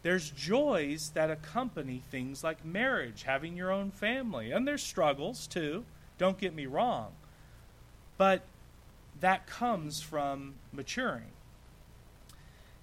There's 0.02 0.30
joys 0.30 1.10
that 1.14 1.30
accompany 1.30 2.02
things 2.10 2.44
like 2.44 2.64
marriage 2.64 3.22
having 3.22 3.56
your 3.56 3.70
own 3.70 3.90
family 3.90 4.50
and 4.50 4.66
there's 4.68 4.82
struggles 4.82 5.46
too. 5.46 5.84
Don't 6.18 6.38
get 6.38 6.54
me 6.54 6.66
wrong. 6.66 7.12
But 8.16 8.42
that 9.20 9.46
comes 9.46 10.00
from 10.00 10.54
maturing. 10.72 11.32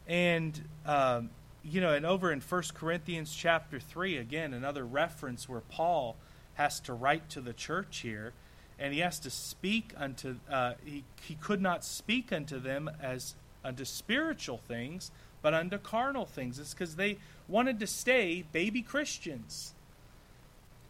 And, 0.07 0.59
um, 0.85 1.29
you 1.63 1.79
know, 1.79 1.93
and 1.93 2.05
over 2.05 2.31
in 2.31 2.41
1 2.41 2.63
Corinthians 2.73 3.33
chapter 3.33 3.79
3, 3.79 4.17
again, 4.17 4.53
another 4.53 4.85
reference 4.85 5.47
where 5.47 5.61
Paul 5.61 6.17
has 6.55 6.79
to 6.81 6.93
write 6.93 7.29
to 7.29 7.41
the 7.41 7.53
church 7.53 7.99
here, 7.99 8.33
and 8.81 8.93
he 8.93 8.99
has 9.01 9.19
to 9.19 9.29
speak 9.29 9.93
unto, 9.95 10.37
uh, 10.49 10.73
he, 10.83 11.03
he 11.21 11.35
could 11.35 11.61
not 11.61 11.85
speak 11.85 12.33
unto 12.33 12.59
them 12.59 12.89
as 13.01 13.35
unto 13.63 13.85
spiritual 13.85 14.57
things, 14.57 15.11
but 15.43 15.53
unto 15.53 15.77
carnal 15.77 16.25
things. 16.25 16.57
It's 16.57 16.73
because 16.73 16.95
they 16.95 17.19
wanted 17.47 17.79
to 17.79 17.87
stay 17.87 18.43
baby 18.51 18.81
Christians. 18.81 19.73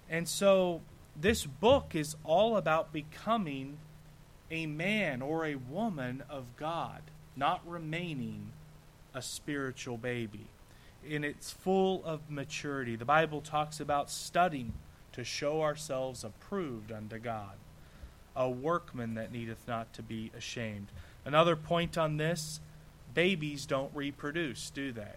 And 0.09 0.27
so 0.27 0.81
this 1.19 1.45
book 1.45 1.93
is 1.93 2.15
all 2.23 2.55
about 2.55 2.93
becoming 2.93 3.77
a 4.49 4.65
man 4.67 5.21
or 5.21 5.45
a 5.45 5.55
woman 5.55 6.23
of 6.29 6.45
God, 6.55 7.01
not 7.35 7.61
remaining 7.65 8.53
a 9.13 9.21
spiritual 9.21 9.97
baby. 9.97 10.47
And 11.09 11.25
it's 11.25 11.51
full 11.51 12.03
of 12.05 12.29
maturity. 12.29 12.95
The 12.95 13.05
Bible 13.05 13.41
talks 13.41 13.81
about 13.81 14.09
studying 14.09 14.73
to 15.11 15.25
show 15.25 15.61
ourselves 15.61 16.23
approved 16.23 16.91
unto 16.91 17.19
God, 17.19 17.55
a 18.35 18.49
workman 18.49 19.15
that 19.15 19.31
needeth 19.31 19.67
not 19.67 19.93
to 19.93 20.01
be 20.01 20.31
ashamed. 20.35 20.87
Another 21.25 21.55
point 21.55 21.97
on 21.97 22.17
this 22.17 22.59
babies 23.13 23.65
don't 23.65 23.93
reproduce, 23.93 24.69
do 24.69 24.91
they? 24.91 25.15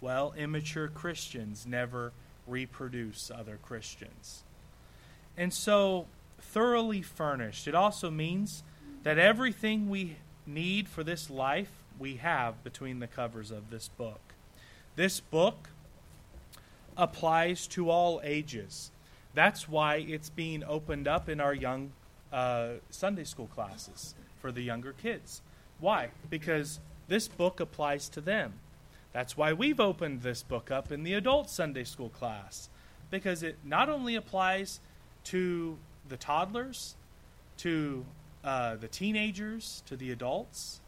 Well, 0.00 0.34
immature 0.36 0.88
Christians 0.88 1.64
never 1.66 2.12
reproduce 2.46 3.30
other 3.30 3.58
Christians. 3.62 4.42
And 5.36 5.52
so 5.54 6.06
thoroughly 6.40 7.02
furnished. 7.02 7.68
It 7.68 7.74
also 7.74 8.10
means 8.10 8.62
that 9.04 9.18
everything 9.18 9.88
we 9.88 10.16
need 10.46 10.88
for 10.88 11.04
this 11.04 11.30
life 11.30 11.70
we 11.98 12.16
have 12.16 12.62
between 12.64 12.98
the 12.98 13.06
covers 13.06 13.50
of 13.50 13.70
this 13.70 13.88
book. 13.88 14.20
This 14.96 15.20
book 15.20 15.70
applies 16.96 17.66
to 17.68 17.90
all 17.90 18.20
ages. 18.22 18.90
That's 19.34 19.68
why 19.68 19.96
it's 19.96 20.30
being 20.30 20.62
opened 20.64 21.08
up 21.08 21.28
in 21.28 21.40
our 21.40 21.54
young 21.54 21.92
uh, 22.32 22.74
Sunday 22.90 23.24
school 23.24 23.46
classes 23.46 24.14
for 24.40 24.52
the 24.52 24.62
younger 24.62 24.92
kids. 24.92 25.42
Why? 25.80 26.10
Because 26.30 26.80
this 27.08 27.28
book 27.28 27.60
applies 27.60 28.08
to 28.10 28.20
them. 28.20 28.54
That's 29.12 29.36
why 29.36 29.52
we've 29.52 29.80
opened 29.80 30.22
this 30.22 30.42
book 30.42 30.70
up 30.70 30.90
in 30.90 31.02
the 31.02 31.14
adult 31.14 31.50
Sunday 31.50 31.84
school 31.84 32.08
class, 32.08 32.68
because 33.10 33.42
it 33.42 33.56
not 33.64 33.88
only 33.88 34.14
applies 34.14 34.80
to 35.24 35.76
the 36.08 36.16
toddlers 36.16 36.96
to 37.58 38.04
uh, 38.44 38.76
the 38.76 38.88
teenagers 38.88 39.82
to 39.86 39.96
the 39.96 40.10
adults. 40.10 40.80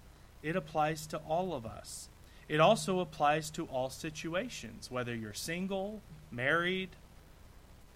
It 0.43 0.57
applies 0.57 1.07
to 1.09 1.19
all 1.19 1.55
of 1.55 1.65
us. 1.65 2.09
It 2.49 2.61
also 2.61 3.01
applies 3.01 3.51
to 3.51 3.67
all 3.67 3.91
situations, 3.91 4.91
whether 4.91 5.15
you're 5.15 5.33
single, 5.33 6.03
married, 6.31 6.91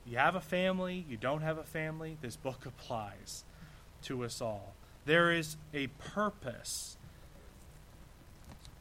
you 0.08 0.18
have 0.18 0.34
a 0.34 0.40
family, 0.40 1.04
you 1.08 1.16
don't 1.16 1.42
have 1.42 1.58
a 1.58 1.64
family, 1.64 2.16
this 2.20 2.36
book 2.36 2.66
applies 2.66 3.44
to 4.02 4.24
us 4.24 4.40
all. 4.40 4.74
There 5.04 5.32
is 5.32 5.56
a 5.72 5.86
purpose 5.86 6.96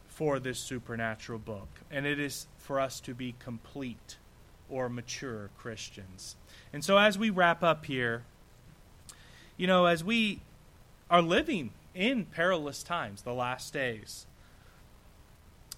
for 0.08 0.40
this 0.40 0.60
supernatural 0.60 1.40
book, 1.40 1.68
and 1.92 2.06
it 2.06 2.20
is 2.20 2.48
for 2.58 2.80
us 2.80 3.00
to 3.02 3.14
be 3.14 3.36
complete 3.40 4.18
or 4.70 4.90
mature 4.90 5.50
Christians. 5.58 6.36
And 6.74 6.84
so, 6.84 6.98
as 6.98 7.18
we 7.18 7.30
wrap 7.30 7.64
up 7.64 7.86
here, 7.86 8.24
you 9.56 9.68
know, 9.68 9.86
as 9.86 10.04
we 10.04 10.42
are 11.10 11.22
living 11.22 11.72
in 11.94 12.26
perilous 12.26 12.84
times, 12.84 13.22
the 13.22 13.34
last 13.34 13.74
days, 13.74 14.26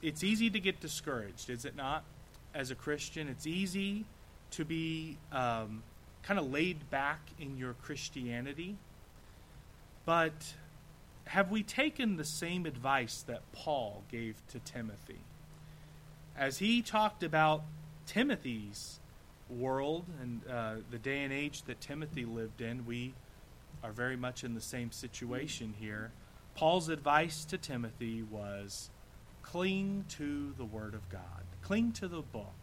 it's 0.02 0.24
easy 0.24 0.50
to 0.50 0.60
get 0.60 0.80
discouraged, 0.80 1.50
is 1.50 1.66
it 1.66 1.76
not? 1.76 2.04
as 2.54 2.72
a 2.72 2.76
Christian. 2.76 3.28
It's 3.28 3.47
easy 3.47 4.06
to 4.52 4.66
be 4.66 5.18
um, 5.32 5.84
kind 6.24 6.39
of 6.39 6.52
laid 6.52 6.89
back 6.89 7.20
in 7.39 7.58
your 7.58 7.74
Christianity. 7.74 8.76
But 10.06 10.54
have 11.26 11.52
we 11.52 11.64
taken 11.64 12.18
the 12.18 12.26
same 12.26 12.66
advice 12.66 13.24
that 13.28 13.41
Paul 13.52 14.04
gave 14.12 14.36
to 14.47 14.60
Timothy? 14.60 15.20
As 16.38 16.60
he 16.60 16.82
talked 16.82 17.24
about 17.24 17.64
Timothy's 18.06 19.00
world 19.50 20.06
and 20.22 20.41
uh, 20.50 20.76
the 20.89 20.97
day 20.97 21.24
and 21.24 21.34
age 21.34 21.64
that 21.64 21.82
Timothy 21.82 22.26
lived 22.26 22.62
in, 22.62 22.86
we 22.86 23.14
are 23.84 23.91
very 23.91 24.16
much 24.16 24.43
in 24.43 24.56
the 24.56 24.62
same 24.62 24.91
situation 24.91 25.74
here. 25.80 26.12
Paul's 26.56 26.89
advice 26.89 27.45
to 27.45 27.58
Timothy 27.58 28.24
was 28.24 28.89
cling 29.41 30.06
to 30.10 30.54
the 30.58 30.66
Word 30.66 30.93
of 30.93 31.08
God, 31.10 31.43
cling 31.62 31.91
to 31.93 32.08
the 32.08 32.22
book. 32.22 32.59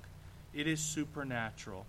It 0.56 0.66
is 0.66 0.80
supernatural. 0.80 1.84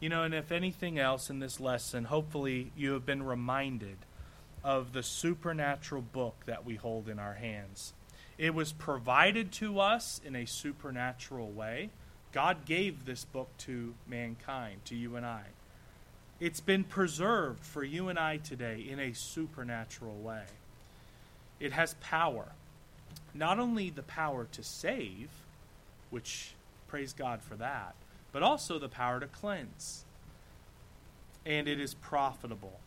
You 0.00 0.08
know, 0.08 0.24
and 0.24 0.34
if 0.34 0.50
anything 0.52 0.98
else 0.98 1.30
in 1.30 1.38
this 1.38 1.60
lesson, 1.60 2.04
hopefully 2.04 2.72
you 2.76 2.92
have 2.92 3.06
been 3.06 3.22
reminded 3.22 3.96
of 4.64 4.92
the 4.92 5.02
supernatural 5.02 6.02
book 6.02 6.34
that 6.46 6.64
we 6.64 6.74
hold 6.74 7.08
in 7.08 7.18
our 7.18 7.34
hands. 7.34 7.92
It 8.36 8.54
was 8.54 8.72
provided 8.72 9.52
to 9.52 9.80
us 9.80 10.20
in 10.24 10.36
a 10.36 10.46
supernatural 10.46 11.50
way. 11.50 11.90
God 12.32 12.64
gave 12.64 13.04
this 13.04 13.24
book 13.24 13.48
to 13.58 13.94
mankind, 14.06 14.84
to 14.86 14.96
you 14.96 15.16
and 15.16 15.24
I. 15.24 15.42
It's 16.40 16.60
been 16.60 16.84
preserved 16.84 17.64
for 17.64 17.82
you 17.82 18.08
and 18.08 18.18
I 18.18 18.36
today 18.36 18.84
in 18.88 19.00
a 19.00 19.12
supernatural 19.12 20.16
way. 20.16 20.44
It 21.58 21.72
has 21.72 21.94
power. 22.00 22.46
Not 23.34 23.58
only 23.58 23.90
the 23.90 24.02
power 24.02 24.46
to 24.52 24.62
save, 24.62 25.30
which 26.10 26.52
praise 26.86 27.12
God 27.12 27.42
for 27.42 27.56
that, 27.56 27.94
but 28.32 28.42
also 28.42 28.78
the 28.78 28.88
power 28.88 29.20
to 29.20 29.26
cleanse. 29.26 30.04
And 31.46 31.68
it 31.68 31.80
is 31.80 31.94
profitable. 31.94 32.80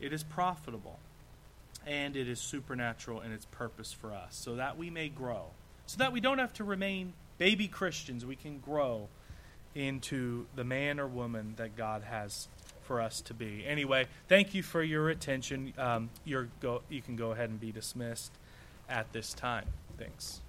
It 0.00 0.12
is 0.12 0.24
profitable. 0.24 0.98
And 1.86 2.16
it 2.16 2.28
is 2.28 2.40
supernatural 2.40 3.20
in 3.20 3.32
its 3.32 3.44
purpose 3.46 3.92
for 3.92 4.12
us, 4.12 4.34
so 4.34 4.56
that 4.56 4.76
we 4.76 4.90
may 4.90 5.08
grow. 5.08 5.50
So 5.86 5.98
that 5.98 6.12
we 6.12 6.20
don't 6.20 6.38
have 6.38 6.52
to 6.54 6.64
remain 6.64 7.12
baby 7.38 7.68
Christians. 7.68 8.26
We 8.26 8.34
can 8.34 8.58
grow 8.58 9.08
into 9.74 10.46
the 10.56 10.64
man 10.64 10.98
or 10.98 11.06
woman 11.06 11.54
that 11.58 11.76
God 11.76 12.02
has 12.02 12.48
for 12.82 13.00
us 13.00 13.20
to 13.20 13.34
be. 13.34 13.64
Anyway, 13.66 14.06
thank 14.28 14.54
you 14.54 14.62
for 14.62 14.82
your 14.82 15.10
attention. 15.10 15.74
Um, 15.76 16.10
go, 16.60 16.82
you 16.88 17.02
can 17.02 17.16
go 17.16 17.32
ahead 17.32 17.50
and 17.50 17.60
be 17.60 17.72
dismissed 17.72 18.32
at 18.88 19.12
this 19.12 19.34
time. 19.34 19.66
Thanks. 19.98 20.40